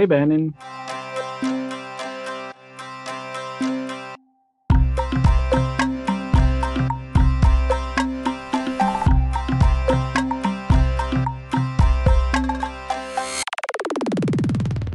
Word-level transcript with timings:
Hey, 0.00 0.06
Benin. 0.06 0.50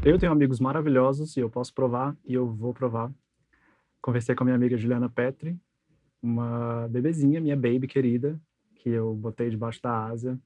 Eu 0.04 0.18
tenho 0.18 0.32
amigos 0.32 0.60
maravilhosos 0.60 1.38
e 1.38 1.40
eu 1.40 1.52
posso 1.52 1.72
provar 1.72 2.18
e 2.26 2.34
eu 2.34 2.48
vou 2.48 2.74
provar. 2.74 3.12
Conversei 4.02 4.34
com 4.34 4.44
a 4.44 4.46
minha 4.46 4.56
amiga 4.56 4.76
Juliana 4.76 5.08
Petri, 5.08 5.56
uma 6.20 6.88
bebezinha, 6.90 7.40
minha 7.40 7.56
baby 7.56 7.86
querida, 7.86 8.42
que 8.74 8.90
eu 8.90 9.14
botei 9.14 9.52
debaixo 9.52 9.80
da 9.84 10.08
asa. 10.08 10.40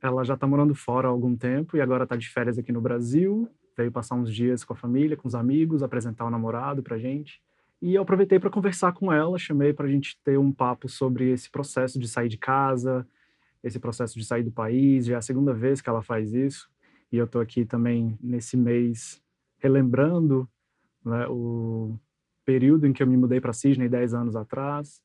Ela 0.00 0.24
já 0.24 0.32
está 0.32 0.46
morando 0.46 0.74
fora 0.74 1.08
há 1.08 1.10
algum 1.10 1.36
tempo 1.36 1.76
e 1.76 1.82
agora 1.82 2.04
está 2.04 2.16
de 2.16 2.30
férias 2.30 2.58
aqui 2.58 2.72
no 2.72 2.80
Brasil. 2.80 3.46
Veio 3.78 3.92
passar 3.92 4.16
uns 4.16 4.34
dias 4.34 4.64
com 4.64 4.72
a 4.72 4.76
família, 4.76 5.16
com 5.16 5.28
os 5.28 5.36
amigos, 5.36 5.84
apresentar 5.84 6.24
o 6.24 6.30
namorado 6.30 6.82
para 6.82 6.98
gente. 6.98 7.40
E 7.80 7.94
eu 7.94 8.02
aproveitei 8.02 8.40
para 8.40 8.50
conversar 8.50 8.92
com 8.92 9.12
ela, 9.12 9.38
chamei 9.38 9.72
para 9.72 9.86
a 9.86 9.88
gente 9.88 10.18
ter 10.24 10.36
um 10.36 10.50
papo 10.50 10.88
sobre 10.88 11.30
esse 11.30 11.48
processo 11.48 11.96
de 11.96 12.08
sair 12.08 12.28
de 12.28 12.36
casa, 12.36 13.06
esse 13.62 13.78
processo 13.78 14.18
de 14.18 14.24
sair 14.24 14.42
do 14.42 14.50
país. 14.50 15.06
Já 15.06 15.14
é 15.14 15.18
a 15.18 15.22
segunda 15.22 15.54
vez 15.54 15.80
que 15.80 15.88
ela 15.88 16.02
faz 16.02 16.34
isso 16.34 16.68
e 17.12 17.18
eu 17.18 17.24
estou 17.24 17.40
aqui 17.40 17.64
também 17.64 18.18
nesse 18.20 18.56
mês 18.56 19.22
relembrando 19.58 20.48
né, 21.04 21.28
o 21.28 21.96
período 22.44 22.84
em 22.84 22.92
que 22.92 23.00
eu 23.00 23.06
me 23.06 23.16
mudei 23.16 23.40
para 23.40 23.52
Sydney 23.52 23.88
10 23.88 24.12
anos 24.12 24.34
atrás 24.34 25.00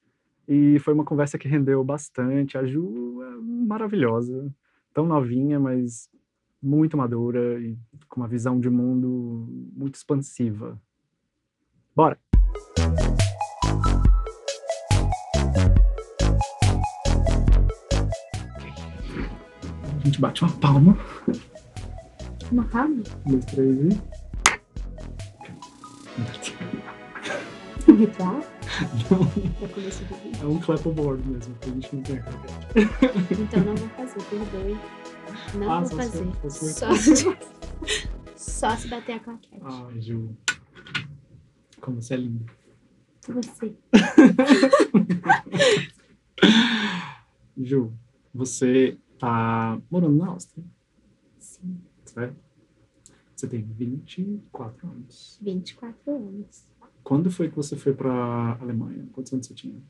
e 0.48 0.80
foi 0.80 0.96
uma 0.96 1.05
conversa 1.05 1.38
que 1.38 1.48
rendeu 1.48 1.84
bastante. 1.84 2.58
A 2.58 2.66
Ju 2.66 3.21
é 3.21 3.35
maravilhosa, 3.68 4.52
tão 4.91 5.05
novinha, 5.05 5.60
mas 5.60 6.10
muito 6.63 6.95
madura 6.95 7.59
e 7.61 7.77
com 8.07 8.21
uma 8.21 8.27
visão 8.27 8.57
de 8.59 8.69
mundo 8.69 9.47
muito 9.75 9.95
expansiva. 9.95 10.79
Bora! 11.93 12.17
A 19.93 20.05
gente 20.05 20.21
bate 20.21 20.43
uma 20.43 20.51
palma. 20.53 20.97
Uma 22.51 22.63
palma? 22.65 23.03
Um, 23.25 23.31
dois, 23.31 23.45
três 23.45 23.77
e. 23.77 24.23
Ritual? 27.91 28.39
Não, 29.11 29.21
É 30.41 30.43
é 30.43 30.47
um 30.47 30.59
clapboard 30.59 31.27
mesmo, 31.27 31.55
que 31.55 31.69
a 31.69 31.73
gente 31.73 31.95
não 31.95 32.03
tem. 32.03 32.15
Então 33.31 33.63
não 33.63 33.75
vou 33.75 33.89
fazer, 33.89 34.23
perdoe. 34.23 34.77
Não 35.57 35.71
Ah, 35.71 35.81
vou 35.81 35.98
fazer. 35.98 36.26
se 36.49 36.73
Só 36.73 36.93
se, 36.95 37.26
só 38.35 38.76
se 38.76 38.87
bater 38.87 39.13
a 39.13 39.20
claquete. 39.20 39.62
Ai, 39.63 40.01
Ju. 40.01 40.35
Como 41.81 42.01
você 42.01 42.13
é 42.13 42.17
linda. 42.17 42.45
Você. 43.27 43.75
Ju, 47.57 47.91
você 48.34 48.98
tá 49.20 49.79
morando 49.90 50.17
na 50.17 50.27
Áustria, 50.27 50.63
Sim. 51.40 51.77
certo? 52.05 52.35
Você 53.35 53.47
tem 53.47 53.62
24 53.62 54.87
anos. 54.87 55.37
24 55.41 56.15
anos. 56.15 56.65
Quando 57.03 57.29
foi 57.29 57.49
que 57.49 57.55
você 57.55 57.75
foi 57.75 57.93
pra 57.93 58.57
Alemanha? 58.62 59.05
Quantos 59.12 59.34
anos 59.34 59.45
você 59.47 59.53
tinha? 59.53 59.81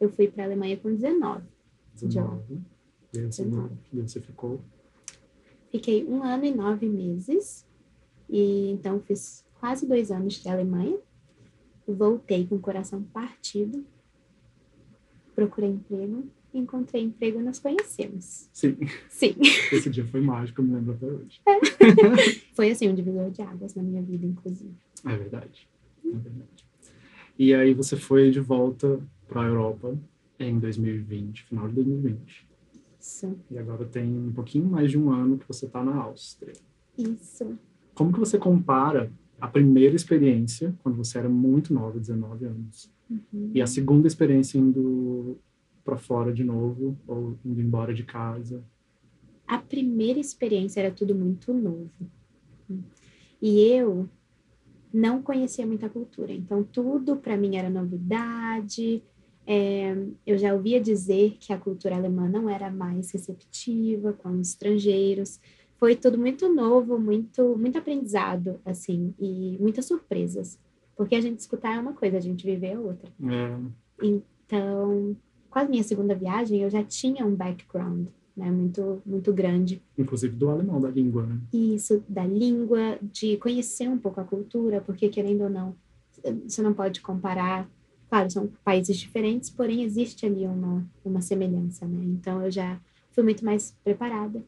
Eu 0.00 0.10
fui 0.10 0.28
pra 0.28 0.44
Alemanha 0.44 0.76
com 0.76 0.94
19. 0.94 1.44
19. 1.94 2.60
E 3.14 3.18
aí 3.20 3.26
você, 3.26 3.44
19. 3.44 3.74
e 3.92 4.00
aí 4.00 4.08
você 4.08 4.20
ficou. 4.20 4.60
Fiquei 5.70 6.04
um 6.04 6.22
ano 6.22 6.44
e 6.44 6.54
nove 6.54 6.86
meses. 6.88 7.66
E 8.28 8.70
então 8.70 9.00
fiz 9.00 9.44
quase 9.60 9.86
dois 9.86 10.10
anos 10.10 10.34
de 10.34 10.48
Alemanha. 10.48 10.98
Voltei 11.86 12.46
com 12.46 12.56
o 12.56 12.60
coração 12.60 13.02
partido. 13.02 13.84
Procurei 15.34 15.70
emprego. 15.70 16.24
Encontrei 16.52 17.02
emprego 17.02 17.40
e 17.40 17.42
nos 17.42 17.58
conhecemos. 17.58 18.48
Sim, 18.52 18.78
Sim. 19.10 19.34
esse 19.70 19.90
dia 19.90 20.06
foi 20.06 20.22
mágico, 20.22 20.62
eu 20.62 20.64
me 20.64 20.74
lembro 20.74 20.94
até 20.94 21.06
hoje. 21.06 21.40
Foi 22.56 22.70
assim 22.70 22.88
um 22.88 22.94
divisor 22.94 23.30
de 23.30 23.42
águas 23.42 23.74
na 23.74 23.82
minha 23.82 24.00
vida, 24.00 24.24
inclusive. 24.24 24.72
É 25.04 25.14
verdade. 25.14 25.68
É 26.02 26.16
verdade. 26.16 26.66
E 27.38 27.52
aí 27.52 27.74
você 27.74 27.96
foi 27.96 28.30
de 28.30 28.40
volta 28.40 28.98
para 29.28 29.42
a 29.42 29.44
Europa 29.44 29.94
em 30.38 30.58
2020, 30.58 31.44
final 31.44 31.68
de 31.68 31.74
2020. 31.74 32.46
Isso. 33.06 33.38
E 33.50 33.56
agora 33.56 33.84
tem 33.84 34.04
um 34.18 34.32
pouquinho 34.32 34.66
mais 34.66 34.90
de 34.90 34.98
um 34.98 35.10
ano 35.12 35.38
que 35.38 35.46
você 35.46 35.66
está 35.66 35.84
na 35.84 35.94
Áustria. 35.94 36.52
Isso. 36.98 37.56
Como 37.94 38.12
que 38.12 38.18
você 38.18 38.36
compara 38.36 39.12
a 39.40 39.46
primeira 39.46 39.94
experiência, 39.94 40.74
quando 40.82 40.96
você 40.96 41.18
era 41.18 41.28
muito 41.28 41.72
nova, 41.72 41.98
19 42.00 42.44
anos, 42.46 42.90
Uhum. 43.08 43.52
e 43.54 43.62
a 43.62 43.66
segunda 43.68 44.08
experiência 44.08 44.58
indo 44.58 45.38
para 45.84 45.96
fora 45.96 46.32
de 46.32 46.42
novo, 46.42 46.98
ou 47.06 47.38
indo 47.44 47.60
embora 47.60 47.94
de 47.94 48.02
casa? 48.02 48.62
a 49.48 49.58
primeira 49.58 50.18
experiência 50.18 50.80
era 50.80 50.90
tudo 50.90 51.14
muito 51.14 51.54
novo. 51.54 51.88
E 53.40 53.60
eu 53.60 54.08
não 54.92 55.22
conhecia 55.22 55.64
muita 55.64 55.88
cultura, 55.88 56.32
então 56.32 56.64
tudo 56.64 57.14
para 57.16 57.36
mim 57.36 57.54
era 57.56 57.70
novidade. 57.70 59.04
É, 59.46 59.96
eu 60.26 60.36
já 60.36 60.52
ouvia 60.52 60.80
dizer 60.80 61.36
que 61.38 61.52
a 61.52 61.58
cultura 61.58 61.94
alemã 61.96 62.28
não 62.28 62.50
era 62.50 62.70
mais 62.70 63.10
receptiva 63.12 64.12
com 64.12 64.30
os 64.30 64.48
estrangeiros. 64.48 65.40
Foi 65.78 65.94
tudo 65.94 66.18
muito 66.18 66.52
novo, 66.52 66.98
muito, 66.98 67.56
muito 67.56 67.78
aprendizado, 67.78 68.58
assim, 68.64 69.14
e 69.20 69.56
muitas 69.60 69.84
surpresas. 69.84 70.58
Porque 70.96 71.14
a 71.14 71.20
gente 71.20 71.38
escutar 71.38 71.76
é 71.76 71.78
uma 71.80 71.92
coisa, 71.92 72.16
a 72.16 72.20
gente 72.20 72.44
viver 72.44 72.72
é 72.72 72.78
outra. 72.78 73.10
É, 73.22 73.58
Então, 74.02 75.16
com 75.50 75.58
a 75.58 75.64
minha 75.64 75.82
segunda 75.82 76.14
viagem, 76.14 76.62
eu 76.62 76.70
já 76.70 76.82
tinha 76.82 77.24
um 77.24 77.34
background, 77.34 78.06
né, 78.36 78.50
muito, 78.50 79.02
muito 79.04 79.32
grande. 79.32 79.82
inclusive 79.96 80.34
do 80.34 80.48
alemão, 80.48 80.80
da 80.80 80.90
língua, 80.90 81.24
né? 81.24 81.38
Isso, 81.52 82.02
da 82.08 82.26
língua, 82.26 82.98
de 83.02 83.36
conhecer 83.36 83.88
um 83.88 83.98
pouco 83.98 84.20
a 84.20 84.24
cultura, 84.24 84.80
porque 84.80 85.08
querendo 85.08 85.42
ou 85.42 85.50
não, 85.50 85.74
você 86.46 86.62
não 86.62 86.72
pode 86.74 87.00
comparar. 87.00 87.68
Claro, 88.08 88.30
são 88.30 88.48
países 88.64 88.96
diferentes, 88.96 89.50
porém 89.50 89.82
existe 89.82 90.24
ali 90.26 90.46
uma, 90.46 90.84
uma 91.04 91.20
semelhança, 91.20 91.86
né? 91.86 91.98
Então, 92.04 92.42
eu 92.44 92.50
já 92.50 92.78
fui 93.12 93.24
muito 93.24 93.44
mais 93.44 93.74
preparada. 93.82 94.42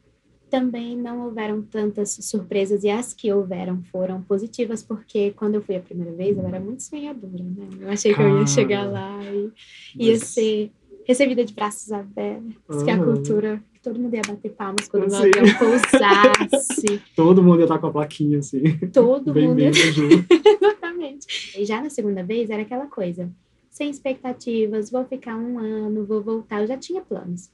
Também 0.51 0.97
não 0.97 1.27
houveram 1.27 1.61
tantas 1.61 2.11
surpresas, 2.23 2.83
e 2.85 2.89
as 2.89 3.13
que 3.13 3.31
houveram 3.33 3.83
foram 3.93 4.23
positivas, 4.23 4.83
porque 4.83 5.33
quando 5.33 5.57
eu 5.57 5.63
fui 5.63 5.77
a 5.77 5.81
primeira 5.81 6.13
vez, 6.13 6.39
eu 6.39 6.47
era 6.47 6.59
muito 6.59 6.83
sonhadora, 6.83 7.43
né? 7.45 7.69
Eu 7.81 7.91
achei 7.91 8.15
que 8.15 8.21
eu 8.23 8.39
ia 8.41 8.47
chegar 8.47 8.85
lá 8.91 9.21
e 9.25 9.51
ia 9.97 10.13
Mas- 10.13 10.23
ser 10.29 10.71
recebida 11.07 11.45
de 11.45 11.53
braços 11.55 11.91
abertos, 11.93 12.83
que 12.85 12.91
a 12.91 12.95
Ah. 12.95 13.05
cultura, 13.05 13.63
que 13.75 13.81
todo 13.81 13.99
mundo 13.99 14.15
ia 14.15 14.23
bater 14.27 14.51
palmas 14.53 14.87
quando 14.89 15.11
o 15.11 15.17
avião 15.17 15.45
pousasse, 15.59 17.01
Todo 17.17 17.43
mundo 17.43 17.59
ia 17.59 17.65
estar 17.65 17.79
com 17.79 17.87
a 17.87 17.91
plaquinha 17.93 18.39
assim. 18.39 18.63
todo 18.93 19.35
mundo 19.35 19.61
ia... 19.61 19.71
Exatamente. 20.61 21.27
E 21.61 21.65
já 21.65 21.81
na 21.83 21.91
segunda 21.91 22.23
vez 22.23 22.51
era 22.51 22.63
aquela 22.63 22.87
coisa, 22.87 23.31
sem 23.79 23.89
expectativas, 23.91 24.91
vou 24.91 25.05
ficar 25.05 25.37
um 25.37 25.57
ano, 25.61 26.05
vou 26.05 26.21
voltar, 26.21 26.63
eu 26.63 26.67
já 26.67 26.77
tinha 26.77 27.01
planos. 27.01 27.49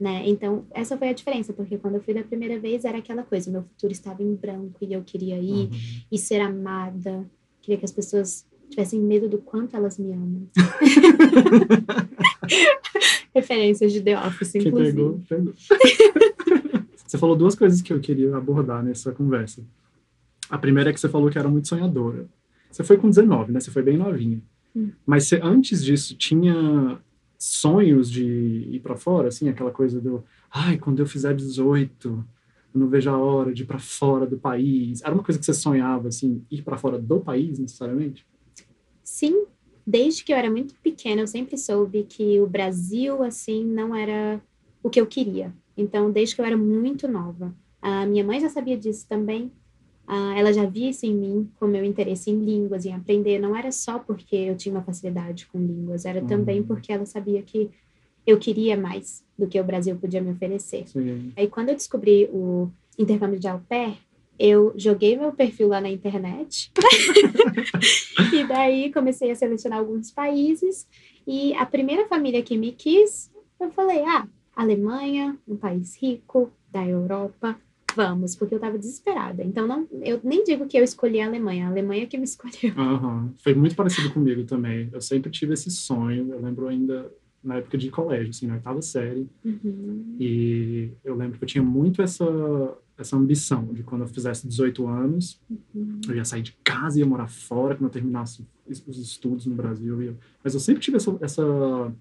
Né? 0.00 0.24
Então, 0.26 0.64
essa 0.72 0.96
foi 0.96 1.10
a 1.10 1.12
diferença, 1.12 1.52
porque 1.52 1.78
quando 1.78 1.94
eu 1.94 2.00
fui 2.02 2.12
da 2.12 2.24
primeira 2.24 2.58
vez 2.58 2.84
era 2.84 2.98
aquela 2.98 3.22
coisa, 3.22 3.52
meu 3.52 3.62
futuro 3.62 3.92
estava 3.92 4.20
em 4.20 4.34
branco 4.34 4.78
e 4.80 4.92
eu 4.92 5.02
queria 5.04 5.38
ir 5.38 5.68
Uhum. 5.68 5.70
e 6.10 6.18
ser 6.18 6.40
amada, 6.40 7.24
queria 7.62 7.78
que 7.78 7.84
as 7.84 7.92
pessoas 7.92 8.44
tivessem 8.68 9.00
medo 9.00 9.28
do 9.28 9.38
quanto 9.38 9.76
elas 9.76 9.96
me 9.96 10.10
amam. 10.12 10.48
Referências 13.34 13.92
de 13.92 14.00
The 14.00 14.18
Office, 14.26 14.54
inclusive. 14.56 14.96
pegou, 14.96 15.20
pegou. 15.28 15.54
você 17.06 17.18
falou 17.18 17.36
duas 17.36 17.54
coisas 17.54 17.80
que 17.80 17.92
eu 17.92 18.00
queria 18.00 18.36
abordar 18.36 18.82
nessa 18.82 19.12
conversa. 19.12 19.62
A 20.48 20.58
primeira 20.58 20.90
é 20.90 20.92
que 20.92 21.00
você 21.00 21.08
falou 21.08 21.30
que 21.30 21.38
era 21.38 21.48
muito 21.48 21.68
sonhadora. 21.68 22.26
Você 22.70 22.82
foi 22.82 22.96
com 22.96 23.08
19, 23.08 23.52
né? 23.52 23.60
Você 23.60 23.70
foi 23.70 23.82
bem 23.82 23.96
novinha. 23.96 24.40
Mas 25.04 25.24
você, 25.24 25.40
antes 25.42 25.84
disso, 25.84 26.16
tinha 26.16 27.00
sonhos 27.38 28.10
de 28.10 28.24
ir 28.24 28.80
para 28.80 28.96
fora, 28.96 29.28
assim, 29.28 29.48
aquela 29.48 29.70
coisa 29.70 30.00
do, 30.00 30.22
ai, 30.50 30.78
quando 30.78 30.98
eu 31.00 31.06
fizer 31.06 31.34
18, 31.34 32.08
eu 32.74 32.80
não 32.80 32.88
vejo 32.88 33.10
a 33.10 33.16
hora 33.16 33.52
de 33.52 33.62
ir 33.62 33.66
para 33.66 33.78
fora 33.78 34.26
do 34.26 34.38
país. 34.38 35.02
Era 35.02 35.14
uma 35.14 35.24
coisa 35.24 35.38
que 35.38 35.46
você 35.46 35.54
sonhava, 35.54 36.08
assim, 36.08 36.44
ir 36.50 36.62
para 36.62 36.76
fora 36.76 36.98
do 36.98 37.18
país, 37.20 37.58
necessariamente? 37.58 38.26
Sim, 39.02 39.46
desde 39.86 40.22
que 40.22 40.32
eu 40.32 40.36
era 40.36 40.50
muito 40.50 40.74
pequena, 40.76 41.22
eu 41.22 41.26
sempre 41.26 41.56
soube 41.56 42.04
que 42.04 42.40
o 42.40 42.46
Brasil, 42.46 43.22
assim, 43.22 43.64
não 43.64 43.94
era 43.94 44.40
o 44.82 44.90
que 44.90 45.00
eu 45.00 45.06
queria. 45.06 45.52
Então, 45.76 46.10
desde 46.12 46.34
que 46.34 46.40
eu 46.40 46.44
era 46.44 46.56
muito 46.56 47.08
nova. 47.08 47.54
A 47.80 48.04
minha 48.04 48.22
mãe 48.22 48.38
já 48.38 48.50
sabia 48.50 48.76
disso 48.76 49.06
também. 49.08 49.50
Ah, 50.06 50.34
ela 50.36 50.52
já 50.52 50.64
via 50.66 50.90
isso 50.90 51.06
em 51.06 51.14
mim, 51.14 51.50
com 51.58 51.66
meu 51.66 51.84
interesse 51.84 52.30
em 52.30 52.38
línguas, 52.44 52.84
em 52.84 52.92
aprender. 52.92 53.38
Não 53.38 53.54
era 53.56 53.70
só 53.70 53.98
porque 53.98 54.34
eu 54.34 54.56
tinha 54.56 54.74
uma 54.74 54.82
facilidade 54.82 55.46
com 55.46 55.58
línguas, 55.58 56.04
era 56.04 56.20
Uhum. 56.20 56.26
também 56.26 56.62
porque 56.62 56.92
ela 56.92 57.06
sabia 57.06 57.42
que 57.42 57.70
eu 58.26 58.38
queria 58.38 58.76
mais 58.76 59.24
do 59.38 59.46
que 59.46 59.60
o 59.60 59.64
Brasil 59.64 59.96
podia 59.96 60.20
me 60.20 60.30
oferecer. 60.32 60.86
Sim. 60.88 61.32
Aí, 61.36 61.46
quando 61.48 61.68
eu 61.70 61.74
descobri 61.76 62.28
o 62.32 62.68
intercâmbio 62.98 63.38
de 63.38 63.48
au 63.48 63.60
pair, 63.68 63.96
eu 64.38 64.72
joguei 64.76 65.16
meu 65.16 65.32
perfil 65.32 65.68
lá 65.68 65.80
na 65.80 65.88
internet. 65.90 66.72
e 68.32 68.44
daí 68.46 68.92
comecei 68.92 69.30
a 69.30 69.34
selecionar 69.36 69.78
alguns 69.78 70.10
países. 70.10 70.86
E 71.26 71.54
a 71.54 71.64
primeira 71.66 72.06
família 72.08 72.42
que 72.42 72.56
me 72.56 72.72
quis, 72.72 73.30
eu 73.60 73.70
falei: 73.70 74.00
ah, 74.04 74.26
Alemanha, 74.56 75.38
um 75.46 75.56
país 75.56 75.96
rico 75.96 76.50
da 76.70 76.86
Europa, 76.86 77.56
vamos, 77.94 78.36
porque 78.36 78.54
eu 78.54 78.58
estava 78.58 78.78
desesperada. 78.78 79.42
Então, 79.42 79.66
não, 79.66 79.86
eu 80.02 80.20
nem 80.22 80.44
digo 80.44 80.66
que 80.66 80.76
eu 80.76 80.84
escolhi 80.84 81.20
a 81.20 81.26
Alemanha, 81.26 81.66
a 81.66 81.70
Alemanha 81.70 82.06
que 82.06 82.18
me 82.18 82.24
escolheu. 82.24 82.74
Uhum. 82.76 83.32
Foi 83.38 83.54
muito 83.54 83.76
parecido 83.76 84.10
comigo 84.12 84.44
também. 84.44 84.88
Eu 84.92 85.00
sempre 85.00 85.30
tive 85.30 85.54
esse 85.54 85.70
sonho, 85.70 86.32
eu 86.32 86.40
lembro 86.40 86.68
ainda 86.68 87.10
na 87.42 87.56
época 87.56 87.78
de 87.78 87.90
colégio, 87.90 88.30
assim, 88.30 88.46
na 88.46 88.54
oitava 88.54 88.82
série. 88.82 89.26
Uhum. 89.44 90.16
E 90.18 90.90
eu 91.04 91.14
lembro 91.14 91.38
que 91.38 91.44
eu 91.44 91.48
tinha 91.48 91.62
muito 91.62 92.02
essa, 92.02 92.24
essa 92.98 93.16
ambição 93.16 93.64
de 93.72 93.82
quando 93.82 94.02
eu 94.02 94.08
fizesse 94.08 94.46
18 94.46 94.86
anos, 94.86 95.40
uhum. 95.74 96.00
eu 96.08 96.16
ia 96.16 96.24
sair 96.24 96.42
de 96.42 96.52
casa 96.62 96.98
e 96.98 97.00
ia 97.00 97.06
morar 97.06 97.28
fora 97.28 97.74
quando 97.74 97.84
eu 97.84 97.90
terminasse 97.90 98.46
os 98.68 98.98
estudos 98.98 99.46
no 99.46 99.54
Brasil. 99.54 100.02
Eu... 100.02 100.16
Mas 100.44 100.54
eu 100.54 100.60
sempre 100.60 100.82
tive 100.82 100.98
essa, 100.98 101.16
essa 101.20 101.92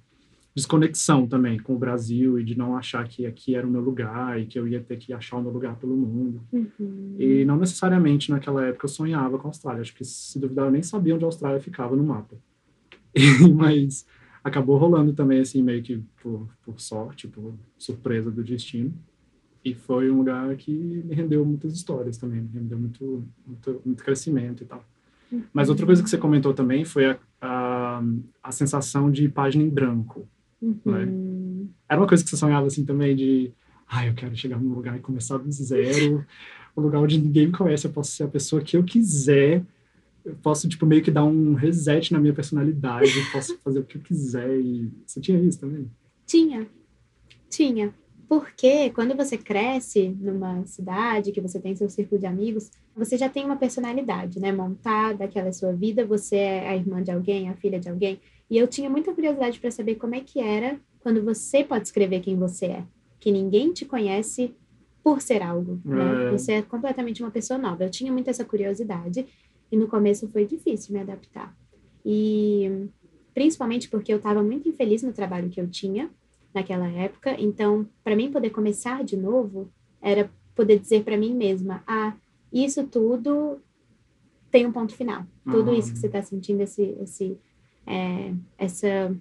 desconexão 0.59 1.25
também 1.25 1.57
com 1.57 1.73
o 1.73 1.79
Brasil 1.79 2.37
e 2.37 2.43
de 2.43 2.57
não 2.57 2.75
achar 2.75 3.07
que 3.07 3.25
aqui 3.25 3.55
era 3.55 3.65
o 3.65 3.69
meu 3.69 3.81
lugar 3.81 4.39
e 4.39 4.45
que 4.45 4.59
eu 4.59 4.67
ia 4.67 4.81
ter 4.81 4.97
que 4.97 5.13
achar 5.13 5.37
o 5.37 5.41
meu 5.41 5.51
lugar 5.51 5.77
pelo 5.77 5.95
mundo. 5.95 6.41
Uhum. 6.51 7.15
E 7.17 7.45
não 7.45 7.57
necessariamente 7.57 8.29
naquela 8.29 8.65
época 8.65 8.85
eu 8.85 8.89
sonhava 8.89 9.37
com 9.37 9.47
a 9.47 9.49
Austrália. 9.49 9.81
Acho 9.81 9.95
que, 9.95 10.03
se 10.03 10.37
duvidar, 10.37 10.65
eu 10.65 10.71
nem 10.71 10.83
sabia 10.83 11.15
onde 11.15 11.23
a 11.23 11.27
Austrália 11.27 11.59
ficava 11.59 11.95
no 11.95 12.03
mapa. 12.03 12.37
Mas 13.55 14.05
acabou 14.43 14.77
rolando 14.77 15.13
também, 15.13 15.39
assim, 15.39 15.63
meio 15.63 15.81
que 15.81 16.03
por, 16.21 16.47
por 16.63 16.79
sorte, 16.79 17.27
por 17.27 17.53
surpresa 17.77 18.29
do 18.29 18.43
destino. 18.43 18.93
E 19.63 19.73
foi 19.73 20.11
um 20.11 20.17
lugar 20.17 20.55
que 20.55 20.71
me 20.71 21.15
rendeu 21.15 21.45
muitas 21.45 21.73
histórias 21.73 22.17
também, 22.17 22.41
me 22.41 22.59
rendeu 22.59 22.77
muito, 22.77 23.23
muito, 23.45 23.81
muito 23.85 24.03
crescimento 24.03 24.63
e 24.63 24.65
tal. 24.65 24.83
Uhum. 25.31 25.43
Mas 25.53 25.69
outra 25.69 25.85
coisa 25.85 26.03
que 26.03 26.09
você 26.09 26.17
comentou 26.17 26.53
também 26.53 26.85
foi 26.85 27.05
a, 27.05 27.19
a, 27.41 28.03
a 28.43 28.51
sensação 28.51 29.11
de 29.11 29.27
página 29.29 29.63
em 29.63 29.69
branco. 29.69 30.27
Uhum. 30.61 31.69
Era 31.87 31.99
uma 31.99 32.07
coisa 32.07 32.23
que 32.23 32.29
você 32.29 32.37
sonhava 32.37 32.67
assim 32.67 32.85
também 32.85 33.15
de, 33.15 33.51
ah, 33.87 34.05
eu 34.05 34.13
quero 34.13 34.35
chegar 34.35 34.59
num 34.59 34.73
lugar 34.73 34.97
e 34.97 35.01
começar 35.01 35.37
do 35.37 35.51
zero, 35.51 36.25
um 36.75 36.81
lugar 36.81 36.99
onde 36.99 37.19
ninguém 37.19 37.47
me 37.47 37.53
conhece, 37.53 37.87
eu 37.87 37.91
posso 37.91 38.11
ser 38.11 38.23
a 38.23 38.27
pessoa 38.27 38.61
que 38.61 38.77
eu 38.77 38.83
quiser, 38.83 39.63
eu 40.23 40.35
posso 40.35 40.67
tipo 40.67 40.85
meio 40.85 41.01
que 41.01 41.11
dar 41.11 41.23
um 41.23 41.53
reset 41.53 42.11
na 42.11 42.19
minha 42.19 42.33
personalidade, 42.33 43.17
eu 43.17 43.31
posso 43.31 43.57
fazer 43.59 43.79
o 43.79 43.83
que 43.83 43.97
eu 43.97 44.01
quiser 44.01 44.59
e 44.59 44.91
você 45.05 45.19
tinha 45.19 45.39
isso 45.39 45.59
também? 45.59 45.89
Tinha, 46.25 46.67
tinha. 47.49 47.93
Porque 48.27 48.91
quando 48.91 49.15
você 49.15 49.39
cresce 49.39 50.09
numa 50.19 50.63
cidade, 50.67 51.31
que 51.31 51.41
você 51.41 51.59
tem 51.59 51.75
seu 51.75 51.89
círculo 51.89 52.21
de 52.21 52.27
amigos, 52.27 52.69
você 52.95 53.17
já 53.17 53.27
tem 53.27 53.43
uma 53.43 53.55
personalidade, 53.55 54.39
né, 54.39 54.51
montada, 54.51 55.23
aquela 55.23 55.47
é 55.47 55.51
sua 55.51 55.73
vida, 55.73 56.05
você 56.05 56.35
é 56.35 56.69
a 56.69 56.75
irmã 56.75 57.01
de 57.01 57.09
alguém, 57.09 57.49
a 57.49 57.55
filha 57.55 57.79
de 57.79 57.89
alguém. 57.89 58.19
E 58.49 58.57
eu 58.57 58.67
tinha 58.67 58.89
muita 58.89 59.13
curiosidade 59.13 59.59
para 59.59 59.71
saber 59.71 59.95
como 59.95 60.15
é 60.15 60.21
que 60.21 60.39
era 60.39 60.79
quando 60.99 61.23
você 61.23 61.63
pode 61.63 61.87
escrever 61.87 62.19
quem 62.21 62.35
você 62.35 62.65
é, 62.65 62.83
que 63.19 63.31
ninguém 63.31 63.71
te 63.71 63.85
conhece 63.85 64.53
por 65.03 65.21
ser 65.21 65.41
algo, 65.41 65.79
né? 65.85 66.27
É. 66.27 66.31
Você 66.31 66.53
é 66.53 66.61
completamente 66.61 67.21
uma 67.23 67.31
pessoa 67.31 67.57
nova. 67.57 67.83
Eu 67.83 67.89
tinha 67.89 68.11
muito 68.11 68.29
essa 68.29 68.43
curiosidade 68.43 69.25
e 69.71 69.77
no 69.77 69.87
começo 69.87 70.27
foi 70.29 70.45
difícil 70.45 70.93
me 70.93 70.99
adaptar. 70.99 71.55
E 72.05 72.87
principalmente 73.33 73.87
porque 73.87 74.11
eu 74.11 74.17
estava 74.17 74.41
muito 74.43 74.67
infeliz 74.67 75.03
no 75.03 75.13
trabalho 75.13 75.49
que 75.49 75.61
eu 75.61 75.67
tinha 75.67 76.09
naquela 76.53 76.87
época, 76.89 77.35
então 77.39 77.87
para 78.03 78.15
mim 78.15 78.31
poder 78.31 78.49
começar 78.49 79.03
de 79.03 79.15
novo 79.15 79.69
era 80.01 80.29
poder 80.55 80.79
dizer 80.79 81.03
para 81.03 81.15
mim 81.17 81.33
mesma, 81.33 81.83
ah, 81.87 82.13
isso 82.51 82.83
tudo 82.87 83.59
tem 84.51 84.65
um 84.65 84.71
ponto 84.71 84.93
final. 84.95 85.23
Tudo 85.45 85.69
Uhum. 85.71 85.77
isso 85.77 85.93
que 85.93 85.99
você 85.99 86.07
está 86.07 86.21
sentindo, 86.23 86.61
esse, 86.61 86.81
esse 86.99 87.37
é, 87.89 88.33
essa 88.57 89.15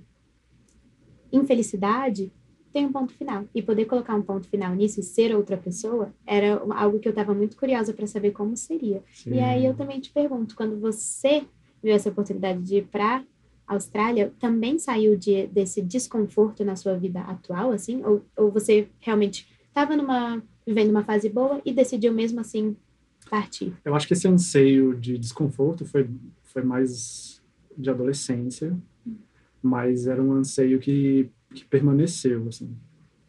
infelicidade 1.33 2.31
tem 2.73 2.85
um 2.85 2.93
ponto 2.93 3.15
final. 3.15 3.47
E 3.55 3.63
poder 3.63 3.87
colocar 3.87 4.15
um 4.15 4.23
ponto 4.23 4.47
final 4.47 4.75
nisso 4.75 5.01
e 5.01 5.03
ser 5.03 5.35
outra 5.35 5.57
pessoa 5.57 6.13
era 6.27 6.63
algo 6.77 7.01
que 7.01 7.09
eu 7.09 7.11
estava 7.11 7.35
muito 7.35 7.57
curiosa 7.57 7.95
para 7.95 8.07
saber 8.07 8.33
como 8.33 8.57
seria. 8.57 9.03
Sim. 9.13 9.35
E 9.35 9.41
aí 9.41 9.65
eu 9.65 9.75
também 9.75 9.99
te 9.99 10.11
pergunto, 10.11 10.55
quando 10.55 10.79
você 10.79 11.45
viu 11.83 11.95
essa 11.95 12.11
oportunidade 12.11 12.63
de 12.63 12.77
ir 12.77 12.87
para 12.87 13.25
Austrália, 13.67 14.33
também 14.39 14.79
saiu 14.79 15.17
de, 15.17 15.47
desse 15.47 15.83
desconforto 15.83 16.65
na 16.65 16.77
sua 16.77 16.95
vida 16.95 17.21
atual, 17.21 17.73
assim? 17.73 18.05
Ou, 18.05 18.23
ou 18.37 18.51
você 18.51 18.89
realmente 19.01 19.47
estava 19.69 19.97
numa 19.97 20.43
vivendo 20.67 20.91
uma 20.91 21.05
fase 21.05 21.31
boa 21.31 21.63
e 21.65 21.73
decidiu 21.73 22.13
mesmo 22.13 22.41
assim 22.41 22.77
partir? 23.31 23.73
Eu 23.85 23.95
acho 23.95 24.07
que 24.07 24.13
esse 24.13 24.29
anseio 24.29 24.95
de 24.95 25.17
desconforto 25.17 25.87
foi, 25.87 26.09
foi 26.43 26.63
mais 26.63 27.38
de 27.79 27.89
adolescência, 27.91 28.77
mas 29.63 30.07
era 30.07 30.23
um 30.23 30.33
anseio 30.33 30.79
que, 30.79 31.31
que 31.55 31.65
permaneceu, 31.65 32.47
assim. 32.49 32.71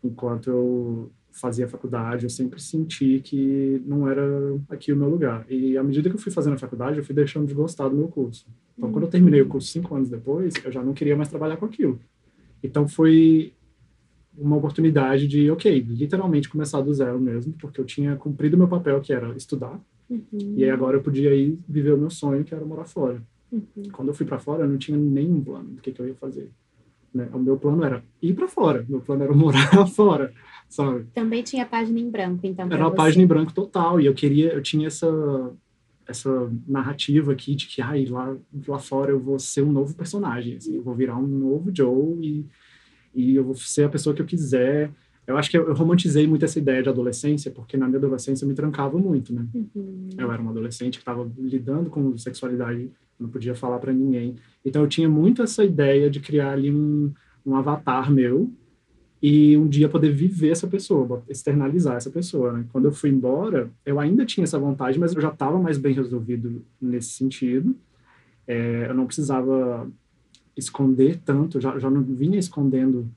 Enquanto 0.04 0.50
eu 0.50 1.12
fazia 1.32 1.68
faculdade, 1.68 2.26
eu 2.26 2.30
sempre 2.30 2.62
senti 2.62 3.22
que 3.24 3.82
não 3.86 4.10
era 4.10 4.24
aqui 4.70 4.92
o 4.92 4.96
meu 4.96 5.10
lugar. 5.10 5.46
E 5.50 5.78
à 5.78 5.84
medida 5.84 6.10
que 6.10 6.16
eu 6.16 6.20
fui 6.20 6.32
fazendo 6.32 6.54
a 6.54 6.58
faculdade, 6.58 6.98
eu 6.98 7.04
fui 7.04 7.16
deixando 7.16 7.48
de 7.48 7.54
gostar 7.54 7.88
do 7.88 7.96
meu 7.96 8.08
curso. 8.08 8.48
Então, 8.78 8.92
quando 8.92 9.04
eu 9.06 9.10
terminei 9.10 9.42
o 9.42 9.48
curso 9.48 9.68
cinco 9.68 9.96
anos 9.96 10.10
depois, 10.10 10.54
eu 10.64 10.72
já 10.72 10.82
não 10.82 10.94
queria 10.94 11.16
mais 11.16 11.30
trabalhar 11.30 11.58
com 11.58 11.66
aquilo. 11.66 12.00
Então, 12.64 12.88
foi 12.88 13.54
uma 14.38 14.56
oportunidade 14.56 15.28
de, 15.28 15.52
ok, 15.52 15.80
literalmente 15.82 16.50
começar 16.50 16.82
do 16.82 16.94
zero 16.94 17.20
mesmo, 17.20 17.54
porque 17.60 17.80
eu 17.80 17.86
tinha 17.86 18.16
cumprido 18.16 18.58
meu 18.58 18.68
papel, 18.68 19.02
que 19.02 19.12
era 19.12 19.36
estudar, 19.36 19.80
Uhum, 20.10 20.56
e 20.58 20.64
aí 20.64 20.70
agora 20.72 20.98
eu 20.98 21.04
podia 21.04 21.34
ir 21.36 21.60
viver 21.68 21.94
o 21.94 21.98
meu 21.98 22.10
sonho, 22.10 22.44
que 22.44 22.54
era 22.54 22.66
morar 22.66 22.86
fora. 22.86 23.22
Uhum, 23.52 23.84
Quando 23.92 24.08
eu 24.10 24.14
fui 24.14 24.26
para 24.26 24.40
fora, 24.40 24.64
eu 24.64 24.70
não 24.70 24.78
tinha 24.78 24.98
nenhum 24.98 25.42
plano 25.42 25.70
do 25.70 25.82
que, 25.82 25.92
que 25.92 26.00
eu 26.02 26.08
ia 26.08 26.16
fazer. 26.16 26.50
Né? 27.14 27.28
O 27.34 27.40
meu 27.40 27.58
plano 27.58 27.84
era 27.84 28.04
ir 28.22 28.34
para 28.34 28.48
fora, 28.48 28.86
meu 28.88 29.02
plano 29.02 29.24
era 29.24 29.34
morar 29.36 29.88
fora, 29.88 30.34
sabe? 30.68 31.06
Também 31.14 31.44
tinha 31.44 31.66
página 31.66 32.00
em 32.00 32.10
branco, 32.10 32.46
então. 32.46 32.68
Era 32.68 32.84
uma 32.84 32.90
você. 32.92 32.96
página 32.96 33.24
em 33.24 33.28
branco 33.28 33.54
total, 33.54 34.00
e 34.00 34.06
eu 34.06 34.14
queria, 34.14 34.54
eu 34.54 34.62
tinha 34.62 34.88
essa 34.88 35.08
essa 36.10 36.52
narrativa 36.68 37.32
aqui 37.32 37.54
de 37.54 37.68
que 37.68 37.84
ai, 37.84 38.06
lá, 38.06 38.36
lá 38.68 38.80
fora 38.80 39.12
eu 39.12 39.20
vou 39.20 39.38
ser 39.38 39.62
um 39.62 39.72
novo 39.72 39.94
personagem, 39.94 40.58
assim, 40.58 40.76
eu 40.76 40.82
vou 40.82 40.96
virar 40.96 41.16
um 41.16 41.28
novo 41.28 41.72
Joe 41.72 42.18
e, 42.20 42.46
e 43.14 43.36
eu 43.36 43.44
vou 43.44 43.54
ser 43.54 43.84
a 43.84 43.90
pessoa 43.90 44.16
que 44.16 44.22
eu 44.22 44.26
quiser. 44.26 44.92
Eu 45.30 45.38
acho 45.38 45.52
que 45.52 45.56
eu, 45.56 45.68
eu 45.68 45.76
romantizei 45.76 46.26
muito 46.26 46.44
essa 46.44 46.58
ideia 46.58 46.82
de 46.82 46.90
adolescência, 46.90 47.52
porque 47.52 47.78
na 47.78 47.86
minha 47.86 48.00
adolescência 48.00 48.44
eu 48.44 48.50
me 48.50 48.56
trancava 48.56 48.98
muito, 48.98 49.32
né? 49.32 49.46
Uhum, 49.54 50.10
Eu 50.18 50.32
era 50.32 50.42
uma 50.42 50.50
adolescente 50.50 50.94
que 50.94 51.04
estava 51.04 51.30
lidando 51.38 51.88
com 51.88 52.18
sexualidade, 52.18 52.90
não 53.20 53.30
podia 53.30 53.54
falar 53.54 53.78
para 53.78 53.94
ninguém. 53.94 54.36
Então 54.66 54.82
eu 54.82 54.88
tinha 54.88 55.08
muito 55.08 55.44
essa 55.44 55.64
ideia 55.64 56.10
de 56.10 56.20
criar 56.20 56.54
ali 56.54 56.72
um, 56.72 57.14
um 57.46 57.56
avatar 57.56 58.12
meu 58.12 58.52
e 59.22 59.56
um 59.56 59.68
dia 59.68 59.88
poder 59.88 60.12
viver 60.12 60.50
essa 60.50 60.68
pessoa, 60.68 61.24
externalizar 61.30 61.98
essa 61.98 62.10
pessoa. 62.10 62.54
Né? 62.54 62.66
Quando 62.72 62.86
eu 62.86 62.92
fui 62.92 63.12
embora, 63.12 63.70
eu 63.86 64.00
ainda 64.00 64.26
tinha 64.26 64.46
essa 64.46 64.58
vontade, 64.58 64.98
mas 64.98 65.14
eu 65.14 65.22
já 65.22 65.30
estava 65.30 65.60
mais 65.60 65.78
bem 65.78 65.94
resolvido 65.94 66.66
nesse 66.82 67.10
sentido. 67.10 67.76
É, 68.48 68.88
eu 68.90 68.96
não 68.96 69.06
precisava 69.06 69.88
esconder 70.58 71.20
tanto, 71.24 71.62
já, 71.62 71.78
já 71.78 71.88
não 71.88 72.02
vinha 72.02 72.40
escondendo 72.40 73.08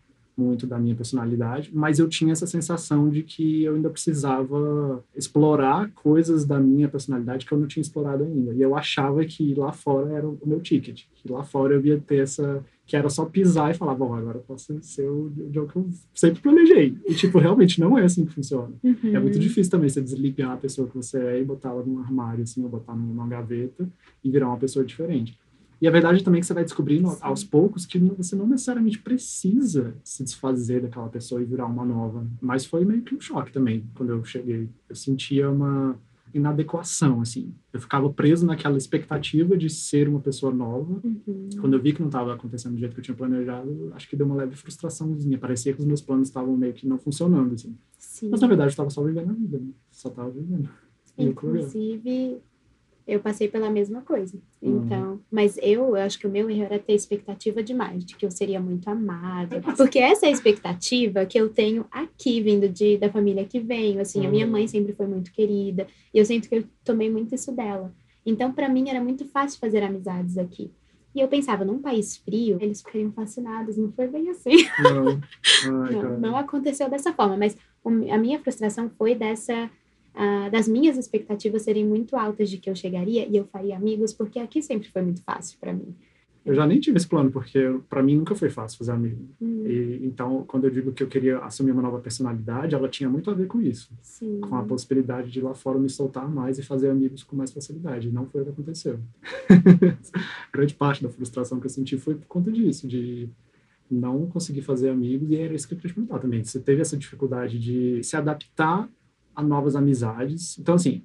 muito 0.42 0.66
da 0.66 0.78
minha 0.78 0.94
personalidade, 0.94 1.70
mas 1.72 1.98
eu 1.98 2.08
tinha 2.08 2.32
essa 2.32 2.46
sensação 2.46 3.08
de 3.08 3.22
que 3.22 3.64
eu 3.64 3.74
ainda 3.74 3.88
precisava 3.88 5.02
explorar 5.16 5.90
coisas 5.94 6.44
da 6.44 6.58
minha 6.58 6.88
personalidade 6.88 7.46
que 7.46 7.52
eu 7.52 7.58
não 7.58 7.66
tinha 7.66 7.82
explorado 7.82 8.24
ainda. 8.24 8.52
E 8.52 8.60
eu 8.60 8.76
achava 8.76 9.24
que 9.24 9.54
lá 9.54 9.72
fora 9.72 10.12
era 10.12 10.28
o 10.28 10.38
meu 10.44 10.60
ticket, 10.60 11.04
que 11.14 11.30
lá 11.30 11.44
fora 11.44 11.74
eu 11.74 11.84
ia 11.84 11.98
ter 11.98 12.22
essa 12.22 12.64
que 12.84 12.96
era 12.96 13.08
só 13.08 13.24
pisar 13.24 13.70
e 13.70 13.74
falar, 13.74 13.94
bom, 13.94 14.12
agora 14.12 14.38
eu 14.38 14.42
posso 14.42 14.76
ser 14.82 15.08
o 15.08 15.32
Joe 15.50 15.66
que 15.66 15.76
eu 15.76 15.88
sempre 16.14 16.42
planejei. 16.42 16.94
E, 17.06 17.14
tipo, 17.14 17.38
realmente 17.38 17.80
não 17.80 17.96
é 17.96 18.04
assim 18.04 18.26
que 18.26 18.34
funciona. 18.34 18.74
uhum. 18.82 19.16
É 19.16 19.20
muito 19.20 19.38
difícil 19.38 19.70
também 19.70 19.88
você 19.88 20.02
desligar 20.02 20.50
a 20.50 20.56
pessoa 20.56 20.88
que 20.88 20.96
você 20.96 21.18
é 21.18 21.40
e 21.40 21.44
botar 21.44 21.70
ela 21.70 21.82
num 21.84 22.00
armário, 22.00 22.42
assim, 22.42 22.62
ou 22.62 22.68
botar 22.68 22.94
numa 22.94 23.26
gaveta 23.26 23.88
e 24.22 24.30
virar 24.30 24.48
uma 24.48 24.58
pessoa 24.58 24.84
diferente. 24.84 25.38
E 25.82 25.88
a 25.88 25.90
verdade 25.90 26.22
também 26.22 26.38
é 26.38 26.40
que 26.40 26.46
você 26.46 26.54
vai 26.54 26.62
descobrindo 26.62 27.10
Sim. 27.10 27.18
aos 27.20 27.42
poucos 27.42 27.84
que 27.84 27.98
você 27.98 28.36
não 28.36 28.46
necessariamente 28.46 29.00
precisa 29.00 29.96
se 30.04 30.22
desfazer 30.22 30.80
daquela 30.80 31.08
pessoa 31.08 31.42
e 31.42 31.44
virar 31.44 31.66
uma 31.66 31.84
nova. 31.84 32.24
Mas 32.40 32.64
foi 32.64 32.84
meio 32.84 33.02
que 33.02 33.16
um 33.16 33.20
choque 33.20 33.50
também 33.50 33.84
quando 33.92 34.10
eu 34.10 34.24
cheguei. 34.24 34.68
Eu 34.88 34.94
sentia 34.94 35.50
uma 35.50 35.98
inadequação, 36.32 37.20
assim. 37.20 37.52
Eu 37.72 37.80
ficava 37.80 38.08
preso 38.08 38.46
naquela 38.46 38.78
expectativa 38.78 39.56
de 39.58 39.68
ser 39.68 40.08
uma 40.08 40.20
pessoa 40.20 40.54
nova. 40.54 41.00
Uhum. 41.02 41.48
Quando 41.60 41.74
eu 41.74 41.82
vi 41.82 41.92
que 41.92 42.00
não 42.00 42.06
estava 42.06 42.32
acontecendo 42.32 42.74
do 42.74 42.78
jeito 42.78 42.94
que 42.94 43.00
eu 43.00 43.04
tinha 43.04 43.16
planejado, 43.16 43.90
acho 43.96 44.08
que 44.08 44.14
deu 44.14 44.24
uma 44.24 44.36
leve 44.36 44.54
frustraçãozinha. 44.54 45.36
Parecia 45.36 45.72
que 45.72 45.80
os 45.80 45.84
meus 45.84 46.00
planos 46.00 46.28
estavam 46.28 46.56
meio 46.56 46.74
que 46.74 46.86
não 46.86 46.96
funcionando, 46.96 47.54
assim. 47.54 47.76
Sim. 47.98 48.28
Mas 48.30 48.40
na 48.40 48.46
verdade 48.46 48.68
eu 48.68 48.70
estava 48.70 48.88
só 48.88 49.02
vivendo 49.02 49.30
a 49.30 49.34
vida, 49.34 49.58
né? 49.58 49.72
Só 49.90 50.10
estava 50.10 50.30
vivendo. 50.30 50.68
Inclusive, 51.18 52.40
eu 53.06 53.20
passei 53.20 53.48
pela 53.48 53.68
mesma 53.68 54.02
coisa. 54.02 54.38
Uhum. 54.60 54.82
Então, 54.84 55.20
mas 55.30 55.58
eu, 55.58 55.88
eu 55.88 55.96
acho 55.96 56.18
que 56.18 56.26
o 56.26 56.30
meu 56.30 56.48
erro 56.48 56.64
era 56.64 56.78
ter 56.78 56.94
expectativa 56.94 57.62
demais, 57.62 58.04
de 58.04 58.16
que 58.16 58.24
eu 58.24 58.30
seria 58.30 58.60
muito 58.60 58.88
amada. 58.88 59.60
Porque 59.76 59.98
essa 59.98 60.26
é 60.26 60.28
a 60.28 60.32
expectativa 60.32 61.26
que 61.26 61.38
eu 61.38 61.48
tenho 61.48 61.84
aqui, 61.90 62.40
vindo 62.40 62.68
de, 62.68 62.96
da 62.96 63.10
família 63.10 63.44
que 63.44 63.58
venho. 63.58 64.00
Assim, 64.00 64.20
uhum. 64.20 64.28
a 64.28 64.30
minha 64.30 64.46
mãe 64.46 64.62
uhum. 64.62 64.68
sempre 64.68 64.92
foi 64.92 65.06
muito 65.06 65.32
querida, 65.32 65.86
e 66.12 66.18
eu 66.18 66.24
sinto 66.24 66.48
que 66.48 66.56
eu 66.56 66.64
tomei 66.84 67.10
muito 67.10 67.34
isso 67.34 67.52
dela. 67.52 67.92
Então, 68.24 68.52
para 68.52 68.68
mim, 68.68 68.88
era 68.88 69.02
muito 69.02 69.24
fácil 69.26 69.58
fazer 69.58 69.82
amizades 69.82 70.38
aqui. 70.38 70.70
E 71.14 71.20
eu 71.20 71.28
pensava, 71.28 71.64
num 71.64 71.78
país 71.78 72.16
frio, 72.16 72.56
eles 72.60 72.80
ficariam 72.80 73.12
fascinados. 73.12 73.76
Não 73.76 73.92
foi 73.92 74.08
bem 74.08 74.30
assim. 74.30 74.66
Não, 74.82 75.20
Ai, 75.84 75.92
não, 75.94 76.20
não, 76.20 76.36
aconteceu 76.36 76.88
dessa 76.88 77.12
forma. 77.12 77.36
Mas 77.36 77.56
a 77.84 78.16
minha 78.16 78.38
frustração 78.38 78.90
foi 78.96 79.14
dessa 79.14 79.70
uh, 80.14 80.50
das 80.50 80.68
minhas 80.68 80.96
expectativas 80.96 81.62
serem 81.62 81.86
muito 81.86 82.16
altas 82.16 82.50
de 82.50 82.58
que 82.58 82.70
eu 82.70 82.74
chegaria 82.74 83.26
e 83.26 83.36
eu 83.36 83.44
faria 83.44 83.76
amigos, 83.76 84.12
porque 84.12 84.38
aqui 84.38 84.62
sempre 84.62 84.88
foi 84.88 85.02
muito 85.02 85.22
fácil 85.22 85.58
para 85.58 85.72
mim. 85.72 85.94
Eu 86.44 86.54
já 86.54 86.66
nem 86.66 86.80
tive 86.80 86.96
esse 86.96 87.06
plano, 87.06 87.30
porque 87.30 87.78
para 87.88 88.02
mim 88.02 88.16
nunca 88.16 88.34
foi 88.34 88.50
fácil 88.50 88.76
fazer 88.76 88.90
amigo. 88.90 89.28
Hum. 89.40 89.64
E, 89.64 90.00
então, 90.04 90.44
quando 90.46 90.64
eu 90.64 90.70
digo 90.70 90.92
que 90.92 91.02
eu 91.02 91.06
queria 91.06 91.38
assumir 91.38 91.70
uma 91.70 91.82
nova 91.82 92.00
personalidade, 92.00 92.74
ela 92.74 92.88
tinha 92.88 93.08
muito 93.08 93.30
a 93.30 93.34
ver 93.34 93.46
com 93.46 93.60
isso. 93.60 93.92
Sim. 94.02 94.40
Com 94.40 94.56
a 94.56 94.62
possibilidade 94.64 95.30
de 95.30 95.40
lá 95.40 95.54
fora 95.54 95.78
me 95.78 95.88
soltar 95.88 96.28
mais 96.28 96.58
e 96.58 96.62
fazer 96.62 96.90
amigos 96.90 97.22
com 97.22 97.36
mais 97.36 97.52
facilidade. 97.52 98.08
E 98.08 98.10
não 98.10 98.26
foi 98.26 98.40
o 98.40 98.44
que 98.44 98.50
aconteceu. 98.50 98.98
Grande 100.52 100.74
parte 100.74 101.02
da 101.02 101.08
frustração 101.08 101.60
que 101.60 101.66
eu 101.66 101.70
senti 101.70 101.96
foi 101.96 102.16
por 102.16 102.26
conta 102.26 102.50
disso, 102.50 102.88
de 102.88 103.28
não 103.88 104.26
conseguir 104.26 104.62
fazer 104.62 104.90
amigos. 104.90 105.30
E 105.30 105.36
era 105.36 105.54
isso 105.54 105.68
que 105.68 105.74
eu 105.74 105.78
queria 105.78 105.92
te 105.92 105.94
perguntar 105.94 106.18
também. 106.18 106.42
Você 106.42 106.58
teve 106.58 106.80
essa 106.80 106.96
dificuldade 106.96 107.56
de 107.56 108.02
se 108.02 108.16
adaptar 108.16 108.88
a 109.34 109.42
novas 109.42 109.76
amizades. 109.76 110.58
Então, 110.58 110.74
assim, 110.74 111.02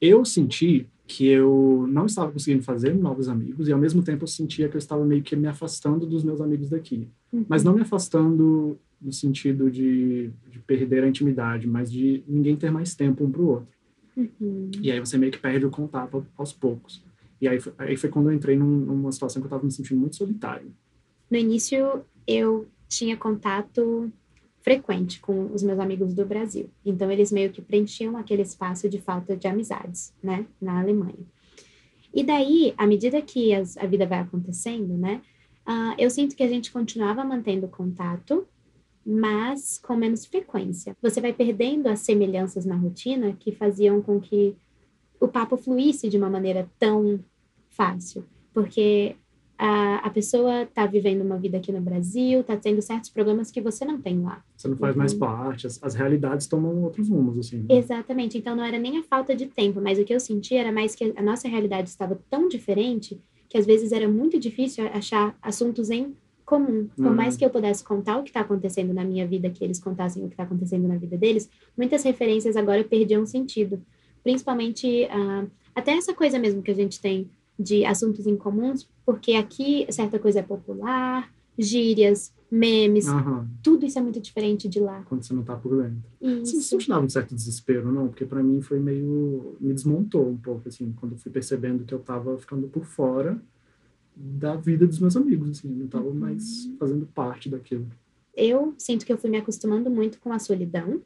eu 0.00 0.24
senti 0.24 0.86
que 1.06 1.26
eu 1.26 1.86
não 1.88 2.06
estava 2.06 2.32
conseguindo 2.32 2.62
fazer 2.62 2.94
novos 2.94 3.28
amigos 3.28 3.68
e 3.68 3.72
ao 3.72 3.78
mesmo 3.78 4.02
tempo 4.02 4.24
eu 4.24 4.28
sentia 4.28 4.68
que 4.68 4.76
eu 4.76 4.78
estava 4.78 5.04
meio 5.04 5.22
que 5.22 5.36
me 5.36 5.46
afastando 5.46 6.06
dos 6.06 6.24
meus 6.24 6.40
amigos 6.40 6.70
daqui. 6.70 7.08
Uhum. 7.32 7.44
Mas 7.48 7.62
não 7.62 7.74
me 7.74 7.82
afastando 7.82 8.78
no 9.00 9.12
sentido 9.12 9.70
de, 9.70 10.30
de, 10.50 10.58
perder 10.60 11.02
a 11.02 11.08
intimidade, 11.08 11.66
mas 11.66 11.90
de 11.90 12.22
ninguém 12.26 12.56
ter 12.56 12.70
mais 12.70 12.94
tempo 12.94 13.24
um 13.24 13.30
para 13.30 13.42
o 13.42 13.48
outro. 13.48 13.68
Uhum. 14.16 14.70
E 14.80 14.90
aí 14.90 15.00
você 15.00 15.18
meio 15.18 15.32
que 15.32 15.38
perde 15.38 15.66
o 15.66 15.70
contato 15.70 16.24
aos 16.36 16.52
poucos. 16.52 17.02
E 17.40 17.48
aí, 17.48 17.58
aí 17.78 17.96
foi 17.96 18.08
quando 18.08 18.30
eu 18.30 18.34
entrei 18.34 18.56
num, 18.56 18.64
numa 18.64 19.10
situação 19.10 19.42
que 19.42 19.46
eu 19.46 19.48
estava 19.48 19.64
me 19.64 19.72
sentindo 19.72 20.00
muito 20.00 20.16
solitário. 20.16 20.72
No 21.28 21.36
início, 21.36 22.02
eu 22.26 22.68
tinha 22.88 23.16
contato 23.16 24.12
frequente 24.62 25.20
com 25.20 25.52
os 25.52 25.62
meus 25.62 25.78
amigos 25.78 26.14
do 26.14 26.24
Brasil. 26.24 26.70
Então, 26.84 27.10
eles 27.10 27.32
meio 27.32 27.50
que 27.50 27.60
preenchiam 27.60 28.16
aquele 28.16 28.42
espaço 28.42 28.88
de 28.88 29.00
falta 29.00 29.36
de 29.36 29.46
amizades, 29.46 30.14
né, 30.22 30.46
na 30.60 30.80
Alemanha. 30.80 31.26
E 32.14 32.22
daí, 32.22 32.74
à 32.76 32.86
medida 32.86 33.20
que 33.20 33.52
as, 33.54 33.76
a 33.76 33.86
vida 33.86 34.06
vai 34.06 34.20
acontecendo, 34.20 34.96
né, 34.96 35.20
uh, 35.66 35.94
eu 35.98 36.08
sinto 36.10 36.36
que 36.36 36.42
a 36.42 36.48
gente 36.48 36.70
continuava 36.70 37.24
mantendo 37.24 37.66
contato, 37.68 38.46
mas 39.04 39.78
com 39.78 39.96
menos 39.96 40.24
frequência. 40.24 40.96
Você 41.02 41.20
vai 41.20 41.32
perdendo 41.32 41.88
as 41.88 42.00
semelhanças 42.00 42.64
na 42.64 42.76
rotina 42.76 43.32
que 43.32 43.50
faziam 43.50 44.00
com 44.00 44.20
que 44.20 44.56
o 45.18 45.26
papo 45.26 45.56
fluísse 45.56 46.08
de 46.08 46.16
uma 46.16 46.30
maneira 46.30 46.70
tão 46.78 47.18
fácil, 47.68 48.24
porque 48.52 49.16
a, 49.58 49.96
a 49.96 50.10
pessoa 50.10 50.62
está 50.62 50.86
vivendo 50.86 51.22
uma 51.22 51.38
vida 51.38 51.58
aqui 51.58 51.70
no 51.70 51.80
Brasil, 51.80 52.40
está 52.40 52.56
tendo 52.56 52.82
certos 52.82 53.10
problemas 53.10 53.50
que 53.50 53.60
você 53.60 53.84
não 53.84 54.00
tem 54.00 54.20
lá. 54.20 54.42
Você 54.56 54.68
não 54.68 54.76
faz 54.76 54.94
uhum. 54.94 54.98
mais 54.98 55.14
parte, 55.14 55.66
as, 55.66 55.82
as, 55.82 55.94
realidades 55.94 56.46
tomam 56.46 56.82
outros 56.82 57.08
rumos, 57.08 57.38
assim. 57.38 57.58
Né? 57.58 57.76
Exatamente. 57.76 58.36
Então, 58.38 58.56
não 58.56 58.64
era 58.64 58.78
nem 58.78 58.98
a 58.98 59.02
falta 59.02 59.34
de 59.34 59.46
tempo, 59.46 59.80
mas 59.80 59.98
o 59.98 60.04
que 60.04 60.14
eu 60.14 60.20
senti 60.20 60.54
era 60.56 60.72
mais 60.72 60.94
que 60.94 61.12
a 61.16 61.22
nossa 61.22 61.48
realidade 61.48 61.88
estava 61.88 62.18
tão 62.28 62.48
diferente 62.48 63.20
que 63.48 63.58
às 63.58 63.66
vezes 63.66 63.92
era 63.92 64.08
muito 64.08 64.38
difícil 64.38 64.86
achar 64.86 65.36
assuntos 65.42 65.90
em 65.90 66.16
comum. 66.44 66.88
Por 66.96 67.06
uhum. 67.06 67.14
mais 67.14 67.36
que 67.36 67.44
eu 67.44 67.50
pudesse 67.50 67.84
contar 67.84 68.18
o 68.18 68.22
que 68.22 68.30
está 68.30 68.40
acontecendo 68.40 68.92
na 68.92 69.04
minha 69.04 69.26
vida, 69.26 69.50
que 69.50 69.62
eles 69.62 69.78
contassem 69.78 70.24
o 70.24 70.26
que 70.26 70.34
está 70.34 70.42
acontecendo 70.42 70.88
na 70.88 70.96
vida 70.96 71.16
deles, 71.16 71.48
muitas 71.76 72.02
referências 72.02 72.56
agora 72.56 72.82
perdiam 72.82 73.24
sentido. 73.26 73.82
Principalmente, 74.22 75.04
uh, 75.04 75.50
até 75.74 75.92
essa 75.92 76.14
coisa 76.14 76.38
mesmo 76.38 76.62
que 76.62 76.70
a 76.70 76.74
gente 76.74 77.00
tem 77.00 77.30
de 77.58 77.84
assuntos 77.84 78.26
em 78.26 78.36
comuns, 78.36 78.88
porque 79.04 79.32
aqui 79.34 79.86
certa 79.90 80.18
coisa 80.18 80.40
é 80.40 80.42
popular, 80.42 81.32
gírias, 81.58 82.32
memes, 82.50 83.06
tudo 83.62 83.86
isso 83.86 83.98
é 83.98 84.02
muito 84.02 84.20
diferente 84.20 84.68
de 84.68 84.78
lá. 84.78 85.02
Quando 85.08 85.22
você 85.22 85.32
não 85.32 85.42
tá 85.42 85.56
por 85.56 85.82
dentro. 85.82 86.02
Isso. 86.20 86.60
Você 86.60 86.76
não 86.76 86.96
dava 86.96 87.06
um 87.06 87.08
certo 87.08 87.34
desespero, 87.34 87.90
não? 87.90 88.08
Porque 88.08 88.26
para 88.26 88.42
mim 88.42 88.60
foi 88.60 88.78
meio... 88.78 89.56
me 89.60 89.72
desmontou 89.72 90.28
um 90.28 90.36
pouco, 90.36 90.68
assim, 90.68 90.92
quando 90.98 91.12
eu 91.12 91.18
fui 91.18 91.32
percebendo 91.32 91.84
que 91.84 91.94
eu 91.94 91.98
tava 91.98 92.36
ficando 92.38 92.68
por 92.68 92.84
fora 92.84 93.40
da 94.14 94.54
vida 94.54 94.86
dos 94.86 94.98
meus 94.98 95.16
amigos, 95.16 95.50
assim, 95.50 95.70
eu 95.70 95.76
não 95.76 95.86
tava 95.86 96.08
uhum. 96.08 96.14
mais 96.14 96.70
fazendo 96.78 97.06
parte 97.06 97.48
daquilo. 97.48 97.86
Eu 98.34 98.74
sinto 98.76 99.06
que 99.06 99.12
eu 99.12 99.18
fui 99.18 99.30
me 99.30 99.38
acostumando 99.38 99.90
muito 99.90 100.20
com 100.20 100.32
a 100.32 100.38
solidão, 100.38 101.00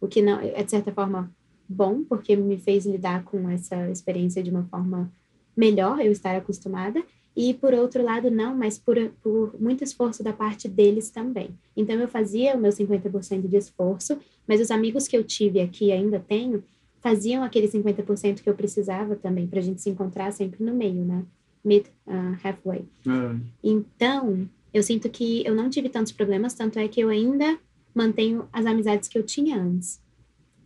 o 0.00 0.06
que 0.06 0.22
não 0.22 0.38
é 0.38 0.62
de 0.62 0.70
certa 0.70 0.92
forma 0.92 1.32
bom, 1.68 2.04
porque 2.04 2.36
me 2.36 2.58
fez 2.58 2.86
lidar 2.86 3.24
com 3.24 3.48
essa 3.48 3.90
experiência 3.90 4.42
de 4.42 4.50
uma 4.50 4.64
forma 4.64 5.10
melhor 5.56 6.00
eu 6.00 6.12
estar 6.12 6.34
acostumada, 6.36 7.02
e 7.34 7.54
por 7.54 7.72
outro 7.72 8.02
lado, 8.02 8.30
não, 8.30 8.54
mas 8.54 8.78
por, 8.78 8.96
por 9.22 9.58
muito 9.58 9.82
esforço 9.82 10.22
da 10.22 10.32
parte 10.32 10.68
deles 10.68 11.10
também. 11.10 11.50
Então, 11.76 11.96
eu 11.96 12.06
fazia 12.06 12.54
o 12.54 12.60
meu 12.60 12.70
50% 12.70 13.48
de 13.48 13.56
esforço, 13.56 14.18
mas 14.46 14.60
os 14.60 14.70
amigos 14.70 15.08
que 15.08 15.16
eu 15.16 15.24
tive 15.24 15.60
aqui 15.60 15.90
ainda 15.90 16.20
tenho, 16.20 16.62
faziam 17.00 17.42
aquele 17.42 17.68
50% 17.68 18.42
que 18.42 18.48
eu 18.48 18.54
precisava 18.54 19.16
também, 19.16 19.46
para 19.46 19.60
a 19.60 19.62
gente 19.62 19.80
se 19.80 19.88
encontrar 19.88 20.30
sempre 20.32 20.62
no 20.62 20.74
meio, 20.74 21.04
né? 21.04 21.24
Mid, 21.64 21.86
uh, 22.06 22.36
halfway. 22.42 22.84
É. 23.06 23.36
Então, 23.62 24.48
eu 24.74 24.82
sinto 24.82 25.08
que 25.08 25.44
eu 25.46 25.54
não 25.54 25.70
tive 25.70 25.88
tantos 25.88 26.12
problemas, 26.12 26.54
tanto 26.54 26.78
é 26.78 26.86
que 26.86 27.00
eu 27.00 27.08
ainda 27.08 27.58
mantenho 27.94 28.46
as 28.52 28.66
amizades 28.66 29.08
que 29.08 29.16
eu 29.16 29.22
tinha 29.22 29.60
antes. 29.60 30.00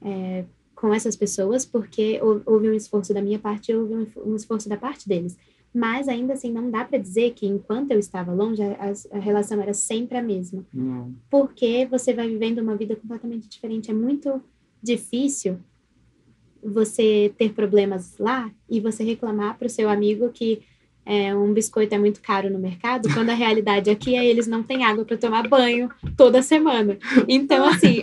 É, 0.02 0.44
com 0.76 0.92
essas 0.92 1.16
pessoas, 1.16 1.64
porque 1.64 2.20
houve 2.44 2.68
um 2.68 2.74
esforço 2.74 3.12
da 3.12 3.22
minha 3.22 3.38
parte 3.38 3.72
e 3.72 3.74
houve 3.74 4.12
um 4.24 4.36
esforço 4.36 4.68
da 4.68 4.76
parte 4.76 5.08
deles. 5.08 5.36
Mas 5.74 6.06
ainda 6.06 6.34
assim, 6.34 6.52
não 6.52 6.70
dá 6.70 6.84
para 6.84 6.98
dizer 6.98 7.32
que 7.32 7.46
enquanto 7.46 7.90
eu 7.90 7.98
estava 7.98 8.32
longe, 8.32 8.62
a, 8.62 8.92
a, 9.12 9.18
relação 9.18 9.60
era 9.60 9.74
sempre 9.74 10.16
a 10.16 10.22
mesma. 10.22 10.64
Não. 10.72 11.14
Porque 11.30 11.86
você 11.86 12.14
vai 12.14 12.28
vivendo 12.28 12.58
uma 12.60 12.76
vida 12.76 12.94
completamente 12.94 13.48
diferente. 13.48 13.90
É 13.90 13.94
muito 13.94 14.40
difícil 14.82 15.58
você 16.62 17.32
ter 17.36 17.52
problemas 17.52 18.16
lá 18.18 18.50
e 18.68 18.80
você 18.80 19.02
reclamar 19.02 19.58
para 19.58 19.66
o 19.66 19.70
seu 19.70 19.88
amigo 19.88 20.30
que 20.30 20.62
é, 21.04 21.34
um 21.34 21.52
biscoito 21.52 21.94
é 21.94 21.98
muito 21.98 22.20
caro 22.20 22.50
no 22.50 22.58
mercado, 22.58 23.12
quando 23.14 23.30
a 23.30 23.34
realidade 23.34 23.88
aqui 23.88 24.16
é 24.16 24.26
eles 24.26 24.46
não 24.46 24.62
têm 24.62 24.84
água 24.84 25.04
para 25.04 25.16
tomar 25.16 25.46
banho 25.46 25.88
toda 26.16 26.42
semana. 26.42 26.98
Então, 27.28 27.64
assim, 27.66 28.02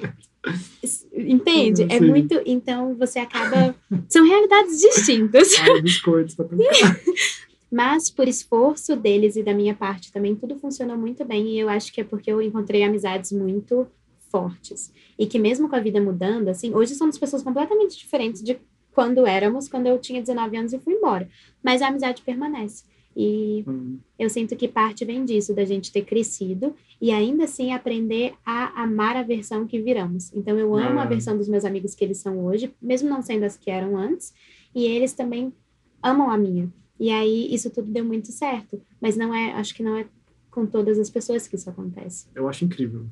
Entende? 1.14 1.86
É 1.90 2.00
muito. 2.00 2.42
Então 2.46 2.96
você 2.96 3.20
acaba. 3.20 3.76
São 4.10 4.26
realidades 4.26 4.80
distintas. 4.80 5.50
Biscoitos, 5.82 6.36
tá 6.36 6.44
Mas 7.72 8.12
por 8.12 8.28
esforço 8.28 8.96
deles 8.96 9.36
e 9.36 9.42
da 9.42 9.54
minha 9.54 9.74
parte 9.74 10.12
também, 10.12 10.36
tudo 10.36 10.60
funcionou 10.60 10.96
muito 10.98 11.26
bem. 11.26 11.48
E 11.48 11.60
eu 11.60 11.70
acho 11.70 11.92
que 11.92 12.02
é 12.02 12.04
porque 12.04 12.32
eu 12.32 12.42
encontrei 12.42 12.84
amizades 12.84 13.32
muito 13.32 13.88
fortes. 14.30 14.92
E 15.18 15.26
que 15.26 15.40
mesmo 15.40 15.68
com 15.68 15.76
a 15.76 15.80
vida 15.80 16.00
mudando, 16.00 16.50
assim, 16.50 16.74
hoje 16.74 16.94
somos 16.94 17.18
pessoas 17.18 17.42
completamente 17.42 17.98
diferentes 17.98 18.44
de 18.44 18.60
quando 18.94 19.26
éramos, 19.26 19.68
quando 19.68 19.88
eu 19.88 19.98
tinha 19.98 20.22
19 20.22 20.58
anos 20.58 20.74
e 20.74 20.80
fui 20.80 20.94
embora. 20.94 21.28
Mas 21.64 21.82
a 21.82 21.88
amizade 21.88 22.22
permanece. 22.22 22.84
E 23.16 23.64
hum. 23.68 24.00
eu 24.18 24.30
sinto 24.30 24.56
que 24.56 24.68
parte 24.68 25.06
vem 25.06 25.24
disso, 25.24 25.54
da 25.54 25.64
gente 25.64 25.92
ter 25.92 26.04
crescido 26.04 26.76
e 27.00 27.12
ainda 27.12 27.44
assim 27.44 27.72
aprender 27.72 28.34
a 28.46 28.84
amar 28.84 29.16
a 29.16 29.24
versão 29.24 29.68
que 29.68 29.80
viramos. 29.80 30.34
Então 30.34 30.58
eu 30.58 30.76
amo 30.76 31.00
a 31.00 31.06
versão 31.06 31.38
dos 31.38 31.48
meus 31.48 31.64
amigos 31.64 31.94
que 31.94 32.04
eles 32.04 32.18
são 32.18 32.44
hoje, 32.44 32.74
mesmo 32.82 33.10
não 33.10 33.22
sendo 33.22 33.44
as 33.44 33.56
que 33.56 33.70
eram 33.70 33.98
antes, 33.98 34.34
e 34.74 34.86
eles 34.86 35.14
também 35.14 35.54
amam 36.02 36.32
a 36.32 36.38
minha. 36.38 36.72
E 37.00 37.10
aí 37.12 37.54
isso 37.54 37.70
tudo 37.70 37.92
deu 37.92 38.04
muito 38.04 38.32
certo, 38.32 38.82
mas 39.00 39.16
não 39.16 39.34
é, 39.34 39.54
acho 39.54 39.76
que 39.76 39.84
não 39.84 39.98
é 39.98 40.08
com 40.50 40.66
todas 40.66 41.00
as 41.00 41.10
pessoas 41.10 41.48
que 41.48 41.56
isso 41.56 41.70
acontece. 41.70 42.28
Eu 42.34 42.48
acho 42.48 42.66
incrível 42.66 43.08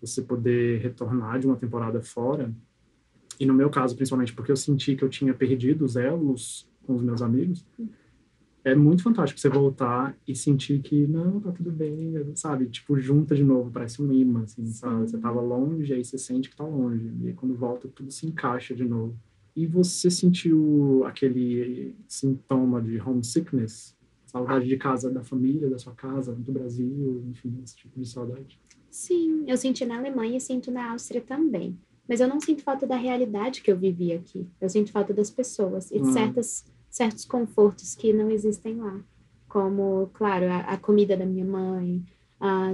você 0.00 0.22
poder 0.22 0.80
retornar 0.80 1.38
de 1.38 1.46
uma 1.46 1.56
temporada 1.56 2.00
fora. 2.00 2.52
E 3.38 3.46
no 3.46 3.54
meu 3.54 3.68
caso, 3.68 3.94
principalmente 3.94 4.32
porque 4.32 4.52
eu 4.52 4.56
senti 4.56 4.94
que 4.94 5.02
eu 5.02 5.08
tinha 5.08 5.34
perdido 5.34 5.84
os 5.84 5.96
elos 5.96 6.68
com 6.86 6.94
os 6.94 7.02
meus 7.02 7.22
amigos. 7.22 7.64
Hum 7.78 7.88
é 8.66 8.74
muito 8.74 9.04
fantástico 9.04 9.38
você 9.38 9.48
voltar 9.48 10.18
e 10.26 10.34
sentir 10.34 10.80
que, 10.80 11.06
não, 11.06 11.38
tá 11.38 11.52
tudo 11.52 11.70
bem, 11.70 12.12
sabe? 12.34 12.66
Tipo, 12.66 12.98
junta 12.98 13.32
de 13.32 13.44
novo, 13.44 13.70
parece 13.70 14.02
um 14.02 14.12
imã, 14.12 14.42
assim, 14.42 14.66
sabe? 14.66 15.08
Você 15.08 15.16
tava 15.18 15.40
longe, 15.40 15.92
aí 15.92 16.04
você 16.04 16.18
sente 16.18 16.50
que 16.50 16.56
tá 16.56 16.64
longe. 16.64 17.12
E 17.22 17.28
aí, 17.28 17.32
quando 17.32 17.54
volta, 17.54 17.86
tudo 17.86 18.10
se 18.10 18.26
encaixa 18.26 18.74
de 18.74 18.84
novo. 18.84 19.16
E 19.54 19.68
você 19.68 20.10
sentiu 20.10 21.04
aquele 21.06 21.94
sintoma 22.08 22.82
de 22.82 23.00
homesickness? 23.00 23.94
Saudade 24.26 24.66
de 24.66 24.76
casa, 24.76 25.12
da 25.12 25.22
família, 25.22 25.70
da 25.70 25.78
sua 25.78 25.94
casa, 25.94 26.32
do 26.34 26.50
Brasil, 26.50 27.22
enfim, 27.30 27.60
esse 27.62 27.76
tipo 27.76 28.00
de 28.00 28.08
saudade? 28.08 28.58
Sim, 28.90 29.44
eu 29.46 29.56
senti 29.56 29.86
na 29.86 29.96
Alemanha 29.96 30.38
e 30.38 30.40
sinto 30.40 30.72
na 30.72 30.90
Áustria 30.90 31.20
também. 31.20 31.78
Mas 32.08 32.20
eu 32.20 32.26
não 32.26 32.40
sinto 32.40 32.62
falta 32.62 32.84
da 32.84 32.96
realidade 32.96 33.62
que 33.62 33.70
eu 33.70 33.76
vivi 33.76 34.12
aqui. 34.12 34.44
Eu 34.60 34.68
sinto 34.68 34.90
falta 34.90 35.14
das 35.14 35.30
pessoas 35.30 35.92
e 35.92 36.00
de 36.00 36.08
hum. 36.08 36.12
certas 36.12 36.64
certos 36.96 37.26
confortos 37.26 37.94
que 37.94 38.10
não 38.10 38.30
existem 38.30 38.76
lá, 38.76 38.98
como, 39.46 40.08
claro, 40.14 40.46
a, 40.46 40.60
a 40.60 40.76
comida 40.78 41.14
da 41.14 41.26
minha 41.26 41.44
mãe, 41.44 42.02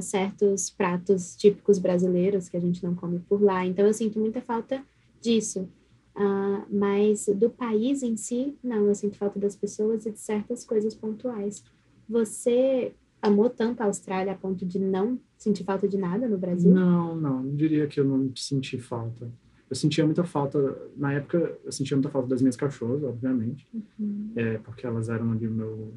certos 0.01 0.71
pratos 0.71 1.35
típicos 1.35 1.79
brasileiros 1.79 2.49
que 2.49 2.57
a 2.57 2.61
gente 2.61 2.85
não 2.85 2.95
come 2.95 3.19
por 3.19 3.43
lá. 3.43 3.67
Então, 3.67 3.85
eu 3.85 3.93
sinto 3.93 4.21
muita 4.21 4.41
falta 4.41 4.81
disso. 5.21 5.69
Uh, 6.15 6.63
mas 6.71 7.27
do 7.27 7.51
país 7.51 8.03
em 8.03 8.17
si, 8.17 8.57
não, 8.63 8.87
eu 8.87 8.95
sinto 8.95 9.17
falta 9.17 9.41
das 9.41 9.57
pessoas 9.57 10.07
e 10.07 10.13
de 10.13 10.19
certas 10.19 10.65
coisas 10.65 10.95
pontuais. 10.95 11.65
Você 12.09 12.93
amou 13.21 13.51
tanto 13.51 13.81
a 13.81 13.87
Austrália 13.87 14.33
a 14.33 14.37
ponto 14.37 14.65
de 14.65 14.79
não 14.79 15.19
sentir 15.37 15.65
falta 15.65 15.89
de 15.89 15.97
nada 15.97 16.29
no 16.29 16.39
Brasil? 16.39 16.71
Não, 16.71 17.17
não, 17.17 17.43
não 17.43 17.57
diria 17.57 17.89
que 17.89 17.99
eu 17.99 18.05
não 18.05 18.31
senti 18.37 18.79
falta. 18.79 19.33
Eu 19.73 19.77
sentia 19.77 20.05
muita 20.05 20.23
falta, 20.23 20.77
na 20.95 21.15
época, 21.15 21.59
eu 21.65 21.73
sentia 21.73 21.97
muita 21.97 22.11
falta 22.11 22.29
das 22.29 22.43
minhas 22.43 22.57
cachorras, 22.57 23.03
obviamente, 23.03 23.67
uhum. 23.99 24.31
é, 24.37 24.59
porque 24.59 24.87
elas 24.87 25.09
eram 25.09 25.33
ali 25.33 25.49
o 25.49 25.51
meu, 25.51 25.95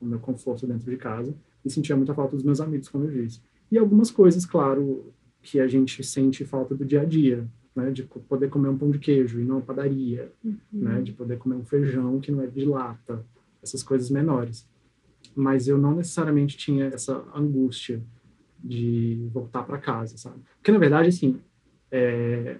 o 0.00 0.06
meu 0.06 0.20
conforto 0.20 0.64
dentro 0.64 0.88
de 0.88 0.96
casa, 0.96 1.34
e 1.64 1.68
sentia 1.68 1.96
muita 1.96 2.14
falta 2.14 2.36
dos 2.36 2.44
meus 2.44 2.60
amigos, 2.60 2.88
como 2.88 3.02
eu 3.02 3.10
disse. 3.10 3.40
E 3.68 3.76
algumas 3.78 4.12
coisas, 4.12 4.46
claro, 4.46 5.12
que 5.42 5.58
a 5.58 5.66
gente 5.66 6.04
sente 6.04 6.44
falta 6.44 6.72
do 6.72 6.84
dia 6.84 7.00
a 7.00 7.04
dia, 7.04 7.44
né, 7.74 7.90
de 7.90 8.04
poder 8.04 8.48
comer 8.48 8.68
um 8.68 8.78
pão 8.78 8.92
de 8.92 9.00
queijo 9.00 9.40
e 9.40 9.44
não 9.44 9.56
uma 9.56 9.62
padaria, 9.62 10.32
uhum. 10.44 10.56
né, 10.70 11.02
de 11.02 11.10
poder 11.10 11.36
comer 11.36 11.56
um 11.56 11.64
feijão 11.64 12.20
que 12.20 12.30
não 12.30 12.42
é 12.42 12.46
de 12.46 12.64
lata, 12.64 13.26
essas 13.60 13.82
coisas 13.82 14.08
menores. 14.08 14.68
Mas 15.34 15.66
eu 15.66 15.76
não 15.76 15.96
necessariamente 15.96 16.56
tinha 16.56 16.84
essa 16.84 17.24
angústia 17.34 18.00
de 18.62 19.28
voltar 19.32 19.64
para 19.64 19.78
casa, 19.78 20.16
sabe? 20.16 20.38
Porque 20.58 20.70
na 20.70 20.78
verdade, 20.78 21.08
assim, 21.08 21.40
é, 21.90 22.58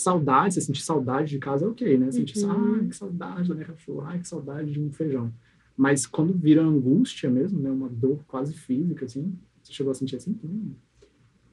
saudade, 0.00 0.54
você 0.54 0.60
sentir 0.60 0.82
saudade 0.82 1.30
de 1.30 1.38
casa 1.38 1.64
é 1.64 1.68
ok, 1.68 1.98
né? 1.98 2.10
Sentir, 2.10 2.44
uhum. 2.44 2.76
ai, 2.76 2.86
que 2.86 2.96
saudade 2.96 3.48
da 3.48 3.54
minha 3.54 3.66
cachorra, 3.66 4.10
ai, 4.10 4.18
que 4.18 4.28
saudade 4.28 4.70
de 4.70 4.80
um 4.80 4.92
feijão. 4.92 5.32
Mas 5.76 6.06
quando 6.06 6.32
vira 6.32 6.62
angústia 6.62 7.28
mesmo, 7.28 7.58
né, 7.60 7.70
uma 7.70 7.88
dor 7.88 8.24
quase 8.26 8.54
física, 8.54 9.04
assim, 9.04 9.34
você 9.62 9.72
chegou 9.72 9.90
a 9.90 9.94
sentir 9.94 10.16
assim? 10.16 10.38
Hum. 10.44 10.72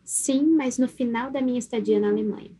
Sim, 0.03 0.55
mas 0.55 0.77
no 0.77 0.87
final 0.87 1.31
da 1.31 1.41
minha 1.41 1.59
estadia 1.59 1.99
na 1.99 2.09
Alemanha 2.09 2.51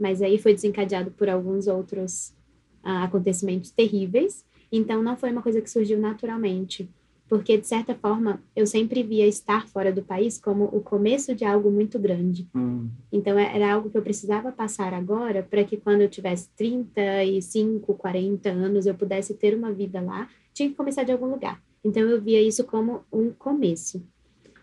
mas 0.00 0.22
aí 0.22 0.38
foi 0.38 0.54
desencadeado 0.54 1.10
por 1.10 1.28
alguns 1.28 1.66
outros 1.66 2.34
uh, 2.82 3.04
acontecimentos 3.04 3.70
terríveis. 3.70 4.46
Então, 4.72 5.02
não 5.02 5.14
foi 5.14 5.30
uma 5.30 5.42
coisa 5.42 5.60
que 5.60 5.68
surgiu 5.68 6.00
naturalmente, 6.00 6.88
porque, 7.30 7.56
de 7.56 7.64
certa 7.64 7.94
forma, 7.94 8.42
eu 8.56 8.66
sempre 8.66 9.04
via 9.04 9.24
estar 9.24 9.68
fora 9.68 9.92
do 9.92 10.02
país 10.02 10.36
como 10.36 10.64
o 10.64 10.80
começo 10.80 11.32
de 11.32 11.44
algo 11.44 11.70
muito 11.70 11.96
grande. 11.96 12.48
Hum. 12.52 12.88
Então, 13.12 13.38
é, 13.38 13.54
era 13.54 13.72
algo 13.72 13.88
que 13.88 13.96
eu 13.96 14.02
precisava 14.02 14.50
passar 14.50 14.92
agora 14.92 15.40
para 15.40 15.62
que, 15.62 15.76
quando 15.76 16.00
eu 16.00 16.08
tivesse 16.08 16.48
35, 16.56 17.94
40 17.94 18.50
anos, 18.50 18.84
eu 18.84 18.96
pudesse 18.96 19.34
ter 19.34 19.56
uma 19.56 19.72
vida 19.72 20.00
lá, 20.00 20.28
tinha 20.52 20.68
que 20.68 20.74
começar 20.74 21.04
de 21.04 21.12
algum 21.12 21.26
lugar. 21.26 21.62
Então, 21.84 22.02
eu 22.02 22.20
via 22.20 22.42
isso 22.42 22.64
como 22.64 23.02
um 23.12 23.30
começo. 23.30 24.02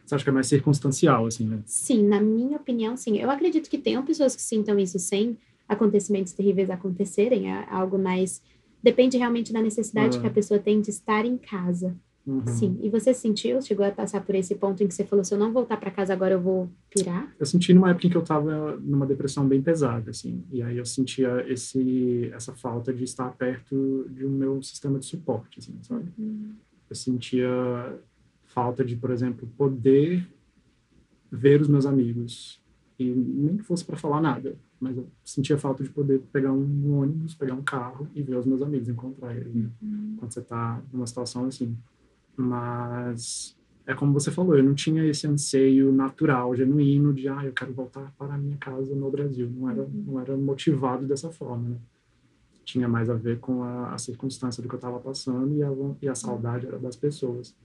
Você 0.05 0.15
acha 0.15 0.25
que 0.25 0.29
é 0.29 0.33
mais 0.33 0.47
circunstancial, 0.47 1.25
assim, 1.25 1.47
né? 1.47 1.61
Sim, 1.65 2.05
na 2.05 2.19
minha 2.19 2.57
opinião, 2.57 2.97
sim. 2.97 3.17
Eu 3.17 3.29
acredito 3.31 3.69
que 3.69 3.77
tenham 3.77 4.03
pessoas 4.03 4.35
que 4.35 4.41
sintam 4.41 4.77
isso 4.77 4.99
sem 4.99 5.37
acontecimentos 5.69 6.33
terríveis 6.33 6.69
acontecerem, 6.69 7.49
é 7.49 7.65
algo 7.69 7.97
mais. 7.97 8.41
Depende 8.83 9.17
realmente 9.17 9.53
da 9.53 9.61
necessidade 9.61 10.17
uhum. 10.17 10.21
que 10.21 10.27
a 10.27 10.31
pessoa 10.31 10.59
tem 10.59 10.81
de 10.81 10.89
estar 10.89 11.25
em 11.25 11.37
casa. 11.37 11.95
Uhum. 12.27 12.45
Sim. 12.45 12.77
E 12.81 12.89
você 12.89 13.13
sentiu, 13.13 13.61
chegou 13.61 13.85
a 13.85 13.91
passar 13.91 14.19
por 14.19 14.35
esse 14.35 14.53
ponto 14.55 14.83
em 14.83 14.87
que 14.87 14.93
você 14.93 15.05
falou: 15.05 15.23
se 15.23 15.33
eu 15.33 15.37
não 15.39 15.53
voltar 15.53 15.77
para 15.77 15.89
casa 15.89 16.11
agora, 16.11 16.33
eu 16.33 16.41
vou 16.41 16.69
pirar? 16.89 17.33
Eu 17.39 17.45
senti 17.45 17.73
numa 17.73 17.89
época 17.89 18.07
em 18.07 18.09
que 18.09 18.17
eu 18.17 18.21
estava 18.21 18.75
numa 18.77 19.05
depressão 19.05 19.47
bem 19.47 19.61
pesada, 19.61 20.11
assim. 20.11 20.43
E 20.51 20.61
aí 20.61 20.77
eu 20.77 20.85
sentia 20.85 21.45
esse, 21.47 22.29
essa 22.33 22.53
falta 22.53 22.93
de 22.93 23.05
estar 23.05 23.29
perto 23.29 24.05
de 24.09 24.25
um 24.25 24.29
meu 24.29 24.61
sistema 24.61 24.99
de 24.99 25.05
suporte, 25.05 25.59
assim, 25.59 25.77
sabe? 25.81 26.11
Uhum. 26.17 26.53
Eu 26.89 26.95
sentia 26.95 27.47
falta 28.43 28.83
de, 28.83 28.97
por 28.97 29.09
exemplo, 29.09 29.47
poder 29.57 30.27
ver 31.31 31.61
os 31.61 31.69
meus 31.69 31.85
amigos 31.85 32.61
e 32.99 33.09
nem 33.09 33.55
que 33.55 33.63
fosse 33.63 33.85
para 33.85 33.95
falar 33.95 34.19
nada, 34.19 34.57
mas 34.79 34.97
eu 34.97 35.07
sentia 35.23 35.57
falta 35.57 35.83
de 35.83 35.89
poder 35.89 36.19
pegar 36.31 36.51
um 36.51 36.99
ônibus, 36.99 37.35
pegar 37.35 37.53
um 37.53 37.61
carro 37.61 38.07
e 38.13 38.21
ver 38.21 38.35
os 38.35 38.45
meus 38.45 38.61
amigos, 38.61 38.89
encontrar 38.89 39.35
eles, 39.35 39.53
né? 39.53 39.69
uhum. 39.81 40.15
quando 40.17 40.33
você 40.33 40.39
está 40.39 40.81
numa 40.91 41.07
situação 41.07 41.45
assim. 41.45 41.77
Mas 42.37 43.57
é 43.87 43.93
como 43.93 44.13
você 44.13 44.29
falou, 44.29 44.55
eu 44.55 44.63
não 44.63 44.75
tinha 44.75 45.03
esse 45.05 45.25
anseio 45.25 45.91
natural, 45.93 46.53
genuíno 46.53 47.13
de, 47.13 47.29
ah, 47.29 47.43
eu 47.43 47.53
quero 47.53 47.73
voltar 47.73 48.13
para 48.17 48.35
a 48.35 48.37
minha 48.37 48.57
casa 48.57 48.93
no 48.93 49.09
Brasil. 49.09 49.49
Não 49.49 49.69
era, 49.69 49.87
não 49.91 50.19
era 50.19 50.37
motivado 50.37 51.07
dessa 51.07 51.31
forma, 51.31 51.69
né? 51.69 51.77
Tinha 52.65 52.87
mais 52.87 53.09
a 53.09 53.13
ver 53.13 53.39
com 53.39 53.63
a, 53.63 53.93
a 53.93 53.97
circunstância 53.97 54.61
do 54.61 54.67
que 54.67 54.75
eu 54.75 54.77
estava 54.77 54.99
passando 54.99 55.55
e 55.55 55.63
a, 55.63 55.69
e 56.01 56.09
a 56.09 56.15
saudade 56.15 56.67
era 56.67 56.77
das 56.77 56.97
pessoas. 56.97 57.55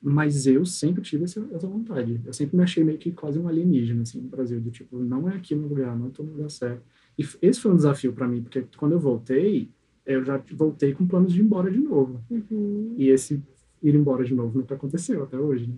Mas 0.00 0.46
eu 0.46 0.64
sempre 0.64 1.02
tive 1.02 1.24
essa, 1.24 1.44
essa, 1.52 1.66
vontade. 1.66 2.20
Eu 2.24 2.32
sempre 2.32 2.56
me 2.56 2.62
achei 2.62 2.84
meio 2.84 2.98
que 2.98 3.10
quase 3.10 3.40
um 3.40 3.48
alienígena, 3.48 4.02
assim, 4.02 4.20
no 4.20 4.28
Brasil. 4.28 4.60
Do 4.60 4.70
tipo, 4.70 4.96
não 4.98 5.28
é 5.28 5.36
aqui 5.36 5.54
no 5.54 5.66
lugar, 5.66 5.96
não 5.96 6.08
estou 6.08 6.24
no 6.24 6.32
lugar 6.32 6.50
certo. 6.50 6.82
E 7.18 7.26
esse 7.42 7.60
foi 7.60 7.72
um 7.72 7.76
desafio 7.76 8.12
para 8.12 8.28
mim, 8.28 8.40
porque 8.40 8.64
quando 8.76 8.92
eu 8.92 9.00
voltei, 9.00 9.68
eu 10.06 10.24
já 10.24 10.40
voltei 10.52 10.92
com 10.92 11.06
planos 11.06 11.32
de 11.32 11.40
ir 11.40 11.44
embora 11.44 11.70
de 11.70 11.80
novo. 11.80 12.20
Uhum. 12.30 12.94
E 12.96 13.08
esse 13.08 13.42
ir 13.82 13.94
embora 13.94 14.24
de 14.24 14.34
novo 14.34 14.58
nunca 14.58 14.74
aconteceu 14.74 15.22
até 15.24 15.38
hoje, 15.38 15.66
né? 15.66 15.74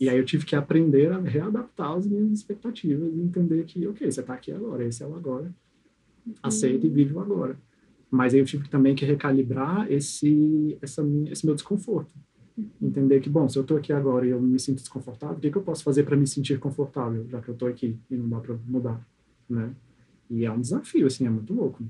E 0.00 0.08
aí 0.08 0.16
eu 0.16 0.24
tive 0.24 0.44
que 0.44 0.56
aprender 0.56 1.12
a 1.12 1.18
readaptar 1.18 1.92
as 1.92 2.06
minhas 2.06 2.32
expectativas 2.32 3.14
e 3.14 3.20
entender 3.20 3.64
que, 3.64 3.86
ok, 3.86 4.10
você 4.10 4.20
está 4.20 4.34
aqui 4.34 4.50
agora, 4.50 4.84
esse 4.84 5.02
é 5.02 5.06
o 5.06 5.14
agora. 5.14 5.54
Uhum. 6.26 6.34
Aceita 6.42 6.86
e 6.86 6.90
vive 6.90 7.14
o 7.14 7.20
agora. 7.20 7.56
Mas 8.10 8.34
aí 8.34 8.40
eu 8.40 8.44
tive 8.44 8.68
também 8.68 8.94
que 8.94 9.04
recalibrar 9.04 9.90
esse, 9.90 10.76
essa, 10.80 11.06
esse 11.30 11.46
meu 11.46 11.54
desconforto 11.54 12.12
entender 12.80 13.20
que, 13.20 13.30
bom, 13.30 13.48
se 13.48 13.56
eu 13.56 13.62
estou 13.62 13.76
aqui 13.76 13.92
agora 13.92 14.26
e 14.26 14.30
eu 14.30 14.40
me 14.40 14.58
sinto 14.58 14.78
desconfortável, 14.78 15.36
o 15.36 15.40
que, 15.40 15.50
que 15.50 15.56
eu 15.56 15.62
posso 15.62 15.82
fazer 15.82 16.04
para 16.04 16.16
me 16.16 16.26
sentir 16.26 16.58
confortável, 16.58 17.26
já 17.28 17.40
que 17.40 17.48
eu 17.48 17.54
estou 17.54 17.68
aqui 17.68 17.96
e 18.10 18.16
não 18.16 18.28
dá 18.28 18.40
para 18.40 18.54
mudar, 18.66 19.06
né? 19.48 19.74
E 20.28 20.44
é 20.44 20.50
um 20.50 20.60
desafio, 20.60 21.06
assim, 21.06 21.26
é 21.26 21.30
muito 21.30 21.52
louco. 21.52 21.82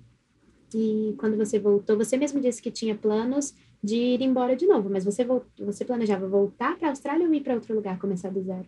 E 0.74 1.14
quando 1.18 1.36
você 1.36 1.58
voltou, 1.58 1.96
você 1.96 2.16
mesmo 2.16 2.40
disse 2.40 2.62
que 2.62 2.70
tinha 2.70 2.94
planos 2.94 3.54
de 3.82 3.96
ir 3.96 4.22
embora 4.22 4.54
de 4.54 4.66
novo, 4.66 4.88
mas 4.88 5.04
você, 5.04 5.26
você 5.58 5.84
planejava 5.84 6.28
voltar 6.28 6.78
para 6.78 6.88
a 6.88 6.90
Austrália 6.90 7.26
ou 7.26 7.34
ir 7.34 7.40
para 7.40 7.54
outro 7.54 7.74
lugar, 7.74 7.98
começar 7.98 8.30
do 8.30 8.42
zero? 8.42 8.66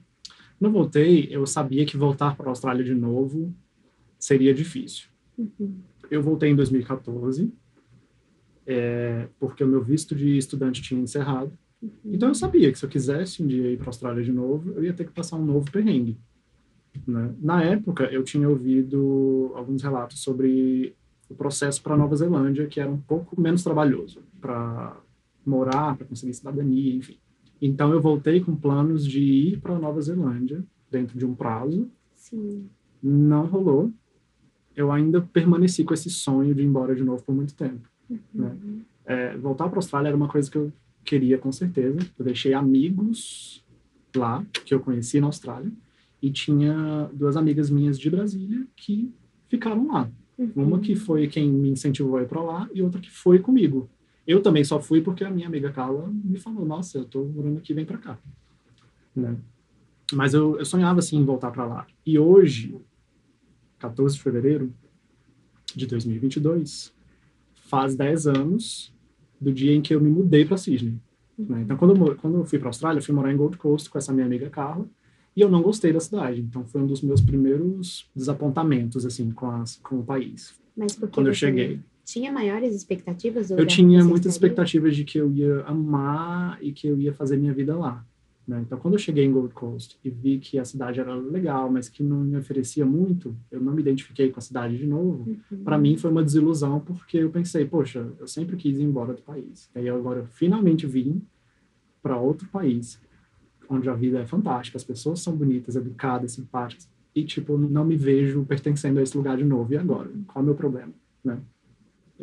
Não 0.60 0.72
voltei, 0.72 1.28
eu 1.30 1.46
sabia 1.46 1.84
que 1.86 1.96
voltar 1.96 2.36
para 2.36 2.46
a 2.46 2.50
Austrália 2.50 2.84
de 2.84 2.94
novo 2.94 3.54
seria 4.18 4.52
difícil. 4.52 5.08
Uhum. 5.38 5.80
Eu 6.10 6.22
voltei 6.22 6.50
em 6.50 6.56
2014, 6.56 7.52
é, 8.66 9.28
porque 9.38 9.62
o 9.62 9.68
meu 9.68 9.82
visto 9.82 10.14
de 10.14 10.36
estudante 10.36 10.82
tinha 10.82 11.00
encerrado. 11.00 11.52
Então 12.04 12.28
eu 12.28 12.34
sabia 12.34 12.72
que 12.72 12.78
se 12.78 12.84
eu 12.84 12.88
quisesse 12.88 13.42
um 13.42 13.46
dia 13.46 13.70
ir 13.70 13.76
para 13.76 13.86
a 13.86 13.90
Austrália 13.90 14.22
de 14.22 14.32
novo, 14.32 14.72
eu 14.72 14.84
ia 14.84 14.94
ter 14.94 15.04
que 15.04 15.12
passar 15.12 15.36
um 15.36 15.44
novo 15.44 15.70
perrengue. 15.70 16.18
Né? 17.06 17.34
Na 17.40 17.62
época, 17.62 18.04
eu 18.04 18.22
tinha 18.22 18.48
ouvido 18.48 19.52
alguns 19.54 19.82
relatos 19.82 20.20
sobre 20.20 20.94
o 21.28 21.34
processo 21.34 21.82
para 21.82 21.96
Nova 21.96 22.16
Zelândia, 22.16 22.66
que 22.66 22.80
era 22.80 22.90
um 22.90 23.00
pouco 23.00 23.38
menos 23.40 23.62
trabalhoso 23.62 24.22
para 24.40 24.96
morar, 25.48 25.96
para 25.96 26.06
conseguir 26.06 26.34
cidadania, 26.34 26.94
enfim. 26.94 27.16
Então 27.60 27.92
eu 27.92 28.00
voltei 28.00 28.40
com 28.40 28.54
planos 28.54 29.06
de 29.06 29.20
ir 29.20 29.60
para 29.60 29.78
Nova 29.78 30.00
Zelândia 30.00 30.64
dentro 30.90 31.18
de 31.18 31.24
um 31.24 31.34
prazo. 31.34 31.88
Sim. 32.14 32.68
Não 33.02 33.46
rolou. 33.46 33.92
Eu 34.76 34.90
ainda 34.90 35.20
permaneci 35.20 35.84
com 35.84 35.94
esse 35.94 36.10
sonho 36.10 36.54
de 36.54 36.62
ir 36.62 36.66
embora 36.66 36.94
de 36.94 37.04
novo 37.04 37.22
por 37.22 37.34
muito 37.34 37.54
tempo. 37.54 37.88
Uhum. 38.10 38.18
Né? 38.34 38.56
É, 39.06 39.36
voltar 39.36 39.68
para 39.68 39.76
a 39.76 39.78
Austrália 39.78 40.08
era 40.08 40.16
uma 40.16 40.28
coisa 40.28 40.50
que 40.50 40.58
eu 40.58 40.72
queria 41.04 41.38
com 41.38 41.52
certeza. 41.52 41.98
Eu 42.18 42.24
deixei 42.24 42.54
amigos 42.54 43.64
lá, 44.16 44.44
que 44.64 44.74
eu 44.74 44.80
conheci 44.80 45.20
na 45.20 45.26
Austrália, 45.26 45.70
e 46.20 46.30
tinha 46.30 47.10
duas 47.12 47.36
amigas 47.36 47.70
minhas 47.70 47.98
de 47.98 48.08
Brasília 48.08 48.66
que 48.76 49.12
ficaram 49.48 49.86
lá. 49.88 50.10
Uhum. 50.38 50.50
Uma 50.56 50.80
que 50.80 50.96
foi 50.96 51.28
quem 51.28 51.50
me 51.50 51.68
incentivou 51.70 52.16
a 52.16 52.22
ir 52.22 52.28
para 52.28 52.42
lá 52.42 52.68
e 52.74 52.82
outra 52.82 53.00
que 53.00 53.10
foi 53.10 53.38
comigo. 53.38 53.88
Eu 54.26 54.42
também 54.42 54.64
só 54.64 54.80
fui 54.80 55.00
porque 55.00 55.24
a 55.24 55.30
minha 55.30 55.46
amiga 55.46 55.70
Carla 55.70 56.10
me 56.24 56.38
falou: 56.38 56.64
Nossa, 56.64 56.98
eu 56.98 57.04
tô 57.04 57.24
morando 57.24 57.58
aqui, 57.58 57.74
vem 57.74 57.84
para 57.84 57.98
cá. 57.98 58.18
Né? 59.14 59.36
Mas 60.12 60.34
eu, 60.34 60.58
eu 60.58 60.64
sonhava 60.64 60.98
assim 60.98 61.18
em 61.18 61.24
voltar 61.24 61.50
para 61.50 61.64
lá. 61.64 61.86
E 62.04 62.18
hoje, 62.18 62.78
14 63.78 64.16
de 64.16 64.22
fevereiro 64.22 64.72
de 65.74 65.86
2022, 65.86 66.92
faz 67.54 67.94
10 67.96 68.26
anos 68.26 68.94
do 69.40 69.52
dia 69.52 69.74
em 69.74 69.82
que 69.82 69.94
eu 69.94 70.00
me 70.00 70.10
mudei 70.10 70.44
para 70.44 70.56
Sydney. 70.56 70.98
Né? 71.38 71.62
Então, 71.62 71.76
quando 71.76 71.96
eu, 71.96 72.16
quando 72.16 72.38
eu 72.38 72.44
fui 72.44 72.58
para 72.58 72.68
a 72.68 72.70
Austrália, 72.70 72.98
eu 72.98 73.02
fui 73.02 73.14
morar 73.14 73.32
em 73.32 73.36
Gold 73.36 73.56
Coast 73.56 73.90
com 73.90 73.98
essa 73.98 74.12
minha 74.12 74.26
amiga 74.26 74.48
Carla, 74.48 74.88
e 75.36 75.40
eu 75.40 75.50
não 75.50 75.62
gostei 75.62 75.92
da 75.92 76.00
cidade. 76.00 76.40
Então, 76.40 76.64
foi 76.64 76.80
um 76.80 76.86
dos 76.86 77.02
meus 77.02 77.20
primeiros 77.20 78.08
desapontamentos, 78.14 79.04
assim, 79.04 79.30
com, 79.32 79.50
as, 79.50 79.76
com 79.76 79.98
o 79.98 80.04
país. 80.04 80.54
Mas 80.76 80.94
quando 81.10 81.28
eu 81.28 81.34
cheguei. 81.34 81.80
Tinha 82.04 82.30
maiores 82.30 82.74
expectativas? 82.74 83.50
eu 83.50 83.66
tinha 83.66 84.04
muitas 84.04 84.32
expectativas 84.32 84.94
de 84.94 85.04
que 85.04 85.18
eu 85.18 85.32
ia 85.32 85.62
amar 85.62 86.58
e 86.60 86.72
que 86.72 86.86
eu 86.86 86.98
ia 86.98 87.12
fazer 87.12 87.36
minha 87.36 87.52
vida 87.52 87.76
lá. 87.76 88.04
Né? 88.46 88.60
Então, 88.60 88.78
quando 88.78 88.94
eu 88.94 88.98
cheguei 88.98 89.24
em 89.24 89.32
Gold 89.32 89.54
Coast 89.54 89.98
e 90.04 90.10
vi 90.10 90.38
que 90.38 90.58
a 90.58 90.64
cidade 90.64 91.00
era 91.00 91.14
legal, 91.14 91.70
mas 91.70 91.88
que 91.88 92.02
não 92.02 92.18
me 92.18 92.36
oferecia 92.36 92.84
muito, 92.84 93.34
eu 93.50 93.60
não 93.60 93.72
me 93.72 93.80
identifiquei 93.80 94.30
com 94.30 94.38
a 94.38 94.42
cidade 94.42 94.76
de 94.76 94.86
novo. 94.86 95.30
Uhum. 95.50 95.64
Para 95.64 95.78
mim 95.78 95.96
foi 95.96 96.10
uma 96.10 96.22
desilusão, 96.22 96.78
porque 96.80 97.18
eu 97.18 97.30
pensei, 97.30 97.64
poxa, 97.64 98.06
eu 98.18 98.28
sempre 98.28 98.56
quis 98.56 98.78
ir 98.78 98.82
embora 98.82 99.14
do 99.14 99.22
país. 99.22 99.70
E 99.74 99.78
aí 99.78 99.88
agora 99.88 100.20
eu 100.20 100.26
finalmente 100.26 100.86
vim 100.86 101.22
para 102.02 102.18
outro 102.18 102.46
país, 102.48 103.00
onde 103.68 103.88
a 103.88 103.94
vida 103.94 104.20
é 104.20 104.26
fantástica, 104.26 104.76
as 104.76 104.84
pessoas 104.84 105.20
são 105.20 105.34
bonitas, 105.34 105.74
educadas, 105.74 106.32
simpáticas, 106.32 106.86
e 107.14 107.24
tipo, 107.24 107.56
não 107.56 107.84
me 107.84 107.96
vejo 107.96 108.44
pertencendo 108.44 108.98
a 108.98 109.02
esse 109.02 109.16
lugar 109.16 109.38
de 109.38 109.44
novo. 109.44 109.72
E 109.72 109.78
agora? 109.78 110.10
Qual 110.26 110.40
é 110.40 110.42
o 110.42 110.44
meu 110.44 110.54
problema? 110.54 110.92
Né? 111.24 111.38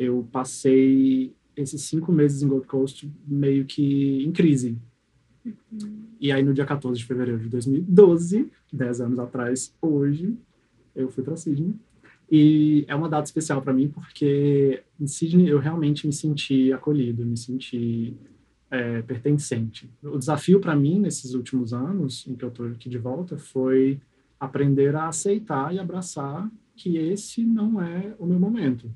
Eu 0.02 0.26
passei 0.30 1.32
esses 1.56 1.82
cinco 1.82 2.10
meses 2.12 2.42
em 2.42 2.48
Gold 2.48 2.66
Coast 2.66 3.10
meio 3.26 3.64
que 3.64 4.24
em 4.24 4.32
crise, 4.32 4.78
e 6.20 6.30
aí, 6.30 6.42
no 6.42 6.54
dia 6.54 6.64
14 6.64 6.98
de 6.98 7.04
fevereiro 7.04 7.40
de 7.40 7.48
2012, 7.48 8.48
10 8.72 9.00
anos 9.00 9.18
atrás, 9.18 9.74
hoje, 9.82 10.36
eu 10.94 11.10
fui 11.10 11.24
para 11.24 11.36
Sydney. 11.36 11.74
E 12.30 12.84
é 12.86 12.94
uma 12.94 13.08
data 13.08 13.24
especial 13.24 13.60
para 13.60 13.72
mim 13.72 13.88
porque 13.88 14.82
em 14.98 15.06
Sydney 15.06 15.48
eu 15.48 15.58
realmente 15.58 16.06
me 16.06 16.12
senti 16.12 16.72
acolhido, 16.72 17.26
me 17.26 17.36
senti 17.36 18.16
é, 18.70 19.02
pertencente. 19.02 19.90
O 20.02 20.16
desafio 20.16 20.60
para 20.60 20.76
mim 20.76 20.98
nesses 21.00 21.34
últimos 21.34 21.74
anos, 21.74 22.26
em 22.26 22.34
que 22.34 22.44
eu 22.44 22.48
estou 22.48 22.66
aqui 22.68 22.88
de 22.88 22.98
volta, 22.98 23.36
foi 23.36 24.00
aprender 24.38 24.94
a 24.94 25.08
aceitar 25.08 25.74
e 25.74 25.78
abraçar 25.78 26.48
que 26.74 26.96
esse 26.96 27.44
não 27.44 27.82
é 27.82 28.14
o 28.18 28.24
meu 28.24 28.38
momento, 28.38 28.90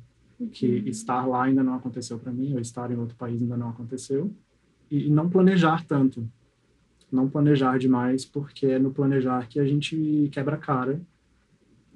que 0.52 0.66
estar 0.86 1.24
lá 1.26 1.44
ainda 1.44 1.62
não 1.62 1.74
aconteceu 1.74 2.18
para 2.18 2.32
mim, 2.32 2.54
ou 2.54 2.60
estar 2.60 2.90
em 2.90 2.96
outro 2.96 3.16
país 3.16 3.40
ainda 3.40 3.56
não 3.56 3.70
aconteceu, 3.70 4.30
e, 4.90 5.06
e 5.06 5.10
não 5.10 5.28
planejar 5.28 5.84
tanto, 5.86 6.28
não 7.10 7.28
planejar 7.28 7.78
demais, 7.78 8.24
porque 8.24 8.66
é 8.66 8.78
no 8.78 8.90
planejar 8.92 9.48
que 9.48 9.58
a 9.58 9.64
gente 9.64 10.28
quebra 10.32 10.56
a 10.56 10.58
cara, 10.58 11.00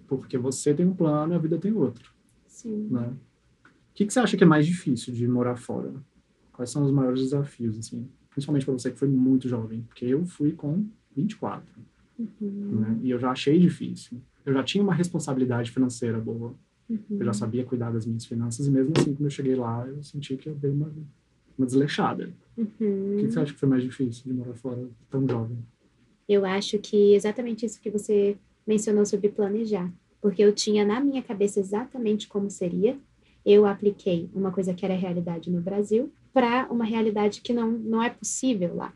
porque 0.07 0.39
você 0.39 0.73
tem 0.75 0.87
um 0.87 0.95
plano 0.95 1.33
e 1.33 1.37
a 1.37 1.39
vida 1.39 1.59
tem 1.59 1.73
outro, 1.73 2.13
Sim. 2.47 2.89
né? 2.91 3.13
O 3.65 3.95
que, 3.95 4.07
que 4.07 4.13
você 4.13 4.21
acha 4.21 4.37
que 4.37 4.45
é 4.45 4.47
mais 4.47 4.67
difícil 4.67 5.13
de 5.13 5.27
morar 5.29 5.57
fora? 5.57 5.93
Quais 6.53 6.71
são 6.71 6.85
os 6.85 6.91
maiores 6.91 7.21
desafios, 7.21 7.79
assim? 7.79 8.09
Principalmente 8.31 8.65
para 8.65 8.73
você 8.73 8.91
que 8.91 8.99
foi 8.99 9.09
muito 9.09 9.49
jovem, 9.49 9.83
porque 9.83 10.05
eu 10.07 10.25
fui 10.25 10.53
com 10.53 10.87
24, 11.15 11.67
Uhum. 12.19 12.81
né? 12.81 12.99
E 13.03 13.11
eu 13.11 13.19
já 13.19 13.31
achei 13.31 13.59
difícil. 13.59 14.21
Eu 14.45 14.53
já 14.53 14.63
tinha 14.63 14.83
uma 14.83 14.95
responsabilidade 14.95 15.71
financeira 15.71 16.19
boa, 16.21 16.55
Uhum. 16.91 17.19
eu 17.21 17.25
já 17.25 17.33
sabia 17.33 17.65
cuidar 17.65 17.93
das 17.93 18.05
minhas 18.05 18.25
finanças, 18.25 18.67
e 18.67 18.71
mesmo 18.71 18.93
assim, 18.97 19.15
quando 19.15 19.27
eu 19.27 19.31
cheguei 19.31 19.55
lá, 19.55 19.87
eu 19.87 20.03
senti 20.03 20.37
que 20.37 20.49
eu 20.49 20.55
dei 20.57 20.73
uma, 20.73 20.93
uma 21.57 21.67
desleixada. 21.67 22.33
Uhum. 22.57 23.15
O 23.15 23.17
que, 23.19 23.31
você 23.31 23.39
acha 23.39 23.53
que 23.53 23.59
foi 23.61 23.69
mais 23.69 23.83
difícil 23.83 24.25
de 24.25 24.33
morar 24.33 24.55
fora 24.55 24.89
tão 25.09 25.27
jovem? 25.29 25.59
Eu 26.29 26.45
acho 26.45 26.79
que 26.79 27.15
exatamente 27.15 27.65
isso 27.65 27.81
que 27.81 27.91
você 27.91 28.37
mencionou 28.67 29.07
sobre 29.07 29.29
planejar, 29.29 29.91
porque 30.21 30.43
eu 30.43 30.53
tinha 30.53 30.85
na 30.85 31.01
minha 31.01 31.23
cabeça 31.23 31.61
exatamente 31.61 32.29
como 32.29 32.51
seria. 32.51 32.99
Eu 33.47 33.65
apliquei 33.65 34.29
uma 34.35 34.51
coisa 34.51 34.75
que 34.75 34.85
era 34.85 34.95
realidade 34.95 35.51
no 35.51 35.61
Brasil 35.61 36.13
para 36.33 36.69
uma 36.71 36.85
realidade 36.85 37.41
que 37.41 37.53
não, 37.53 37.71
não 37.71 38.03
é 38.03 38.11
possível 38.11 38.75
lá. 38.75 38.93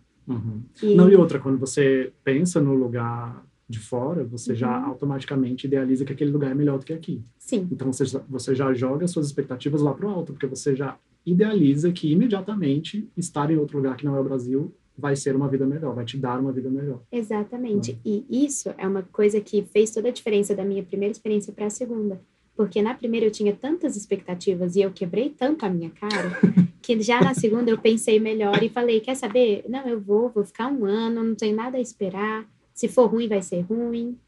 E, 0.82 0.94
Não, 0.94 1.10
e 1.10 1.16
outra, 1.16 1.38
quando 1.38 1.58
você 1.58 2.12
pensa 2.22 2.60
no 2.60 2.74
lugar 2.74 3.44
de 3.68 3.78
fora, 3.78 4.24
você 4.24 4.54
já 4.54 4.78
Uhum. 4.78 4.86
automaticamente 4.86 5.66
idealiza 5.66 6.04
que 6.04 6.12
aquele 6.12 6.30
lugar 6.30 6.50
é 6.50 6.54
melhor 6.54 6.78
do 6.78 6.84
que 6.84 6.92
aqui. 6.92 7.22
Sim, 7.38 7.66
Então 7.72 7.92
você, 7.92 8.04
já- 8.04 8.22
você 8.28 8.54
já 8.54 8.72
joga 8.74 9.06
suas 9.08 9.26
expectativas 9.26 9.80
lá 9.80 9.94
pro 9.94 10.08
alto, 10.08 10.32
porque 10.32 10.46
você 10.46 10.76
já 10.76 10.98
idealiza 11.24 11.90
que 11.90 12.12
imediatamente 12.12 13.08
estar 13.16 13.50
em 13.50 13.56
outro 13.56 13.78
lugar 13.78 13.96
que 13.96 14.04
não 14.04 14.16
é 14.16 14.20
o 14.20 14.24
Brasil 14.24 14.74
vai 14.96 15.16
ser 15.16 15.34
uma 15.34 15.48
vida 15.48 15.66
melhor, 15.66 15.94
vai 15.94 16.04
te 16.04 16.16
dar 16.16 16.38
uma 16.38 16.52
vida 16.52 16.68
melhor. 16.70 17.00
exatamente. 17.10 17.98
E 18.04 18.24
isso 18.30 18.72
é 18.78 18.86
uma 18.86 19.02
coisa 19.02 19.40
que 19.40 19.62
fez 19.62 19.90
toda 19.90 20.08
a 20.08 20.12
diferença 20.12 20.54
da 20.54 20.64
minha 20.64 20.82
primeira 20.84 21.10
experiência 21.12 21.52
para 21.52 21.66
a 21.66 21.70
segunda. 21.70 22.20
Porque 22.56 22.80
na 22.80 22.94
primeira 22.94 23.26
eu 23.26 23.30
tinha 23.32 23.52
tantas 23.54 23.96
expectativas 23.96 24.76
e 24.76 24.82
eu 24.82 24.92
quebrei 24.92 25.30
tanto 25.30 25.64
a 25.66 25.70
minha 25.70 25.90
cara, 25.90 26.28
que 26.80 27.00
já 27.00 27.20
na 27.20 27.34
segunda 27.34 27.68
eu 27.70 27.78
pensei 27.78 28.20
melhor 28.20 28.62
e 28.62 28.68
falei: 28.68 29.00
quer 29.00 29.16
saber? 29.16 29.64
Não, 29.68 29.88
eu 29.88 30.00
vou, 30.00 30.28
vou 30.28 30.44
ficar 30.44 30.68
um 30.68 30.84
ano, 30.84 31.24
não 31.24 31.34
tenho 31.34 31.56
nada 31.56 31.76
a 31.78 31.80
esperar. 31.80 32.46
Se 32.74 32.88
for 32.88 33.06
ruim, 33.06 33.28
vai 33.28 33.40
ser 33.40 33.60
ruim. 33.60 34.18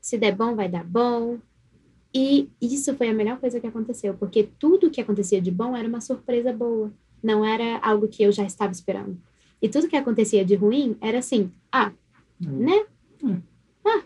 Se 0.00 0.16
der 0.16 0.34
bom, 0.34 0.54
vai 0.54 0.68
dar 0.68 0.84
bom. 0.84 1.38
E 2.14 2.48
isso 2.60 2.94
foi 2.96 3.08
a 3.08 3.14
melhor 3.14 3.38
coisa 3.38 3.60
que 3.60 3.66
aconteceu, 3.66 4.14
porque 4.14 4.48
tudo 4.58 4.90
que 4.90 5.00
acontecia 5.00 5.40
de 5.40 5.50
bom 5.50 5.76
era 5.76 5.86
uma 5.86 6.00
surpresa 6.00 6.52
boa, 6.52 6.92
não 7.22 7.44
era 7.44 7.78
algo 7.78 8.08
que 8.08 8.22
eu 8.22 8.32
já 8.32 8.44
estava 8.44 8.72
esperando. 8.72 9.20
E 9.62 9.68
tudo 9.68 9.88
que 9.88 9.96
acontecia 9.96 10.44
de 10.44 10.54
ruim 10.54 10.96
era 11.00 11.18
assim: 11.18 11.52
ah, 11.70 11.92
né? 12.40 12.86
Hum. 13.22 13.40
Ah, 13.84 14.02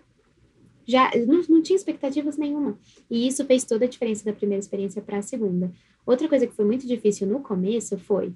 já 0.85 1.11
não, 1.27 1.43
não 1.49 1.63
tinha 1.63 1.77
expectativas 1.77 2.37
nenhuma. 2.37 2.79
E 3.11 3.27
isso 3.27 3.45
fez 3.45 3.65
toda 3.65 3.85
a 3.85 3.89
diferença 3.89 4.25
da 4.25 4.33
primeira 4.33 4.61
experiência 4.61 5.01
para 5.01 5.19
a 5.19 5.23
segunda. 5.23 5.73
Outra 6.05 6.29
coisa 6.29 6.47
que 6.47 6.55
foi 6.55 6.65
muito 6.65 6.87
difícil 6.87 7.27
no 7.27 7.41
começo 7.41 7.97
foi 7.97 8.35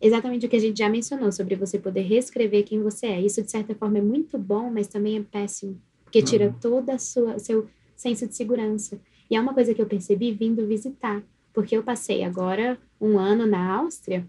exatamente 0.00 0.46
o 0.46 0.48
que 0.48 0.56
a 0.56 0.60
gente 0.60 0.78
já 0.78 0.88
mencionou 0.88 1.30
sobre 1.32 1.54
você 1.56 1.78
poder 1.78 2.02
reescrever 2.02 2.64
quem 2.64 2.82
você 2.82 3.06
é. 3.06 3.20
Isso 3.20 3.42
de 3.42 3.50
certa 3.50 3.74
forma 3.74 3.98
é 3.98 4.02
muito 4.02 4.38
bom, 4.38 4.70
mas 4.70 4.86
também 4.88 5.16
é 5.16 5.22
péssimo, 5.22 5.80
porque 6.04 6.22
tira 6.22 6.46
Uhum. 6.46 6.54
toda 6.60 6.94
a 6.94 6.98
sua 6.98 7.38
seu 7.38 7.66
senso 7.96 8.26
de 8.26 8.34
segurança. 8.34 8.98
E 9.30 9.36
é 9.36 9.40
uma 9.40 9.52
coisa 9.54 9.74
que 9.74 9.80
eu 9.82 9.86
percebi 9.86 10.32
vindo 10.32 10.66
visitar, 10.66 11.22
porque 11.52 11.76
eu 11.76 11.82
passei 11.82 12.22
agora 12.24 12.78
um 13.00 13.18
ano 13.18 13.46
na 13.46 13.74
Áustria 13.76 14.26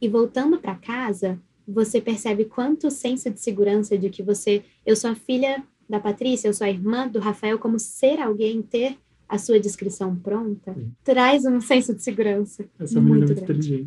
e 0.00 0.08
voltando 0.08 0.58
para 0.58 0.74
casa, 0.74 1.38
você 1.66 2.00
percebe 2.00 2.44
quanto 2.44 2.90
senso 2.90 3.30
de 3.30 3.40
segurança 3.40 3.96
de 3.98 4.08
que 4.10 4.22
você, 4.22 4.62
eu 4.86 4.96
sou 4.96 5.10
a 5.10 5.14
filha 5.14 5.62
da 5.88 5.98
Patrícia, 6.00 6.48
eu 6.48 6.54
sou 6.54 6.66
a 6.66 6.70
irmã 6.70 7.06
do 7.08 7.18
Rafael, 7.18 7.58
como 7.58 7.78
ser 7.78 8.20
alguém, 8.20 8.62
ter 8.62 8.96
a 9.28 9.36
sua 9.38 9.60
descrição 9.60 10.16
pronta, 10.16 10.72
Sim. 10.74 10.90
traz 11.04 11.44
um 11.44 11.60
senso 11.60 11.94
de 11.94 12.02
segurança 12.02 12.64
Essa 12.78 12.98
menina 13.00 13.16
é 13.16 13.18
muito 13.18 13.34
muito 13.34 13.46
grande. 13.46 13.74
inteligente. 13.74 13.86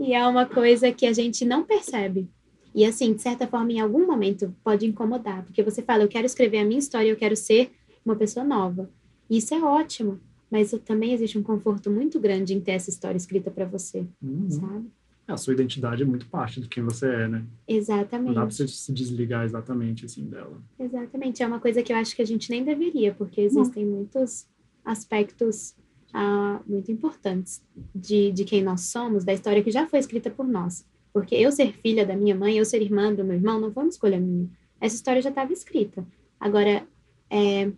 E 0.00 0.12
é 0.14 0.26
uma 0.26 0.46
coisa 0.46 0.92
que 0.92 1.06
a 1.06 1.12
gente 1.12 1.44
não 1.44 1.64
percebe. 1.64 2.28
E 2.74 2.84
assim, 2.84 3.12
de 3.14 3.22
certa 3.22 3.46
forma, 3.46 3.72
em 3.72 3.80
algum 3.80 4.06
momento 4.06 4.54
pode 4.64 4.84
incomodar, 4.86 5.44
porque 5.44 5.62
você 5.62 5.80
fala, 5.82 6.02
eu 6.02 6.08
quero 6.08 6.26
escrever 6.26 6.58
a 6.58 6.64
minha 6.64 6.78
história, 6.78 7.08
eu 7.08 7.16
quero 7.16 7.36
ser 7.36 7.70
uma 8.04 8.16
pessoa 8.16 8.44
nova. 8.44 8.90
E 9.30 9.36
isso 9.38 9.54
é 9.54 9.62
ótimo, 9.62 10.18
mas 10.50 10.72
também 10.84 11.12
existe 11.12 11.38
um 11.38 11.42
conforto 11.42 11.90
muito 11.90 12.18
grande 12.18 12.52
em 12.52 12.60
ter 12.60 12.72
essa 12.72 12.90
história 12.90 13.16
escrita 13.16 13.50
para 13.50 13.64
você, 13.64 14.04
Uhum. 14.22 14.50
sabe? 14.50 14.90
A 15.26 15.38
sua 15.38 15.54
identidade 15.54 16.02
é 16.02 16.04
muito 16.04 16.26
parte 16.26 16.60
do 16.60 16.68
quem 16.68 16.82
você 16.82 17.06
é, 17.06 17.28
né? 17.28 17.38
Não 17.38 17.76
Exatamente. 17.76 18.34
dá 18.34 18.40
pra 18.42 18.50
você 18.50 18.68
se 18.68 18.92
desligar 18.92 19.44
exatamente 19.44 20.04
assim 20.04 20.24
dela. 20.26 20.60
Exatamente, 20.78 21.42
é 21.42 21.46
uma 21.46 21.58
coisa 21.60 21.82
que 21.82 21.92
eu 21.92 21.96
acho 21.96 22.14
que 22.14 22.20
a 22.20 22.26
gente 22.26 22.50
nem 22.50 22.62
deveria, 22.62 23.14
porque 23.14 23.40
existem 23.40 23.86
muitos 23.86 24.46
aspectos 24.84 25.74
ah, 26.14 26.60
muito 26.64 26.92
importantes 26.92 27.60
de, 27.92 28.30
de 28.30 28.44
quem 28.44 28.62
nós 28.62 28.82
somos, 28.82 29.24
da 29.24 29.32
história 29.32 29.62
que 29.64 29.70
já 29.72 29.84
foi 29.86 29.98
escrita 29.98 30.30
por 30.30 30.46
nós. 30.46 30.86
Porque 31.12 31.34
eu 31.34 31.50
ser 31.50 31.72
filha 31.72 32.06
da 32.06 32.16
minha 32.16 32.34
mãe, 32.36 32.56
eu 32.56 32.64
ser 32.64 32.80
irmã 32.80 33.12
do 33.12 33.24
meu 33.24 33.34
irmão, 33.34 33.60
não 33.60 33.72
foi 33.72 33.82
uma 33.82 33.88
escolha 33.88 34.18
minha. 34.18 34.48
Essa 34.80 34.94
história 34.94 35.20
já 35.20 35.30
estava 35.30 35.52
escrita. 35.52 36.06
Agora, 36.38 36.86
é 37.28 37.70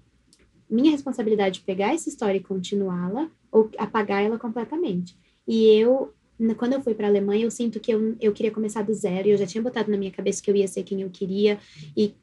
minha 0.69 0.91
responsabilidade 0.91 1.61
pegar 1.61 1.95
essa 1.95 2.09
história 2.09 2.37
e 2.37 2.43
continuá-la 2.43 3.31
ou 3.51 3.71
apagar 3.79 4.23
ela 4.23 4.39
completamente. 4.39 5.17
E 5.47 5.67
eu, 5.67 6.13
quando 6.59 6.75
eu 6.75 6.83
fui 6.83 6.95
para 6.95 7.07
a 7.07 7.11
Alemanha, 7.11 7.45
eu 7.45 7.51
sinto 7.51 7.81
que 7.81 7.93
eu, 7.93 8.17
eu 8.21 8.33
queria 8.33 8.51
começar 8.51 8.83
do 8.83 8.93
zero, 8.93 9.29
e 9.29 9.31
eu 9.31 9.39
já 9.39 9.47
tinha 9.47 9.63
botado 9.63 9.91
na 9.91 9.97
minha 9.97 10.11
cabeça 10.11 10.43
que 10.43 10.51
eu 10.51 10.57
ia 10.57 10.69
ser 10.69 10.83
quem 10.83 11.01
eu 11.01 11.11
queria, 11.11 11.59
e 11.97 12.15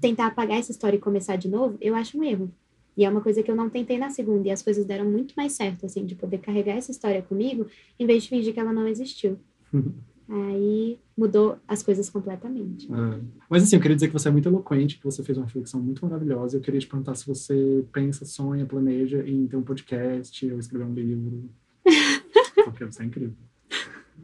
tentar 0.00 0.26
apagar 0.26 0.58
essa 0.58 0.70
história 0.70 0.96
e 0.96 1.00
começar 1.00 1.36
de 1.36 1.48
novo, 1.48 1.76
eu 1.80 1.94
acho 1.94 2.18
um 2.18 2.22
erro. 2.22 2.52
E 2.96 3.04
é 3.04 3.10
uma 3.10 3.20
coisa 3.20 3.42
que 3.42 3.50
eu 3.50 3.56
não 3.56 3.68
tentei 3.68 3.98
na 3.98 4.10
segunda, 4.10 4.48
e 4.48 4.50
as 4.50 4.62
coisas 4.62 4.84
deram 4.84 5.04
muito 5.04 5.34
mais 5.36 5.52
certo, 5.52 5.84
assim, 5.84 6.04
de 6.06 6.14
poder 6.14 6.38
carregar 6.38 6.74
essa 6.74 6.90
história 6.90 7.20
comigo, 7.20 7.66
em 7.98 8.06
vez 8.06 8.22
de 8.22 8.28
fingir 8.30 8.54
que 8.54 8.60
ela 8.60 8.72
não 8.72 8.88
existiu. 8.88 9.38
Aí 10.28 10.98
mudou 11.16 11.56
as 11.68 11.82
coisas 11.82 12.10
completamente. 12.10 12.92
É. 12.92 13.20
Mas 13.48 13.62
assim, 13.62 13.76
eu 13.76 13.82
queria 13.82 13.94
dizer 13.94 14.08
que 14.08 14.12
você 14.12 14.28
é 14.28 14.30
muito 14.30 14.48
eloquente, 14.48 14.98
que 14.98 15.04
você 15.04 15.22
fez 15.22 15.38
uma 15.38 15.44
reflexão 15.44 15.80
muito 15.80 16.04
maravilhosa. 16.04 16.56
Eu 16.56 16.60
queria 16.60 16.80
te 16.80 16.86
perguntar 16.86 17.14
se 17.14 17.26
você 17.26 17.84
pensa, 17.92 18.24
sonha, 18.24 18.66
planeja 18.66 19.22
em 19.26 19.46
ter 19.46 19.56
um 19.56 19.62
podcast 19.62 20.50
ou 20.50 20.58
escrever 20.58 20.84
um 20.84 20.94
livro. 20.94 21.48
Porque 22.64 22.84
você 22.84 23.02
é 23.02 23.06
incrível. 23.06 23.34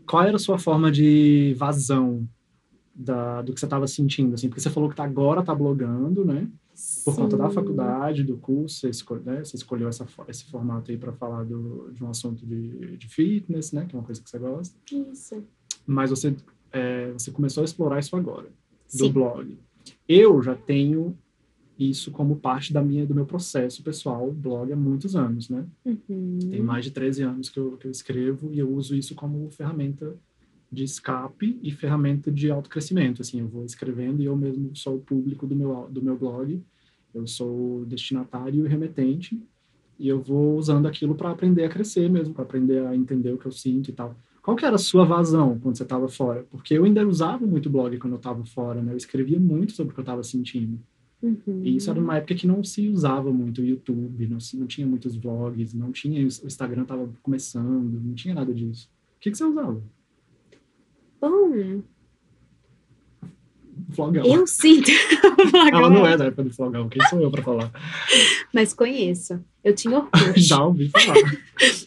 Qual 0.04 0.24
era 0.24 0.34
a 0.34 0.40
sua 0.40 0.58
forma 0.58 0.90
de 0.90 1.54
vazão 1.56 2.28
da, 2.92 3.40
do 3.42 3.52
que 3.52 3.60
você 3.60 3.66
estava 3.66 3.86
sentindo? 3.86 4.34
Assim? 4.34 4.48
Porque 4.48 4.60
você 4.60 4.70
falou 4.70 4.90
que 4.90 4.96
tá, 4.96 5.04
agora 5.04 5.42
tá 5.42 5.54
blogando, 5.54 6.24
né? 6.24 6.48
Por 7.04 7.14
conta 7.14 7.36
da 7.36 7.48
Sim. 7.48 7.54
faculdade, 7.54 8.24
do 8.24 8.36
curso, 8.38 8.80
você, 8.90 9.14
né? 9.24 9.44
você 9.44 9.56
escolheu 9.56 9.88
essa, 9.88 10.06
esse 10.28 10.44
formato 10.44 10.90
aí 10.90 10.96
para 10.96 11.12
falar 11.12 11.44
do, 11.44 11.90
de 11.92 12.02
um 12.02 12.08
assunto 12.08 12.46
de, 12.46 12.96
de 12.96 13.08
fitness, 13.08 13.72
né? 13.72 13.86
Que 13.86 13.94
é 13.94 13.98
uma 13.98 14.04
coisa 14.04 14.22
que 14.22 14.28
você 14.30 14.38
gosta. 14.38 14.76
Isso. 14.90 15.44
Mas 15.86 16.10
você, 16.10 16.34
é, 16.70 17.12
você 17.12 17.30
começou 17.30 17.62
a 17.62 17.64
explorar 17.64 17.98
isso 17.98 18.16
agora 18.16 18.48
do 18.92 19.06
Sim. 19.06 19.12
blog. 19.12 19.58
Eu 20.08 20.42
já 20.42 20.54
tenho 20.54 21.16
isso 21.78 22.10
como 22.10 22.36
parte 22.36 22.72
da 22.72 22.82
minha, 22.82 23.06
do 23.06 23.14
meu 23.14 23.26
processo 23.26 23.82
pessoal, 23.82 24.30
blog 24.30 24.72
há 24.72 24.76
muitos 24.76 25.16
anos, 25.16 25.48
né? 25.48 25.66
Uhum. 25.84 26.38
Tem 26.50 26.62
mais 26.62 26.84
de 26.84 26.90
13 26.90 27.22
anos 27.22 27.48
que 27.48 27.58
eu, 27.58 27.76
que 27.76 27.86
eu 27.86 27.90
escrevo 27.90 28.52
e 28.52 28.58
eu 28.58 28.70
uso 28.70 28.94
isso 28.94 29.14
como 29.14 29.50
ferramenta 29.50 30.16
de 30.72 30.84
escape 30.84 31.58
e 31.62 31.70
ferramenta 31.70 32.32
de 32.32 32.50
autocrescimento. 32.50 33.20
Assim, 33.20 33.40
eu 33.40 33.46
vou 33.46 33.64
escrevendo 33.64 34.22
e 34.22 34.24
eu 34.24 34.34
mesmo 34.34 34.74
sou 34.74 34.96
o 34.96 35.00
público 35.00 35.46
do 35.46 35.54
meu, 35.54 35.86
do 35.90 36.00
meu 36.00 36.16
blog. 36.16 36.62
Eu 37.14 37.26
sou 37.26 37.84
destinatário 37.84 38.64
e 38.64 38.68
remetente 38.68 39.38
e 39.98 40.08
eu 40.08 40.20
vou 40.20 40.56
usando 40.56 40.88
aquilo 40.88 41.14
para 41.14 41.30
aprender 41.30 41.64
a 41.64 41.68
crescer 41.68 42.08
mesmo, 42.08 42.32
para 42.32 42.44
aprender 42.44 42.86
a 42.86 42.96
entender 42.96 43.32
o 43.32 43.38
que 43.38 43.46
eu 43.46 43.52
sinto 43.52 43.90
e 43.90 43.92
tal. 43.92 44.16
Qual 44.42 44.56
que 44.56 44.64
era 44.64 44.74
a 44.74 44.78
sua 44.78 45.04
vazão 45.04 45.58
quando 45.60 45.76
você 45.76 45.82
estava 45.82 46.08
fora? 46.08 46.44
Porque 46.50 46.74
eu 46.74 46.84
ainda 46.84 47.06
usava 47.06 47.46
muito 47.46 47.70
blog 47.70 47.96
quando 47.98 48.14
eu 48.14 48.16
estava 48.16 48.44
fora, 48.44 48.82
né? 48.82 48.92
Eu 48.92 48.96
escrevia 48.96 49.38
muito 49.38 49.72
sobre 49.72 49.92
o 49.92 49.94
que 49.94 50.00
eu 50.00 50.02
estava 50.02 50.22
sentindo. 50.24 50.80
Uhum. 51.22 51.60
E 51.62 51.76
isso 51.76 51.88
era 51.88 52.00
numa 52.00 52.16
época 52.16 52.34
que 52.34 52.46
não 52.46 52.64
se 52.64 52.88
usava 52.88 53.30
muito 53.30 53.60
o 53.60 53.64
YouTube, 53.64 54.26
não, 54.26 54.38
não 54.54 54.66
tinha 54.66 54.86
muitos 54.86 55.14
vlogs, 55.14 55.72
não 55.72 55.92
tinha, 55.92 56.20
o 56.20 56.26
Instagram 56.26 56.82
estava 56.82 57.08
começando, 57.22 58.00
não 58.02 58.14
tinha 58.14 58.34
nada 58.34 58.52
disso. 58.52 58.90
O 59.16 59.20
que, 59.20 59.30
que 59.30 59.38
você 59.38 59.44
usava? 59.44 59.80
Bom, 61.22 61.82
Flogão. 63.94 64.24
eu 64.24 64.44
sinto. 64.46 64.90
Ela 65.72 65.88
não 65.88 66.04
é 66.04 66.16
da 66.16 66.24
época 66.26 66.42
do 66.44 66.50
Flogão, 66.52 66.88
quem 66.88 67.00
sou 67.08 67.20
eu 67.20 67.30
para 67.30 67.42
falar? 67.42 67.70
Mas 68.52 68.74
conheço. 68.74 69.40
Eu 69.62 69.72
tinha 69.74 69.96
Orkut, 69.98 70.32
Já 70.40 70.64
ouvi 70.64 70.88
falar. 70.88 71.14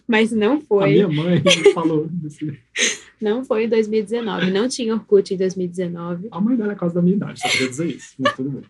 mas 0.08 0.32
não 0.32 0.54
A 0.56 0.62
foi. 0.62 0.92
minha 0.94 1.10
mãe 1.10 1.44
falou 1.74 2.08
desse... 2.10 2.58
Não 3.20 3.44
foi 3.44 3.66
em 3.66 3.70
2019. 3.70 4.50
Não 4.52 4.70
tinha 4.70 4.94
Orkut 4.94 5.34
em 5.34 5.38
2019. 5.38 6.30
A 6.32 6.40
mãe 6.40 6.56
dela 6.56 6.72
é 6.72 6.76
quase 6.76 6.96
da 6.96 7.02
minha 7.02 7.18
idade, 7.18 7.42
só 7.42 7.50
queria 7.50 7.68
dizer 7.70 7.88
isso, 7.88 8.14
mas 8.18 8.34
tudo 8.34 8.50
bem. 8.52 8.62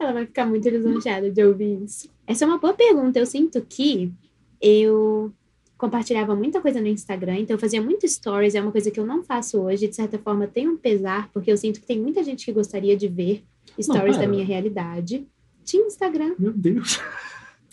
Ela 0.00 0.12
vai 0.12 0.26
ficar 0.26 0.46
muito 0.46 0.68
lisonjeada 0.68 1.30
de 1.30 1.44
ouvir 1.44 1.84
isso. 1.84 2.08
Essa 2.26 2.44
é 2.44 2.48
uma 2.48 2.58
boa 2.58 2.74
pergunta. 2.74 3.20
Eu 3.20 3.26
sinto 3.26 3.64
que 3.68 4.12
eu 4.60 5.32
compartilhava 5.76 6.34
muita 6.34 6.60
coisa 6.60 6.80
no 6.80 6.86
Instagram, 6.86 7.38
então 7.38 7.54
eu 7.54 7.60
fazia 7.60 7.82
muito 7.82 8.08
stories, 8.08 8.54
é 8.54 8.60
uma 8.60 8.72
coisa 8.72 8.90
que 8.90 8.98
eu 8.98 9.06
não 9.06 9.22
faço 9.22 9.60
hoje, 9.60 9.88
de 9.88 9.94
certa 9.94 10.18
forma 10.18 10.46
tem 10.46 10.68
um 10.68 10.76
pesar, 10.76 11.30
porque 11.32 11.50
eu 11.50 11.56
sinto 11.56 11.80
que 11.80 11.86
tem 11.86 12.00
muita 12.00 12.22
gente 12.24 12.44
que 12.44 12.52
gostaria 12.52 12.96
de 12.96 13.08
ver 13.08 13.44
stories 13.80 14.16
da 14.16 14.20
pera. 14.20 14.32
minha 14.32 14.44
realidade. 14.44 15.26
Tinha 15.64 15.86
Instagram. 15.86 16.34
Meu 16.38 16.52
Deus. 16.52 17.00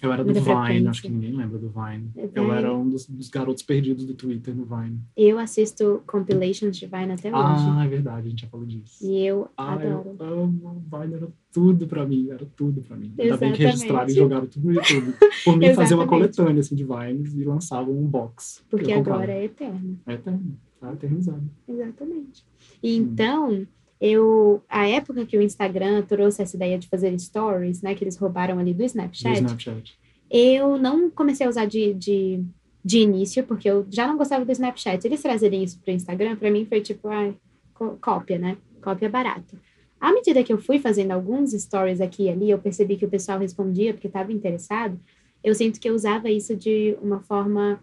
Eu 0.04 0.12
era 0.12 0.22
do 0.22 0.34
Vine, 0.34 0.88
acho 0.89 1.02
que 1.02 1.08
ninguém 1.10 1.32
lembra 1.32 1.58
do 1.58 1.70
Vine. 1.70 2.12
É 2.18 2.30
Eu 2.36 2.52
era 2.54 2.74
um 2.76 2.89
dos, 2.89 3.08
dos 3.08 3.30
garotos 3.30 3.63
perdidos 3.63 4.04
do 4.06 4.13
Twitter 4.13 4.54
no 4.54 4.66
Vine. 4.66 5.00
Eu 5.16 5.39
assisto 5.39 6.04
compilations 6.06 6.76
de 6.78 6.86
Vine 6.86 7.13
até 7.13 7.30
hoje. 7.30 7.66
Ah, 7.70 7.86
é 7.86 7.88
verdade, 7.88 8.28
a 8.28 8.30
gente 8.30 8.42
já 8.42 8.48
falou 8.50 8.66
disso. 8.66 8.98
E 9.02 9.26
eu 9.26 9.48
Ah, 9.56 9.74
adoro. 9.76 10.16
eu 10.20 10.26
amo. 10.44 10.84
O 10.92 10.98
Vine 11.00 11.13
era 11.16 11.28
tudo 11.54 11.88
pra 11.88 12.06
mim, 12.06 12.30
era 12.30 12.46
tudo 12.56 12.82
pra 12.82 12.98
mim. 12.98 13.13
Ainda 13.18 13.38
bem 13.38 13.54
que 13.54 13.63
Exatamente. 13.63 13.63
registraram 13.63 14.10
e 14.10 14.13
jogaram 14.13 14.46
tudo 14.48 14.66
no 14.68 14.74
YouTube. 14.74 15.13
Por 15.46 15.58
mim, 15.58 15.74
fazer 15.74 15.94
uma 15.96 16.04
Exatamente. 16.04 16.08
coletânea 16.10 16.60
assim, 16.60 16.76
de 16.76 16.84
Vines 16.84 17.34
e 17.34 17.44
lançavam 17.46 17.98
um 17.98 18.06
box. 18.06 18.60
que 18.62 18.70
Porque 18.72 18.92
agora 18.92 19.32
é 19.32 19.46
eterno. 19.46 19.98
É 20.06 20.13
eterno, 20.16 20.58
tá 20.82 20.92
eternizado. 20.92 21.50
Exatamente. 21.66 22.44
E 22.84 22.98
então, 22.98 23.66
eu, 24.06 24.62
a 24.68 24.86
época 24.86 25.26
que 25.26 25.38
o 25.38 25.42
Instagram 25.42 26.02
trouxe 26.02 26.42
essa 26.42 26.58
ideia 26.58 26.78
de 26.78 26.89
fazer 26.89 27.18
stories, 27.18 27.82
né, 27.82 27.96
que 27.96 28.04
eles 28.04 28.18
roubaram 28.18 28.60
ali 28.60 28.74
do 28.74 28.80
Do 28.80 28.84
Snapchat, 28.84 29.38
Snapchat. 29.38 29.98
eu 30.30 30.78
não 30.78 31.10
comecei 31.10 31.46
a 31.48 31.50
usar 31.50 31.66
de, 31.66 31.94
de, 31.94 32.44
de 32.84 33.00
início, 33.00 33.46
porque 33.46 33.70
eu 33.70 33.86
já 33.89 34.06
não 34.06 34.18
gostava 34.18 34.44
do 34.44 34.52
Snapchat. 34.52 35.06
Eles 35.08 35.22
trazerem 35.22 35.63
isso 35.63 35.80
para 35.80 35.94
o 35.94 35.96
Instagram, 35.96 36.36
para 36.36 36.52
mim 36.52 36.66
foi 36.66 36.82
tipo, 36.82 37.08
ai, 37.08 37.34
có- 37.74 37.96
cópia, 38.02 38.38
né? 38.38 38.58
Cópia 38.82 39.10
barata. 39.10 39.56
À 40.02 40.12
medida 40.12 40.44
que 40.44 40.52
eu 40.52 40.58
fui 40.58 40.80
fazendo 40.80 41.12
alguns 41.12 41.52
stories 41.54 42.02
aqui 42.02 42.24
e 42.24 42.30
ali, 42.30 42.50
eu 42.50 42.60
percebi 42.60 42.98
que 42.98 43.06
o 43.06 43.10
pessoal 43.10 43.39
respondia 43.39 43.94
porque 43.94 44.08
estava 44.08 44.34
interessado. 44.34 45.00
Eu 45.42 45.56
sinto 45.56 45.80
que 45.80 45.88
eu 45.89 45.96
usava 45.96 46.30
isso 46.30 46.58
de 46.58 46.98
uma 47.02 47.22
forma 47.22 47.80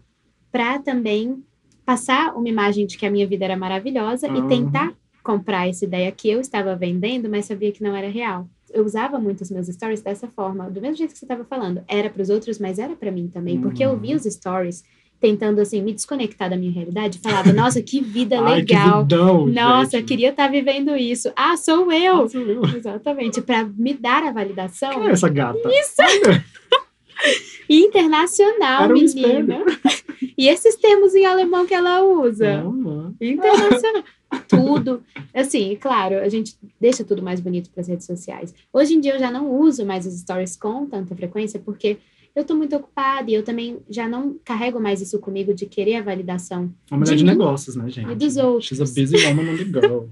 para 0.51 0.77
também 0.77 1.43
passar 1.83 2.35
uma 2.35 2.47
imagem 2.47 2.85
de 2.85 2.95
que 2.95 3.07
a 3.07 3.09
minha 3.11 3.25
vida 3.25 3.45
era 3.45 3.57
maravilhosa 3.57 4.27
e 4.27 4.47
tentar 4.47 4.93
comprar 5.23 5.69
essa 5.69 5.85
ideia 5.85 6.11
que 6.11 6.29
eu 6.29 6.39
estava 6.39 6.75
vendendo, 6.75 7.29
mas 7.29 7.45
sabia 7.45 7.71
que 7.71 7.83
não 7.83 7.95
era 7.95 8.09
real. 8.09 8.47
Eu 8.73 8.85
usava 8.85 9.19
muito 9.19 9.41
os 9.41 9.51
meus 9.51 9.67
stories 9.67 10.01
dessa 10.01 10.27
forma, 10.27 10.69
do 10.69 10.81
mesmo 10.81 10.97
jeito 10.97 11.11
que 11.11 11.19
você 11.19 11.25
estava 11.25 11.43
falando. 11.43 11.83
Era 11.87 12.09
para 12.09 12.21
os 12.21 12.29
outros, 12.29 12.57
mas 12.57 12.79
era 12.79 12.95
para 12.95 13.11
mim 13.11 13.27
também, 13.27 13.59
porque 13.59 13.83
eu 13.83 13.97
via 13.97 14.15
os 14.15 14.23
stories 14.23 14.83
tentando 15.19 15.61
assim 15.61 15.81
me 15.83 15.93
desconectar 15.93 16.49
da 16.49 16.57
minha 16.57 16.71
realidade, 16.71 17.19
falava: 17.19 17.53
"Nossa, 17.53 17.81
que 17.81 18.01
vida 18.01 18.41
Ai, 18.41 18.63
que 18.63 18.73
legal. 18.73 19.01
vidão, 19.01 19.47
Nossa, 19.47 19.97
gente. 19.97 20.07
queria 20.07 20.29
estar 20.29 20.49
vivendo 20.49 20.95
isso. 20.97 21.31
Ah, 21.35 21.55
sou 21.55 21.91
eu." 21.91 22.23
Ah, 22.23 22.27
sou 22.27 22.41
eu. 22.41 22.61
Exatamente, 22.75 23.41
para 23.41 23.63
me 23.63 23.93
dar 23.93 24.23
a 24.23 24.31
validação 24.31 24.91
Quem 24.91 25.07
é 25.07 25.11
essa 25.11 25.29
gata? 25.29 25.59
Isso. 25.69 25.95
internacional, 27.69 28.83
Era 28.85 28.93
um 28.93 28.97
menina. 28.97 29.63
E 30.37 30.47
esses 30.47 30.75
termos 30.75 31.13
em 31.13 31.25
alemão 31.25 31.67
que 31.67 31.73
ela 31.73 32.01
usa? 32.03 32.63
Internacional. 33.19 34.03
Tudo. 34.47 35.03
Assim, 35.33 35.77
claro, 35.79 36.17
a 36.17 36.29
gente 36.29 36.55
deixa 36.79 37.03
tudo 37.03 37.21
mais 37.21 37.39
bonito 37.39 37.69
para 37.69 37.81
as 37.81 37.87
redes 37.87 38.05
sociais. 38.05 38.53
Hoje 38.71 38.93
em 38.93 38.99
dia 38.99 39.15
eu 39.15 39.19
já 39.19 39.31
não 39.31 39.59
uso 39.59 39.85
mais 39.85 40.05
os 40.05 40.19
stories 40.19 40.55
com 40.55 40.85
tanta 40.85 41.15
frequência, 41.15 41.59
porque 41.59 41.97
eu 42.35 42.45
tô 42.45 42.55
muito 42.55 42.75
ocupada 42.75 43.29
e 43.29 43.33
eu 43.33 43.43
também 43.43 43.79
já 43.89 44.07
não 44.07 44.39
carrego 44.43 44.79
mais 44.79 45.01
isso 45.01 45.19
comigo 45.19 45.53
de 45.53 45.65
querer 45.65 45.95
a 45.95 46.01
validação. 46.01 46.73
Uma 46.89 46.99
mulher 46.99 47.11
De 47.11 47.17
de, 47.17 47.25
negócios, 47.25 47.75
né, 47.75 47.89
gente? 47.89 48.09
e 48.09 48.15
dos 48.15 48.37
outros. 48.37 48.65
She's 48.65 48.79
a 48.79 48.85
busy 48.85 49.25
woman 49.25 49.51
on 49.51 49.57
the. 49.57 50.07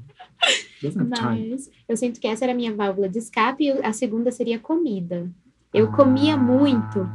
Mas 1.09 1.69
eu 1.87 1.97
sinto 1.97 2.19
que 2.19 2.27
essa 2.27 2.45
era 2.45 2.53
a 2.53 2.55
minha 2.55 2.73
válvula 2.73 3.09
de 3.09 3.19
escape 3.19 3.65
e 3.65 3.71
a 3.71 3.91
segunda 3.93 4.31
seria 4.31 4.59
comida. 4.59 5.29
Eu 5.73 5.91
comia 5.91 6.35
muito 6.35 7.07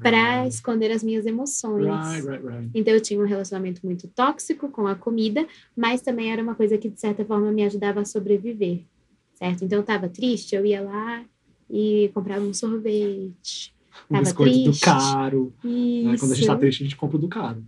para 0.00 0.46
esconder 0.46 0.90
as 0.90 1.02
minhas 1.02 1.26
emoções. 1.26 1.84
Right, 1.86 2.26
right, 2.26 2.46
right. 2.46 2.70
Então 2.74 2.92
eu 2.94 3.00
tinha 3.00 3.20
um 3.20 3.26
relacionamento 3.26 3.84
muito 3.84 4.08
tóxico 4.08 4.68
com 4.68 4.86
a 4.86 4.94
comida, 4.94 5.46
mas 5.76 6.00
também 6.00 6.32
era 6.32 6.42
uma 6.42 6.54
coisa 6.54 6.76
que 6.78 6.88
de 6.88 6.98
certa 7.00 7.24
forma 7.24 7.50
me 7.52 7.62
ajudava 7.64 8.00
a 8.00 8.04
sobreviver, 8.04 8.80
certo? 9.34 9.64
Então 9.64 9.78
eu 9.78 9.82
estava 9.82 10.08
triste, 10.08 10.54
eu 10.54 10.64
ia 10.66 10.80
lá 10.80 11.24
e 11.68 12.10
comprava 12.14 12.44
um 12.44 12.52
sorvete. 12.54 13.74
Um 14.08 14.14
Tava 14.14 14.22
biscoito 14.24 14.62
triste. 14.64 14.80
do 14.80 14.84
caro. 14.84 15.52
Né? 15.64 16.16
Quando 16.18 16.32
a 16.32 16.34
gente 16.34 16.46
tá 16.46 16.56
triste, 16.56 16.80
a 16.82 16.84
gente 16.84 16.96
compra 16.96 17.18
do 17.18 17.28
caro. 17.28 17.62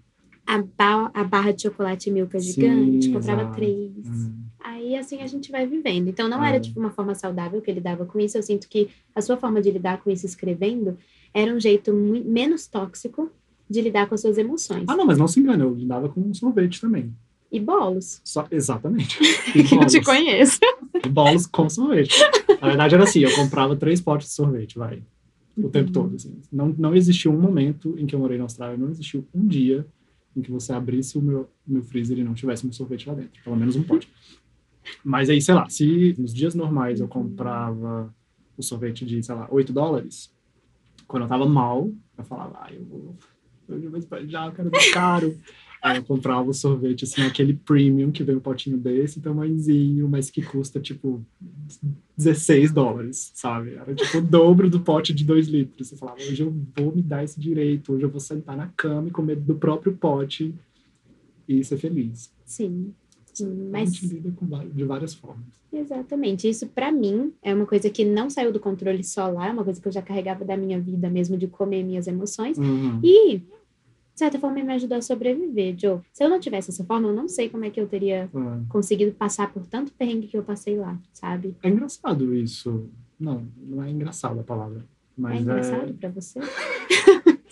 a, 0.47 0.59
ba- 0.63 1.11
a 1.15 1.25
barra 1.25 1.53
de 1.53 1.63
chocolate 1.63 2.11
Milka 2.11 2.39
Sim, 2.41 2.53
gigante, 2.53 3.09
comprava 3.11 3.43
exato. 3.43 3.57
três. 3.57 3.93
Hum. 4.07 4.39
Aí 4.65 4.97
assim 4.97 5.21
a 5.23 5.27
gente 5.27 5.51
vai 5.51 5.67
vivendo. 5.67 6.09
Então 6.09 6.29
não 6.29 6.41
Ah, 6.41 6.49
era 6.49 6.57
é. 6.57 6.61
tipo 6.61 6.79
uma 6.79 6.91
forma 6.91 7.15
saudável 7.15 7.61
que 7.61 7.71
ele 7.71 7.81
dava 7.81 8.05
com 8.07 8.19
isso. 8.19 8.39
Eu 8.39 8.43
sinto 8.43 8.69
que 8.69 8.89
a 9.15 9.21
sua 9.21 9.37
forma 9.37 9.61
de 9.61 9.71
lidar 9.71 10.01
com 10.03 10.11
isso 10.11 10.25
escrevendo 10.27 10.97
era 11.35 11.53
um 11.55 11.61
jeito 11.61 11.93
menos 11.93 12.67
tóxico 12.67 13.31
de 13.69 13.81
lidar 13.81 14.07
com 14.09 14.15
as 14.15 14.21
suas 14.21 14.37
emoções. 14.39 14.85
Ah, 14.87 14.97
não, 14.97 15.07
mas 15.07 15.19
não 15.19 15.27
se 15.29 15.41
engane, 15.41 15.63
eu 15.63 15.75
lidava 15.75 16.09
com 16.09 16.33
sorvete 16.35 16.81
também. 16.81 17.13
E 17.51 17.61
bolos. 17.61 18.21
Só, 18.25 18.47
exatamente. 18.51 19.19
E 19.55 19.61
Eu 19.61 19.69
bolos, 19.71 19.93
te 19.93 20.01
conheço. 20.03 20.59
e 21.05 21.09
bolos 21.09 21.47
com 21.47 21.69
sorvete. 21.69 22.19
Na 22.61 22.69
verdade 22.69 22.95
era 22.95 23.05
assim, 23.05 23.21
eu 23.21 23.35
comprava 23.35 23.77
três 23.77 24.01
potes 24.01 24.29
de 24.29 24.35
sorvete, 24.35 24.79
vai. 24.79 25.03
O 25.57 25.69
tempo 25.69 25.87
Uhum. 25.89 25.93
todo. 25.93 26.17
Assim. 26.17 26.35
Não, 26.51 26.69
não 26.79 26.95
existiu 26.95 27.31
um 27.33 27.39
momento 27.41 27.95
em 27.99 28.07
que 28.07 28.15
eu 28.15 28.19
morei 28.19 28.39
na 28.39 28.45
Austrália, 28.45 28.77
não 28.79 28.89
existiu 28.89 29.27
um 29.35 29.47
dia 29.47 29.87
em 30.35 30.41
que 30.41 30.51
você 30.51 30.73
abrisse 30.73 31.19
o 31.19 31.21
meu, 31.21 31.47
meu 31.67 31.83
freezer 31.83 32.19
e 32.19 32.25
não 32.25 32.33
tivesse 32.33 32.67
um 32.67 32.73
sorvete 32.73 33.07
lá 33.07 33.15
dentro. 33.15 33.43
Pelo 33.45 33.57
menos 33.57 33.77
um 33.77 33.83
pote. 33.83 34.09
Mas 35.05 35.29
aí, 35.29 35.41
sei 35.43 35.55
lá, 35.55 35.69
se 35.69 36.15
nos 36.19 36.33
dias 36.33 36.55
normais 36.55 37.01
eu 37.01 37.07
comprava 37.09 38.13
o 38.57 38.63
sorvete 38.63 39.05
de, 39.05 39.23
sei 39.23 39.35
lá, 39.35 39.47
8 39.51 39.73
dólares, 39.75 40.33
quando 41.13 41.25
eu 41.25 41.29
tava 41.29 41.47
mal, 41.47 41.91
eu 42.17 42.25
falava, 42.25 42.59
ah, 42.63 42.73
eu 42.73 42.83
vou, 42.87 43.15
hoje 43.69 43.85
eu 43.85 43.91
vou 43.91 43.99
esbanjar, 43.99 44.47
eu 44.47 44.53
quero 44.53 44.71
dar 44.71 44.91
caro. 44.93 45.39
Aí 45.83 45.97
eu 45.97 46.05
comprava 46.05 46.49
o 46.49 46.55
sorvete, 46.55 47.05
assim, 47.05 47.23
aquele 47.23 47.55
premium 47.55 48.13
que 48.13 48.23
vem 48.23 48.37
um 48.37 48.41
potinho 48.41 48.79
desse 48.79 49.21
tamanhozinho, 49.21 50.09
mas 50.09 50.31
que 50.31 50.41
custa, 50.41 50.81
tipo, 50.81 51.27
16 52.17 52.73
dólares, 52.73 53.33
sabe? 53.35 53.75
Era, 53.75 53.93
tipo, 53.93 54.19
o 54.19 54.23
dobro 54.23 54.71
do 54.71 54.81
pote 54.81 55.13
de 55.13 55.25
2 55.25 55.49
litros. 55.49 55.89
Você 55.89 55.97
falava, 55.97 56.19
hoje 56.19 56.41
eu 56.41 56.55
vou 56.77 56.95
me 56.95 57.03
dar 57.03 57.25
esse 57.25 57.39
direito, 57.39 57.93
hoje 57.93 58.05
eu 58.05 58.09
vou 58.09 58.21
sentar 58.21 58.57
na 58.57 58.69
cama 58.69 59.09
e 59.09 59.11
comer 59.11 59.35
do 59.37 59.57
próprio 59.57 59.93
pote 59.95 60.55
e 61.49 61.65
ser 61.65 61.77
feliz. 61.79 62.33
Sim. 62.47 62.95
Sim, 63.33 63.69
A 63.69 63.71
Mas 63.71 63.95
gente 63.95 64.15
lida 64.15 64.31
com 64.33 64.47
de 64.47 64.85
várias 64.85 65.15
formas. 65.15 65.47
exatamente. 65.73 66.49
Isso 66.49 66.67
pra 66.67 66.93
mim 66.93 67.33
é 67.43 67.55
uma 67.55 67.65
coisa 67.67 67.89
que 67.89 68.05
não 68.05 68.29
saiu 68.29 68.53
do 68.53 68.61
controle 68.61 69.03
só 69.03 69.29
lá, 69.29 69.49
é 69.49 69.53
uma 69.53 69.65
coisa 69.65 69.81
que 69.81 69.89
eu 69.89 69.93
já 69.93 70.03
carregava 70.03 70.45
da 70.45 70.57
minha 70.57 70.79
vida 70.81 71.09
mesmo 71.09 71.37
de 71.39 71.47
comer 71.47 71.83
minhas 71.83 72.07
emoções. 72.07 72.59
Uhum. 72.59 73.01
E, 73.03 73.39
de 73.39 73.45
certa 74.19 74.39
forma, 74.39 74.63
me 74.63 74.73
ajudou 74.75 74.99
a 74.99 75.03
sobreviver, 75.03 75.75
Joe. 75.79 76.01
Se 76.13 76.23
eu 76.23 76.29
não 76.29 76.39
tivesse 76.39 76.71
essa 76.71 76.85
forma, 76.85 77.09
eu 77.09 77.15
não 77.15 77.27
sei 77.29 77.49
como 77.49 77.65
é 77.65 77.71
que 77.71 77.81
eu 77.81 77.87
teria 77.89 78.25
É. 78.25 78.29
conseguido 78.69 79.13
passar 79.13 79.51
por 79.53 79.65
tanto 79.67 79.93
perrengue 79.93 80.27
que 80.29 80.37
eu 80.37 80.43
passei 80.43 80.77
lá, 80.77 80.99
sabe? 81.13 81.57
É 81.63 81.69
engraçado 81.71 82.35
isso. 82.35 82.89
Não, 83.19 83.47
não 83.57 83.83
é 83.83 83.91
engraçado 83.91 84.41
a 84.41 84.43
palavra. 84.43 84.85
Mas 85.17 85.39
é 85.39 85.41
engraçado 85.43 85.95
pra 85.95 86.09
você? 86.11 86.39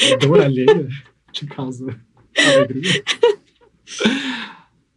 é 0.00 0.16
dor 0.18 0.40
alheia 0.40 0.88
te 1.32 1.46
causa 1.46 1.86
alegria. 2.36 2.82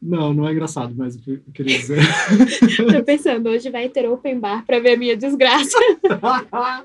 Não, 0.01 0.34
não 0.34 0.47
é 0.47 0.51
engraçado, 0.51 0.95
mas 0.97 1.15
eu 1.27 1.39
queria 1.54 1.77
dizer. 1.77 1.99
Tô 2.91 3.04
pensando, 3.04 3.49
hoje 3.49 3.69
vai 3.69 3.88
ter 3.88 4.10
open 4.10 4.39
bar 4.39 4.65
pra 4.65 4.80
ver 4.80 4.93
a 4.93 4.97
minha 4.97 5.15
desgraça. 5.15 5.77
ah, 6.51 6.84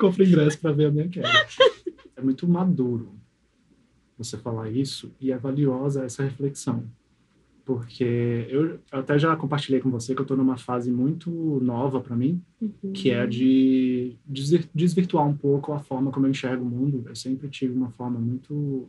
compra 0.00 0.24
ingresso 0.24 0.58
pra 0.58 0.72
ver 0.72 0.86
a 0.86 0.90
minha 0.90 1.08
queda. 1.08 1.28
É 2.16 2.20
muito 2.20 2.48
maduro. 2.48 3.14
você 4.16 4.36
falar 4.36 4.68
isso 4.68 5.14
e 5.20 5.30
é 5.30 5.38
valiosa 5.38 6.04
essa 6.04 6.24
reflexão. 6.24 6.82
Porque 7.64 8.48
eu 8.48 8.80
até 8.90 9.16
já 9.16 9.36
compartilhei 9.36 9.78
com 9.78 9.90
você 9.90 10.14
que 10.14 10.20
eu 10.20 10.24
estou 10.24 10.36
numa 10.36 10.56
fase 10.56 10.90
muito 10.90 11.30
nova 11.62 12.00
para 12.00 12.16
mim, 12.16 12.42
uhum. 12.60 12.92
que 12.92 13.10
é 13.12 13.24
de 13.24 14.16
desvirtuar 14.74 15.28
um 15.28 15.36
pouco 15.36 15.72
a 15.72 15.78
forma 15.78 16.10
como 16.10 16.26
eu 16.26 16.30
enxergo 16.30 16.64
o 16.64 16.68
mundo. 16.68 17.04
Eu 17.06 17.14
sempre 17.14 17.48
tive 17.48 17.72
uma 17.72 17.90
forma 17.90 18.18
muito 18.18 18.88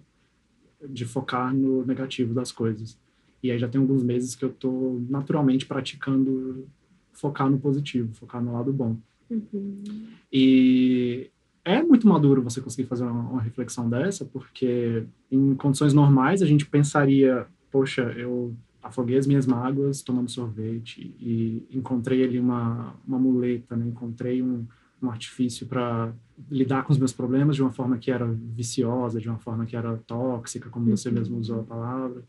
de 0.87 1.05
focar 1.05 1.53
no 1.53 1.85
negativo 1.85 2.33
das 2.33 2.51
coisas. 2.51 2.97
E 3.41 3.51
aí 3.51 3.59
já 3.59 3.67
tem 3.67 3.79
alguns 3.79 4.03
meses 4.03 4.35
que 4.35 4.43
eu 4.43 4.49
estou 4.49 5.01
naturalmente 5.09 5.65
praticando 5.65 6.67
focar 7.13 7.49
no 7.49 7.59
positivo, 7.59 8.13
focar 8.13 8.41
no 8.41 8.53
lado 8.53 8.71
bom. 8.71 8.97
Uhum. 9.29 9.83
E 10.31 11.29
é 11.63 11.81
muito 11.83 12.07
maduro 12.07 12.41
você 12.41 12.61
conseguir 12.61 12.87
fazer 12.87 13.03
uma, 13.03 13.29
uma, 13.29 13.41
reflexão 13.41 13.89
dessa, 13.89 14.25
porque 14.25 15.03
em 15.31 15.53
condições 15.55 15.93
normais 15.93 16.41
a 16.41 16.45
gente 16.45 16.65
pensaria, 16.65 17.45
poxa, 17.71 18.01
eu 18.17 18.55
afoguei 18.81 19.17
as 19.17 19.27
minhas 19.27 19.45
mágoas 19.45 20.01
tomando 20.01 20.31
sorvete 20.31 21.15
e 21.19 21.63
encontrei 21.71 22.23
ali 22.23 22.39
uma, 22.39 22.95
uma 23.07 23.19
muleta, 23.19 23.75
né? 23.75 23.87
encontrei 23.87 24.41
um, 24.41 24.65
um 25.01 25.09
artifício 25.09 25.65
para 25.65 26.13
lidar 26.49 26.83
com 26.83 26.91
os 26.91 26.97
meus 26.97 27.13
problemas 27.13 27.55
de 27.55 27.61
uma 27.61 27.71
forma 27.71 27.97
que 27.97 28.11
era 28.11 28.25
viciosa, 28.25 29.19
de 29.19 29.29
uma 29.29 29.37
forma 29.37 29.65
que 29.65 29.75
era 29.75 29.97
tóxica, 29.97 30.69
como 30.69 30.89
você 30.89 31.09
mesmo 31.09 31.37
usou 31.37 31.61
a 31.61 31.63
palavra. 31.63 32.23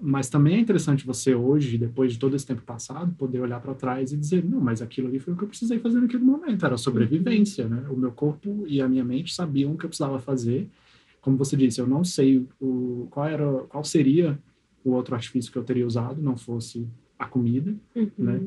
Mas 0.00 0.28
também 0.28 0.56
é 0.56 0.60
interessante 0.60 1.06
você 1.06 1.34
hoje, 1.34 1.78
depois 1.78 2.12
de 2.12 2.18
todo 2.18 2.36
esse 2.36 2.46
tempo 2.46 2.60
passado, 2.62 3.14
poder 3.14 3.40
olhar 3.40 3.60
para 3.60 3.74
trás 3.74 4.12
e 4.12 4.16
dizer, 4.16 4.44
não, 4.44 4.60
mas 4.60 4.82
aquilo 4.82 5.08
ali 5.08 5.18
foi 5.18 5.32
o 5.32 5.36
que 5.36 5.44
eu 5.44 5.48
precisei 5.48 5.78
fazer 5.78 6.00
naquele 6.00 6.22
momento, 6.22 6.66
era 6.66 6.76
sobrevivência, 6.76 7.66
né? 7.66 7.86
O 7.88 7.96
meu 7.96 8.12
corpo 8.12 8.64
e 8.66 8.80
a 8.80 8.88
minha 8.88 9.04
mente 9.04 9.34
sabiam 9.34 9.72
o 9.72 9.78
que 9.78 9.86
eu 9.86 9.88
precisava 9.88 10.18
fazer. 10.18 10.68
Como 11.22 11.36
você 11.36 11.56
disse, 11.56 11.80
eu 11.80 11.86
não 11.86 12.04
sei 12.04 12.46
o 12.60 13.08
qual 13.10 13.26
era, 13.26 13.52
qual 13.68 13.82
seria 13.84 14.38
o 14.84 14.90
outro 14.90 15.14
artifício 15.14 15.50
que 15.50 15.58
eu 15.58 15.64
teria 15.64 15.86
usado, 15.86 16.20
não 16.20 16.36
fosse 16.36 16.86
a 17.18 17.26
comida, 17.26 17.74
uhum. 17.94 18.10
né? 18.18 18.40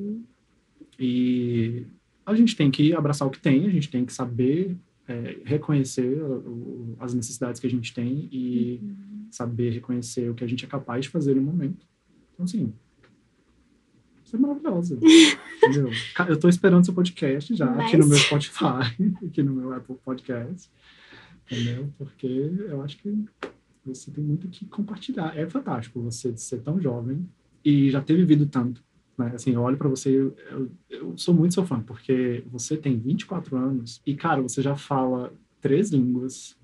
E 0.99 1.85
a 2.31 2.35
gente 2.35 2.55
tem 2.55 2.69
que 2.69 2.93
abraçar 2.93 3.27
o 3.27 3.31
que 3.31 3.39
tem, 3.39 3.65
a 3.65 3.69
gente 3.69 3.89
tem 3.89 4.05
que 4.05 4.13
saber 4.13 4.75
é, 5.07 5.37
reconhecer 5.43 6.21
o, 6.21 6.95
as 6.99 7.13
necessidades 7.13 7.59
que 7.59 7.67
a 7.67 7.69
gente 7.69 7.93
tem 7.93 8.29
e 8.31 8.79
uhum. 8.81 9.27
saber 9.31 9.71
reconhecer 9.71 10.29
o 10.29 10.35
que 10.35 10.43
a 10.43 10.47
gente 10.47 10.65
é 10.65 10.67
capaz 10.67 11.05
de 11.05 11.09
fazer 11.09 11.35
no 11.35 11.41
momento. 11.41 11.85
Então, 12.33 12.45
assim, 12.45 12.73
você 14.23 14.35
é 14.35 14.39
maravilhosa. 14.39 14.99
entendeu? 15.57 15.89
Eu 16.27 16.33
estou 16.35 16.49
esperando 16.49 16.85
seu 16.85 16.93
podcast 16.93 17.55
já 17.55 17.65
Mas... 17.65 17.87
aqui 17.87 17.97
no 17.97 18.07
meu 18.07 18.17
Spotify, 18.17 18.93
aqui 19.25 19.41
no 19.41 19.53
meu 19.53 19.73
Apple 19.73 19.95
Podcast. 20.05 20.69
Entendeu? 21.51 21.91
Porque 21.97 22.27
eu 22.27 22.83
acho 22.83 22.97
que 22.97 23.25
você 23.83 24.11
tem 24.11 24.23
muito 24.23 24.47
que 24.47 24.65
compartilhar. 24.65 25.35
É 25.35 25.49
fantástico 25.49 25.99
você 25.99 26.37
ser 26.37 26.61
tão 26.61 26.79
jovem 26.79 27.27
e 27.65 27.89
já 27.89 27.99
ter 28.01 28.15
vivido 28.15 28.45
tanto. 28.45 28.83
Né? 29.19 29.33
Assim, 29.35 29.51
eu 29.51 29.61
olho 29.61 29.75
para 29.75 29.89
você, 29.89 30.09
eu, 30.49 30.71
eu, 30.89 31.17
sou 31.17 31.33
muito 31.33 31.53
seu 31.53 31.65
fã, 31.65 31.81
porque 31.81 32.41
você 32.49 32.77
tem 32.77 32.97
24 32.97 33.57
anos 33.57 34.01
e, 34.05 34.15
cara, 34.15 34.41
você 34.41 34.61
já 34.61 34.77
fala 34.77 35.33
três 35.59 35.91
línguas, 35.91 36.57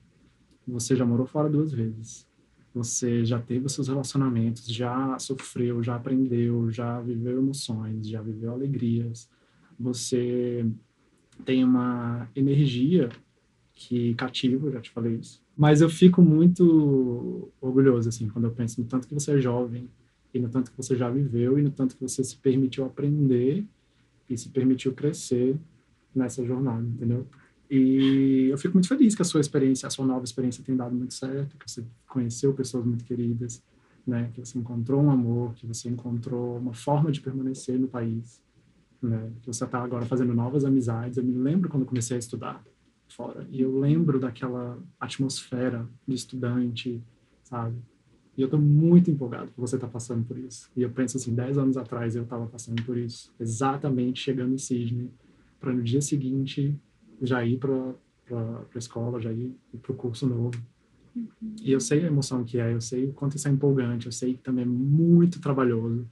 você 0.65 0.95
já 0.95 1.05
morou 1.05 1.27
fora 1.27 1.49
duas 1.49 1.73
vezes, 1.73 2.25
você 2.73 3.25
já 3.25 3.39
teve 3.39 3.65
os 3.65 3.73
seus 3.73 3.89
relacionamentos, 3.89 4.65
já 4.65 5.19
sofreu, 5.19 5.83
já 5.83 5.95
aprendeu, 5.95 6.71
já 6.71 7.01
viveu 7.01 7.39
emoções, 7.39 8.07
já 8.07 8.21
viveu 8.21 8.53
alegrias, 8.53 9.29
você 9.77 10.65
tem 11.43 11.61
uma 11.61 12.29
energia 12.33 13.09
que 13.73 14.13
cativa, 14.15 14.71
já 14.71 14.79
te 14.79 14.91
falei 14.91 15.15
isso. 15.15 15.43
Mas 15.57 15.81
eu 15.81 15.89
fico 15.89 16.21
muito 16.21 17.51
orgulhoso, 17.59 18.07
assim, 18.07 18.29
quando 18.29 18.45
eu 18.45 18.51
penso 18.51 18.79
no 18.79 18.87
tanto 18.87 19.09
que 19.09 19.13
você 19.13 19.33
é 19.33 19.41
jovem, 19.41 19.89
e 20.35 20.39
no 20.39 20.49
tanto 20.49 20.69
que 20.69 20.75
você 20.75 20.97
já 20.97 21.09
viveu 21.09 21.57
e 21.57 21.61
no 21.61 21.71
tanto 21.71 21.95
que 21.95 22.01
você 22.01 22.21
se 22.21 22.35
permitiu 22.35 22.83
aprender 22.83 23.65
e 24.29 24.37
se 24.37 24.49
permitiu 24.49 24.91
crescer 24.91 25.57
nessa 26.13 26.43
jornada, 26.45 26.85
entendeu? 26.85 27.25
E 27.71 28.49
eu 28.51 28.57
fico 28.57 28.73
muito 28.73 28.89
feliz 28.89 29.15
que 29.15 29.21
a 29.21 29.25
sua 29.25 29.39
experiência, 29.39 29.87
a 29.87 29.89
sua 29.89 30.05
nova 30.05 30.25
experiência 30.25 30.61
tem 30.61 30.75
dado 30.75 30.93
muito 30.93 31.13
certo, 31.13 31.57
que 31.57 31.71
você 31.71 31.85
conheceu 32.09 32.53
pessoas 32.53 32.85
muito 32.85 33.05
queridas, 33.05 33.63
né? 34.05 34.29
Que 34.33 34.41
você 34.41 34.59
encontrou 34.59 35.01
um 35.01 35.09
amor, 35.09 35.53
que 35.53 35.65
você 35.65 35.87
encontrou 35.87 36.57
uma 36.57 36.73
forma 36.73 37.13
de 37.13 37.21
permanecer 37.21 37.79
no 37.79 37.87
país, 37.87 38.41
né? 39.01 39.31
Que 39.41 39.47
você 39.47 39.63
está 39.63 39.81
agora 39.81 40.05
fazendo 40.05 40.33
novas 40.33 40.65
amizades. 40.65 41.17
Eu 41.17 41.23
me 41.23 41.31
lembro 41.31 41.69
quando 41.69 41.85
comecei 41.85 42.17
a 42.17 42.19
estudar 42.19 42.61
fora 43.07 43.47
e 43.49 43.61
eu 43.61 43.79
lembro 43.79 44.19
daquela 44.19 44.77
atmosfera 44.99 45.87
de 46.05 46.13
estudante, 46.13 47.01
sabe? 47.41 47.77
E 48.37 48.41
eu 48.41 48.45
estou 48.45 48.59
muito 48.59 49.09
empolgado 49.09 49.51
que 49.51 49.59
você 49.59 49.75
está 49.75 49.87
passando 49.87 50.25
por 50.25 50.37
isso. 50.37 50.69
E 50.75 50.81
eu 50.81 50.89
penso 50.89 51.17
assim, 51.17 51.33
10 51.33 51.57
anos 51.57 51.77
atrás 51.77 52.15
eu 52.15 52.23
estava 52.23 52.45
passando 52.47 52.83
por 52.83 52.97
isso. 52.97 53.33
Exatamente 53.39 54.19
chegando 54.21 54.53
em 54.53 54.57
Sydney, 54.57 55.09
para 55.59 55.73
no 55.73 55.81
dia 55.81 56.01
seguinte 56.01 56.77
já 57.21 57.45
ir 57.45 57.57
para 57.57 57.95
a 58.31 58.77
escola, 58.77 59.21
já 59.21 59.31
ir 59.31 59.55
para 59.81 59.91
o 59.91 59.95
curso 59.95 60.27
novo. 60.27 60.59
Uhum. 61.15 61.55
E 61.61 61.71
eu 61.71 61.79
sei 61.79 62.03
a 62.03 62.07
emoção 62.07 62.43
que 62.43 62.59
é, 62.59 62.73
eu 62.73 62.81
sei 62.81 63.05
o 63.05 63.13
quanto 63.13 63.37
isso 63.37 63.47
é 63.47 63.51
empolgante, 63.51 64.05
eu 64.05 64.11
sei 64.11 64.33
que 64.33 64.41
também 64.41 64.63
é 64.63 64.67
muito 64.67 65.39
trabalhoso. 65.39 66.05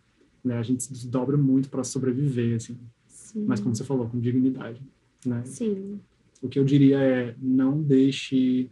Né? 0.43 0.57
A 0.57 0.63
gente 0.63 0.83
se 0.83 0.93
desdobra 0.93 1.35
muito 1.35 1.69
para 1.69 1.83
sobreviver, 1.83 2.55
assim. 2.55 2.77
Sim. 3.07 3.45
Mas 3.45 3.59
como 3.59 3.75
você 3.75 3.83
falou, 3.83 4.07
com 4.07 4.19
dignidade, 4.19 4.81
né? 5.25 5.41
Sim. 5.45 5.99
O 6.41 6.47
que 6.47 6.59
eu 6.59 6.63
diria 6.63 6.99
é, 6.99 7.35
não 7.41 7.81
deixe 7.81 8.69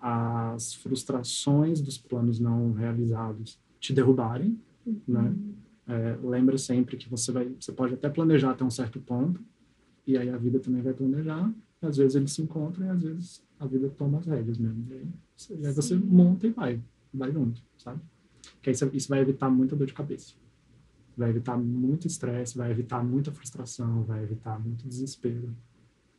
as 0.00 0.74
frustrações 0.74 1.80
dos 1.80 1.98
planos 1.98 2.38
não 2.38 2.72
realizados 2.72 3.58
te 3.78 3.92
derrubarem, 3.92 4.58
uhum. 4.86 5.00
né? 5.06 5.36
É, 5.86 6.16
lembra 6.22 6.56
sempre 6.56 6.96
que 6.96 7.08
você 7.08 7.32
vai, 7.32 7.48
você 7.48 7.72
pode 7.72 7.94
até 7.94 8.08
planejar 8.08 8.52
até 8.52 8.64
um 8.64 8.70
certo 8.70 9.00
ponto, 9.00 9.40
e 10.06 10.16
aí 10.16 10.30
a 10.30 10.36
vida 10.36 10.60
também 10.60 10.82
vai 10.82 10.92
planejar. 10.92 11.52
Às 11.82 11.96
vezes 11.96 12.14
eles 12.14 12.32
se 12.32 12.42
encontram 12.42 12.86
e 12.86 12.90
às 12.90 13.02
vezes 13.02 13.42
a 13.58 13.66
vida 13.66 13.88
toma 13.90 14.18
as 14.18 14.26
rédeas 14.26 14.58
mesmo. 14.58 14.86
E 14.88 14.94
aí, 14.94 15.66
aí 15.66 15.72
você 15.72 15.96
monta 15.96 16.46
e 16.46 16.50
vai, 16.50 16.80
vai 17.12 17.32
junto, 17.32 17.62
sabe? 17.76 18.00
Que 18.62 18.70
aí 18.70 18.76
isso 18.92 19.08
vai 19.08 19.20
evitar 19.20 19.50
muita 19.50 19.74
dor 19.74 19.86
de 19.86 19.94
cabeça. 19.94 20.34
Vai 21.16 21.30
evitar 21.30 21.56
muito 21.56 22.06
estresse, 22.06 22.56
vai 22.56 22.70
evitar 22.70 23.02
muita 23.02 23.32
frustração, 23.32 24.04
vai 24.04 24.22
evitar 24.22 24.58
muito 24.60 24.86
desespero. 24.86 25.54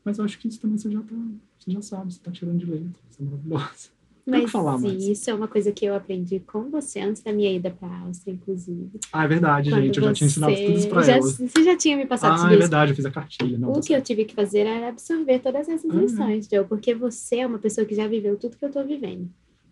Mas 0.04 0.18
eu 0.18 0.26
acho 0.26 0.40
que 0.40 0.48
isso 0.48 0.60
também 0.60 0.78
você 0.78 0.90
já, 0.92 1.02
tá, 1.02 1.16
você 1.58 1.72
já 1.72 1.82
sabe, 1.82 2.14
você 2.14 2.20
está 2.20 2.32
tirando 2.32 2.58
de 2.58 2.66
letra, 2.66 3.02
você 3.10 3.22
é 3.22 3.26
maravilhosa. 3.26 3.90
Mas 4.26 4.52
falar 4.52 4.78
mais. 4.78 5.04
isso 5.04 5.30
é 5.30 5.34
uma 5.34 5.48
coisa 5.48 5.72
que 5.72 5.84
eu 5.84 5.96
aprendi 5.96 6.40
com 6.40 6.70
você 6.70 7.00
antes 7.00 7.24
da 7.24 7.34
minha 7.34 7.52
ida 7.52 7.72
para 7.72 7.88
a 7.88 8.00
Áustria, 8.02 8.34
inclusive. 8.34 8.92
Ah, 9.12 9.26
é 9.26 9.28
verdade, 9.28 9.70
Quando 9.70 9.82
gente. 9.84 9.98
Eu 9.98 10.04
já 10.04 10.14
tinha 10.14 10.28
ensinado 10.28 10.56
tudo 10.56 10.72
isso 10.78 10.90
para 10.90 11.06
ela. 11.08 11.22
Você 11.22 11.64
já 11.64 11.76
tinha 11.76 11.98
me 11.98 12.06
passado 12.06 12.40
ah, 12.40 12.48
Ah, 12.48 12.54
é 12.54 12.58
verdade, 12.58 12.92
eu 12.92 12.96
fiz 12.96 13.06
a 13.06 13.12
cartilha. 13.12 13.58
Não, 13.58 13.72
o 13.72 13.74
tá 13.74 13.82
que 13.82 13.94
eu 13.94 14.02
tive 14.02 14.26
que 14.26 14.36
fazer 14.36 14.60
era 14.60 14.90
absorver 14.90 15.40
todas 15.40 15.68
essas 15.68 15.90
ah, 15.90 15.96
lições, 15.96 16.48
é. 16.52 16.56
Joe, 16.56 16.68
porque 16.68 16.94
você 16.94 17.38
é 17.38 17.48
uma 17.48 17.58
pessoa 17.58 17.86
que 17.86 17.96
já 17.96 18.08
viveu 18.08 18.38
tudo 18.38 18.58
que 18.58 18.64
eu 18.64 18.70
estou 18.70 18.86
vivendo. 18.86 19.28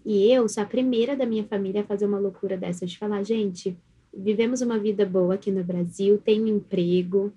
E 0.06 0.32
eu 0.32 0.48
sou 0.50 0.64
a 0.64 0.66
primeira 0.66 1.16
da 1.16 1.26
minha 1.26 1.44
família 1.44 1.82
a 1.82 1.84
fazer 1.84 2.06
uma 2.06 2.20
loucura 2.20 2.58
dessa, 2.58 2.86
de 2.86 2.98
falar, 2.98 3.22
gente, 3.24 3.78
vivemos 4.14 4.62
uma 4.62 4.80
vida 4.80 5.06
boa 5.06 5.36
aqui 5.36 5.52
no 5.52 5.64
Brasil, 5.64 6.18
tenho 6.18 6.48
emprego, 6.48 7.32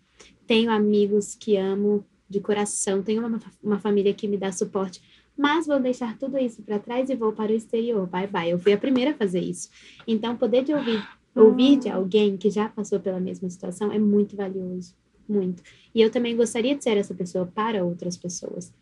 tenho 0.46 0.70
amigos 0.70 1.34
que 1.34 1.56
amo, 1.56 2.04
de 2.32 2.40
coração, 2.40 3.02
tenho 3.02 3.24
uma, 3.24 3.38
uma 3.62 3.78
família 3.78 4.12
que 4.14 4.26
me 4.26 4.36
dá 4.36 4.50
suporte, 4.50 5.00
mas 5.36 5.66
vou 5.66 5.78
deixar 5.78 6.16
tudo 6.18 6.38
isso 6.38 6.62
para 6.62 6.78
trás 6.78 7.10
e 7.10 7.14
vou 7.14 7.32
para 7.32 7.52
o 7.52 7.54
exterior. 7.54 8.06
Bye 8.06 8.26
bye. 8.26 8.50
Eu 8.50 8.58
fui 8.58 8.72
a 8.72 8.78
primeira 8.78 9.12
a 9.12 9.14
fazer 9.14 9.40
isso. 9.40 9.68
Então, 10.06 10.36
poder 10.36 10.64
de 10.64 10.74
ouvir, 10.74 11.06
ouvir 11.36 11.78
de 11.78 11.88
alguém 11.88 12.36
que 12.36 12.50
já 12.50 12.68
passou 12.68 12.98
pela 12.98 13.20
mesma 13.20 13.48
situação 13.48 13.92
é 13.92 13.98
muito 13.98 14.34
valioso, 14.34 14.94
muito. 15.28 15.62
E 15.94 16.00
eu 16.00 16.10
também 16.10 16.36
gostaria 16.36 16.74
de 16.74 16.82
ser 16.82 16.96
essa 16.96 17.14
pessoa 17.14 17.46
para 17.46 17.84
outras 17.84 18.16
pessoas, 18.16 18.72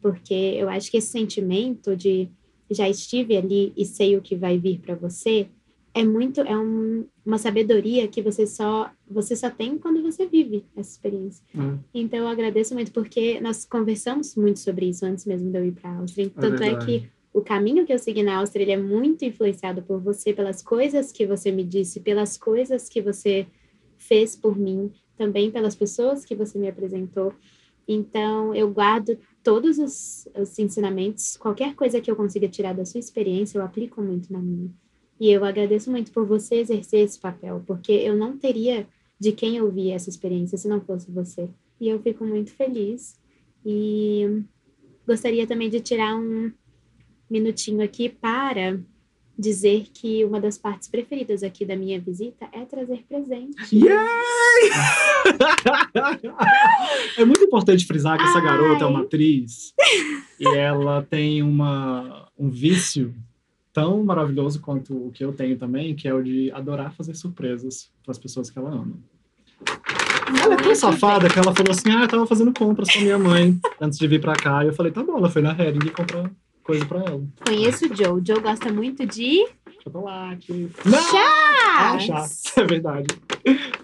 porque 0.00 0.34
eu 0.34 0.68
acho 0.68 0.90
que 0.90 0.96
esse 0.96 1.08
sentimento 1.08 1.96
de 1.96 2.28
já 2.70 2.88
estive 2.88 3.36
ali 3.36 3.72
e 3.76 3.84
sei 3.84 4.16
o 4.16 4.22
que 4.22 4.36
vai 4.36 4.56
vir 4.56 4.78
para 4.78 4.94
você 4.94 5.48
é 6.00 6.04
muito 6.04 6.40
é 6.40 6.56
um, 6.56 7.06
uma 7.24 7.36
sabedoria 7.36 8.08
que 8.08 8.22
você 8.22 8.46
só 8.46 8.90
você 9.08 9.36
só 9.36 9.50
tem 9.50 9.76
quando 9.76 10.02
você 10.02 10.26
vive 10.26 10.64
essa 10.74 10.92
experiência. 10.92 11.44
Uhum. 11.54 11.78
Então 11.92 12.20
eu 12.20 12.28
agradeço 12.28 12.74
muito 12.74 12.90
porque 12.90 13.38
nós 13.40 13.66
conversamos 13.66 14.34
muito 14.34 14.58
sobre 14.60 14.86
isso 14.86 15.04
antes 15.04 15.26
mesmo 15.26 15.50
de 15.50 15.58
eu 15.58 15.64
ir 15.66 15.72
para 15.72 15.90
a 15.90 15.96
Áustria. 15.98 16.26
É 16.26 16.40
Tanto 16.40 16.62
é, 16.62 16.68
é, 16.70 16.78
que 16.78 17.10
o 17.34 17.42
caminho 17.42 17.84
que 17.84 17.92
eu 17.92 17.98
segui 17.98 18.22
na 18.22 18.38
Áustria 18.38 18.72
é 18.72 18.76
muito 18.78 19.24
influenciado 19.24 19.82
por 19.82 20.00
você, 20.00 20.32
pelas 20.32 20.62
coisas 20.62 21.12
que 21.12 21.26
você 21.26 21.52
me 21.52 21.64
disse, 21.64 22.00
pelas 22.00 22.38
coisas 22.38 22.88
que 22.88 23.02
você 23.02 23.46
fez 23.98 24.34
por 24.34 24.58
mim, 24.58 24.90
também 25.18 25.50
pelas 25.50 25.76
pessoas 25.76 26.24
que 26.24 26.34
você 26.34 26.58
me 26.58 26.68
apresentou. 26.68 27.34
Então 27.86 28.54
eu 28.54 28.70
guardo 28.70 29.18
todos 29.42 29.78
os, 29.78 30.26
os 30.34 30.58
ensinamentos, 30.58 31.36
qualquer 31.36 31.74
coisa 31.74 32.00
que 32.00 32.10
eu 32.10 32.16
consiga 32.16 32.48
tirar 32.48 32.72
da 32.72 32.86
sua 32.86 33.00
experiência, 33.00 33.58
eu 33.58 33.62
aplico 33.62 34.00
muito 34.00 34.32
na 34.32 34.38
minha. 34.38 34.70
E 35.20 35.30
eu 35.30 35.44
agradeço 35.44 35.90
muito 35.90 36.10
por 36.10 36.26
você 36.26 36.56
exercer 36.56 37.04
esse 37.04 37.20
papel, 37.20 37.62
porque 37.66 37.92
eu 37.92 38.16
não 38.16 38.38
teria 38.38 38.88
de 39.18 39.32
quem 39.32 39.60
ouvir 39.60 39.90
essa 39.90 40.08
experiência 40.08 40.56
se 40.56 40.66
não 40.66 40.80
fosse 40.80 41.10
você. 41.10 41.50
E 41.78 41.88
eu 41.90 42.00
fico 42.00 42.24
muito 42.24 42.50
feliz. 42.52 43.14
E 43.64 44.42
gostaria 45.06 45.46
também 45.46 45.68
de 45.68 45.78
tirar 45.80 46.16
um 46.16 46.50
minutinho 47.28 47.82
aqui 47.82 48.08
para 48.08 48.80
dizer 49.38 49.88
que 49.92 50.24
uma 50.24 50.40
das 50.40 50.56
partes 50.56 50.88
preferidas 50.88 51.42
aqui 51.42 51.64
da 51.64 51.76
minha 51.76 52.00
visita 52.00 52.48
é 52.52 52.64
trazer 52.64 53.04
presente. 53.08 53.56
Yay! 53.72 54.70
é 57.18 57.24
muito 57.24 57.44
importante 57.44 57.86
frisar 57.86 58.18
que 58.18 58.24
essa 58.24 58.38
Ai. 58.38 58.44
garota 58.44 58.84
é 58.84 58.86
uma 58.86 59.02
atriz 59.02 59.74
e 60.38 60.46
ela 60.56 61.02
tem 61.02 61.42
uma, 61.42 62.30
um 62.38 62.50
vício 62.50 63.14
tão 63.72 64.02
maravilhoso 64.04 64.60
quanto 64.60 64.94
o 65.08 65.10
que 65.12 65.24
eu 65.24 65.32
tenho 65.32 65.56
também, 65.56 65.94
que 65.94 66.08
é 66.08 66.14
o 66.14 66.22
de 66.22 66.50
adorar 66.52 66.94
fazer 66.94 67.14
surpresas 67.14 67.90
para 68.02 68.12
as 68.12 68.18
pessoas 68.18 68.50
que 68.50 68.58
ela 68.58 68.70
ama. 68.70 68.98
Ela 70.42 70.54
é 70.54 70.56
tão 70.56 70.74
safada 70.74 71.28
que 71.28 71.38
ela 71.38 71.54
falou 71.54 71.72
assim: 71.72 71.90
Ah, 71.90 72.02
eu 72.02 72.08
tava 72.08 72.26
fazendo 72.26 72.52
compras 72.52 72.92
com 72.92 73.00
minha 73.00 73.18
mãe 73.18 73.58
antes 73.80 73.98
de 73.98 74.06
vir 74.06 74.20
pra 74.20 74.34
cá. 74.34 74.64
E 74.64 74.68
eu 74.68 74.72
falei: 74.72 74.92
Tá 74.92 75.02
bom, 75.02 75.18
ela 75.18 75.28
foi 75.28 75.42
na 75.42 75.50
Hering 75.52 75.90
comprou 75.90 76.30
coisa 76.62 76.86
pra 76.86 77.00
ela. 77.00 77.22
Conheço 77.44 77.86
o 77.86 77.96
Joe. 77.96 78.20
O 78.20 78.24
Joe 78.24 78.40
gosta 78.40 78.72
muito 78.72 79.04
de 79.06 79.46
Chocolate. 79.82 80.70
Não! 80.84 81.02
chá. 81.02 81.58
Ah, 81.78 81.98
chá. 81.98 82.26
É 82.60 82.64
verdade. 82.66 83.06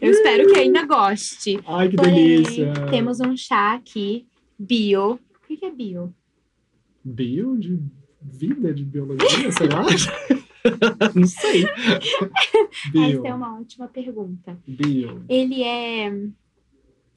Eu 0.00 0.10
espero 0.10 0.52
que 0.52 0.58
ainda 0.58 0.84
goste. 0.84 1.58
Ai, 1.66 1.88
que 1.88 1.96
Porém, 1.96 2.14
delícia. 2.14 2.72
temos 2.90 3.20
um 3.20 3.36
chá 3.36 3.74
aqui, 3.74 4.26
bio. 4.58 5.18
O 5.48 5.56
que 5.56 5.64
é 5.64 5.70
bio? 5.70 6.14
Bio 7.02 7.56
de 7.56 7.80
vida, 8.26 8.74
de 8.74 8.84
biologia, 8.84 9.52
sei 9.52 9.68
lá. 9.68 9.82
Não 11.14 11.26
sei. 11.26 11.64
Bio. 12.90 13.18
Essa 13.18 13.28
é 13.28 13.34
uma 13.34 13.60
ótima 13.60 13.86
pergunta. 13.88 14.58
Bio. 14.66 15.22
Ele 15.28 15.62
é. 15.62 16.10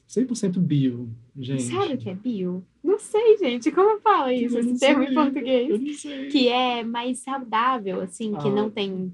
100% 0.08 0.58
bio, 0.58 1.08
gente. 1.38 1.62
Sabe 1.64 1.94
o 1.94 1.98
que 1.98 2.10
é 2.10 2.14
bio? 2.14 2.64
Não 2.82 2.98
sei, 2.98 3.38
gente. 3.38 3.70
Como 3.70 4.00
fala 4.00 4.32
isso, 4.32 4.58
esse 4.58 4.78
termo 4.78 5.04
em 5.04 5.14
português? 5.14 5.70
Eu 5.70 5.78
não 5.78 5.92
sei. 5.92 6.28
Que 6.28 6.48
é 6.48 6.82
mais 6.82 7.18
saudável, 7.20 8.00
assim, 8.00 8.32
que 8.32 8.48
Ah. 8.48 8.50
não 8.52 8.70
tem 8.70 9.12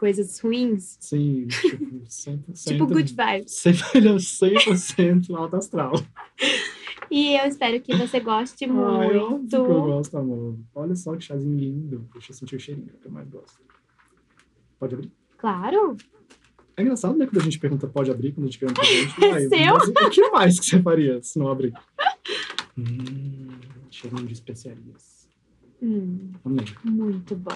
coisas 0.00 0.40
ruins. 0.40 0.96
Sim, 0.98 1.46
tipo, 1.46 2.00
100%. 2.06 2.40
Tipo 2.66 2.86
good 2.86 3.14
vibes. 3.14 3.52
100%, 3.62 4.16
100% 4.96 5.36
alto 5.36 5.56
astral. 5.56 5.92
E 7.12 7.34
eu 7.36 7.44
espero 7.46 7.80
que 7.80 7.96
você 7.96 8.20
goste 8.20 8.70
óbvio 8.70 9.48
que 9.48 9.56
eu 9.56 9.64
muito. 9.64 9.82
gosto, 9.82 10.16
amor. 10.16 10.56
Olha 10.72 10.94
só 10.94 11.16
que 11.16 11.24
chazinho 11.24 11.58
lindo. 11.58 12.08
Deixa 12.12 12.30
eu 12.30 12.36
sentir 12.36 12.54
o 12.54 12.60
cheirinho, 12.60 12.92
que 13.02 13.08
eu 13.08 13.10
mais 13.10 13.28
gosto. 13.28 13.58
Pode 14.78 14.94
abrir? 14.94 15.10
Claro. 15.36 15.96
É 16.76 16.82
engraçado, 16.82 17.18
né? 17.18 17.26
Quando 17.26 17.40
a 17.40 17.44
gente 17.44 17.58
pergunta 17.58 17.88
pode 17.88 18.12
abrir, 18.12 18.30
quando 18.32 18.44
a 18.44 18.48
gente 18.48 18.60
quer 18.60 18.70
um 18.70 18.74
presente. 18.74 19.14
Ai, 19.26 19.48
Seu? 19.48 19.74
mas 19.74 19.88
o 19.88 20.10
que 20.10 20.30
mais 20.30 20.60
que 20.60 20.66
você 20.66 20.80
faria 20.80 21.20
se 21.20 21.36
não 21.36 21.48
abrir? 21.48 21.72
Hum, 22.78 23.58
cheirinho 23.90 24.26
de 24.26 24.32
especiarias. 24.32 25.19
Hum, 25.82 26.30
muito 26.84 27.34
bom. 27.36 27.50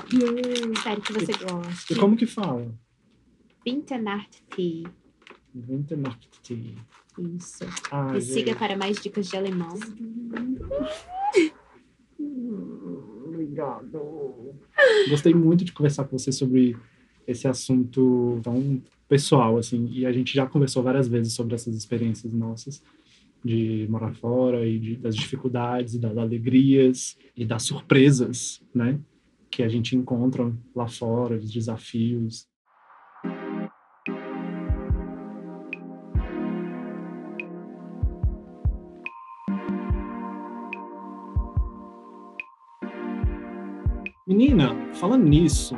Espero 0.75 1.01
que 1.03 1.13
você 1.13 1.33
goste. 1.45 1.93
E 1.93 1.97
como 1.97 2.17
que 2.17 2.27
fala? 2.27 2.75
Winternacht 3.67 4.43
Tea. 4.55 4.85
Winternacht 5.55 6.29
Tea. 6.43 6.75
Isso. 7.19 7.65
Ai, 7.91 8.17
E 8.19 8.21
siga 8.23 8.49
gente. 8.53 8.59
para 8.59 8.77
mais 8.77 9.01
dicas 9.01 9.29
de 9.29 9.37
alemão. 9.37 9.75
Obrigado. 13.27 14.55
Gostei 15.09 15.35
muito 15.35 15.65
de 15.65 15.73
conversar 15.73 16.05
com 16.05 16.19
você 16.19 16.33
sobre 16.33 16.77
esse 17.27 17.47
assunto 17.49 18.41
tão 18.43 18.83
pessoal, 19.09 19.57
assim. 19.59 19.89
E 19.93 20.07
a 20.07 20.13
gente 20.13 20.35
já 20.35 20.47
conversou 20.47 20.83
várias 20.83 21.09
vezes 21.09 21.33
sobre 21.33 21.55
essas 21.55 21.75
experiências 21.75 22.33
nossas 22.33 22.83
de 23.45 23.87
morar 23.91 24.15
fora 24.15 24.67
e 24.67 24.79
de- 24.79 24.97
das 24.97 25.15
dificuldades 25.15 25.95
e 25.95 25.99
das 25.99 26.17
alegrias 26.17 27.19
e 27.37 27.45
das 27.45 27.63
surpresas, 27.65 28.63
né? 28.75 28.99
Que 29.51 29.63
a 29.63 29.69
gente 29.69 29.95
encontra 29.95 30.51
lá 30.75 30.89
fora, 30.89 31.37
os 31.37 31.53
desafios. 31.53 32.49
Menina, 44.27 44.71
falando 44.95 45.29
nisso. 45.29 45.77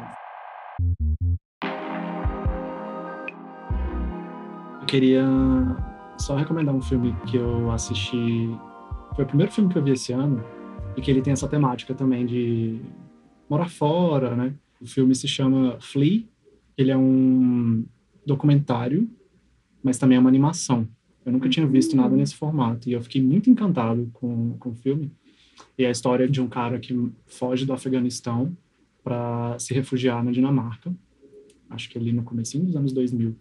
Eu 4.80 4.86
queria 4.86 5.24
só 6.18 6.36
recomendar 6.36 6.74
um 6.74 6.82
filme 6.82 7.14
que 7.26 7.36
eu 7.36 7.70
assisti. 7.70 8.48
Foi 9.14 9.24
o 9.24 9.28
primeiro 9.28 9.52
filme 9.52 9.72
que 9.72 9.78
eu 9.78 9.82
vi 9.82 9.92
esse 9.92 10.12
ano 10.12 10.42
e 10.96 11.00
que 11.00 11.10
ele 11.10 11.22
tem 11.22 11.32
essa 11.32 11.48
temática 11.48 11.94
também 11.94 12.26
de 12.26 12.80
morar 13.48 13.68
fora, 13.68 14.34
né? 14.34 14.54
O 14.80 14.86
filme 14.86 15.14
se 15.14 15.28
chama 15.28 15.78
Flea. 15.80 16.24
Ele 16.76 16.90
é 16.90 16.96
um 16.96 17.84
documentário, 18.24 19.08
mas 19.82 19.98
também 19.98 20.16
é 20.16 20.20
uma 20.20 20.28
animação. 20.28 20.86
Eu 21.24 21.32
nunca 21.32 21.48
tinha 21.48 21.66
visto 21.66 21.96
nada 21.96 22.14
nesse 22.16 22.34
formato 22.34 22.88
e 22.88 22.92
eu 22.92 23.02
fiquei 23.02 23.22
muito 23.22 23.50
encantado 23.50 24.08
com, 24.12 24.56
com 24.58 24.70
o 24.70 24.74
filme. 24.74 25.10
E 25.78 25.84
é 25.84 25.88
a 25.88 25.90
história 25.90 26.28
de 26.28 26.40
um 26.40 26.48
cara 26.48 26.78
que 26.78 27.10
foge 27.26 27.64
do 27.64 27.72
Afeganistão 27.72 28.56
para 29.02 29.58
se 29.58 29.72
refugiar 29.72 30.22
na 30.24 30.30
Dinamarca. 30.30 30.94
Acho 31.70 31.88
que 31.88 31.98
ali 31.98 32.12
no 32.12 32.22
comecinho 32.22 32.64
dos 32.64 32.76
anos 32.76 32.92
2000. 32.92 33.36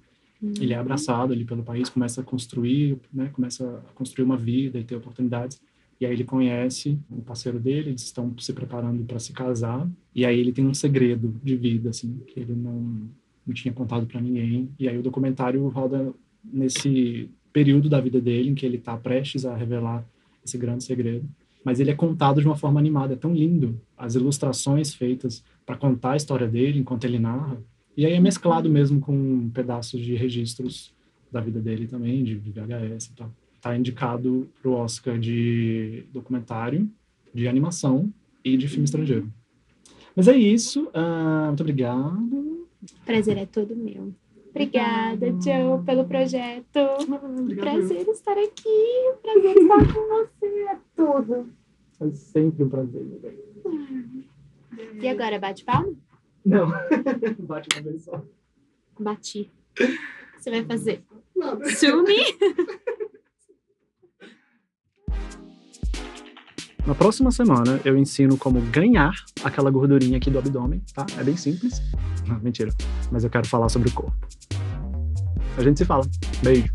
Ele 0.59 0.73
é 0.73 0.77
abraçado 0.77 1.33
ali 1.33 1.45
pelo 1.45 1.63
país, 1.63 1.89
começa 1.89 2.21
a 2.21 2.23
construir, 2.23 2.97
né, 3.13 3.29
começa 3.33 3.83
a 3.89 3.93
construir 3.93 4.25
uma 4.25 4.37
vida 4.37 4.79
e 4.79 4.83
ter 4.83 4.95
oportunidades. 4.95 5.59
E 5.99 6.05
aí 6.05 6.13
ele 6.13 6.23
conhece 6.25 6.99
o 7.09 7.21
parceiro 7.21 7.59
dele, 7.59 7.89
eles 7.89 8.03
estão 8.03 8.33
se 8.37 8.51
preparando 8.51 9.03
para 9.05 9.19
se 9.19 9.31
casar. 9.31 9.87
E 10.13 10.25
aí 10.25 10.39
ele 10.39 10.51
tem 10.51 10.65
um 10.65 10.73
segredo 10.73 11.33
de 11.43 11.55
vida, 11.55 11.89
assim, 11.89 12.19
que 12.27 12.39
ele 12.39 12.53
não, 12.53 13.09
não 13.45 13.53
tinha 13.53 13.73
contado 13.73 14.05
para 14.05 14.19
ninguém. 14.19 14.69
E 14.77 14.89
aí 14.89 14.97
o 14.97 15.03
documentário 15.03 15.65
roda 15.69 16.13
nesse 16.43 17.29
período 17.53 17.87
da 17.87 18.01
vida 18.01 18.19
dele 18.19 18.49
em 18.49 18.55
que 18.55 18.65
ele 18.65 18.77
está 18.77 18.97
prestes 18.97 19.45
a 19.45 19.55
revelar 19.55 20.05
esse 20.43 20.57
grande 20.57 20.83
segredo. 20.83 21.25
Mas 21.63 21.79
ele 21.79 21.89
é 21.89 21.95
contado 21.95 22.41
de 22.41 22.45
uma 22.45 22.55
forma 22.55 22.79
animada, 22.79 23.13
é 23.13 23.17
tão 23.17 23.33
lindo. 23.33 23.81
As 23.97 24.13
ilustrações 24.13 24.93
feitas 24.93 25.43
para 25.65 25.77
contar 25.77 26.11
a 26.11 26.17
história 26.17 26.47
dele 26.47 26.79
enquanto 26.79 27.05
ele 27.05 27.17
narra. 27.17 27.57
E 27.97 28.05
aí 28.05 28.13
é 28.13 28.19
mesclado 28.19 28.69
mesmo 28.69 28.99
com 28.99 29.49
pedaços 29.51 30.01
de 30.01 30.15
registros 30.15 30.93
da 31.31 31.39
vida 31.39 31.59
dele 31.59 31.87
também, 31.87 32.23
de 32.23 32.35
VHS 32.35 33.07
e 33.07 33.15
tal. 33.15 33.31
Tá 33.61 33.75
indicado 33.75 34.47
pro 34.61 34.73
Oscar 34.73 35.17
de 35.17 36.03
documentário, 36.11 36.89
de 37.33 37.47
animação 37.47 38.11
e 38.43 38.55
de 38.57 38.67
filme 38.67 38.85
estrangeiro. 38.85 39.31
Mas 40.15 40.27
é 40.27 40.35
isso. 40.35 40.89
ah, 40.93 41.45
muito 41.47 41.61
obrigado. 41.61 42.67
Prazer 43.05 43.37
é 43.37 43.45
todo 43.45 43.75
meu. 43.75 44.13
Obrigada, 44.49 45.27
Joe, 45.31 45.83
pelo 45.85 46.05
projeto. 46.05 46.79
Obrigado. 47.39 47.59
Prazer 47.59 48.07
estar 48.07 48.37
aqui. 48.37 49.13
Prazer 49.21 49.57
estar 49.57 49.93
com 49.93 50.07
você. 50.07 50.45
É 50.45 50.77
tudo. 50.95 51.49
É 51.99 52.11
sempre 52.11 52.63
um 52.63 52.69
prazer, 52.69 53.03
meu 53.03 53.19
bem. 53.19 53.35
E 55.01 55.07
agora, 55.07 55.39
bate 55.39 55.65
palma? 55.65 55.93
Não, 56.45 56.69
bate 57.39 57.67
uma 57.73 57.81
vez 57.81 58.03
só. 58.03 58.23
Bati. 58.99 59.51
O 59.71 59.75
que 59.75 59.97
você 60.39 60.51
vai 60.51 60.63
fazer? 60.63 61.03
Nada. 61.35 61.69
Sumi? 61.71 62.17
Na 66.85 66.93
próxima 66.93 67.31
semana 67.31 67.81
eu 67.83 67.97
ensino 67.97 68.37
como 68.37 68.61
ganhar 68.61 69.11
aquela 69.43 69.71
gordurinha 69.71 70.17
aqui 70.17 70.29
do 70.29 70.37
abdômen, 70.37 70.83
tá? 70.93 71.03
É 71.19 71.23
bem 71.23 71.35
simples. 71.35 71.81
Não, 72.27 72.39
mentira. 72.39 72.71
Mas 73.11 73.23
eu 73.23 73.29
quero 73.29 73.47
falar 73.47 73.69
sobre 73.69 73.89
o 73.89 73.91
corpo. 73.91 74.15
A 75.57 75.63
gente 75.63 75.79
se 75.79 75.85
fala. 75.85 76.05
Beijo. 76.43 76.71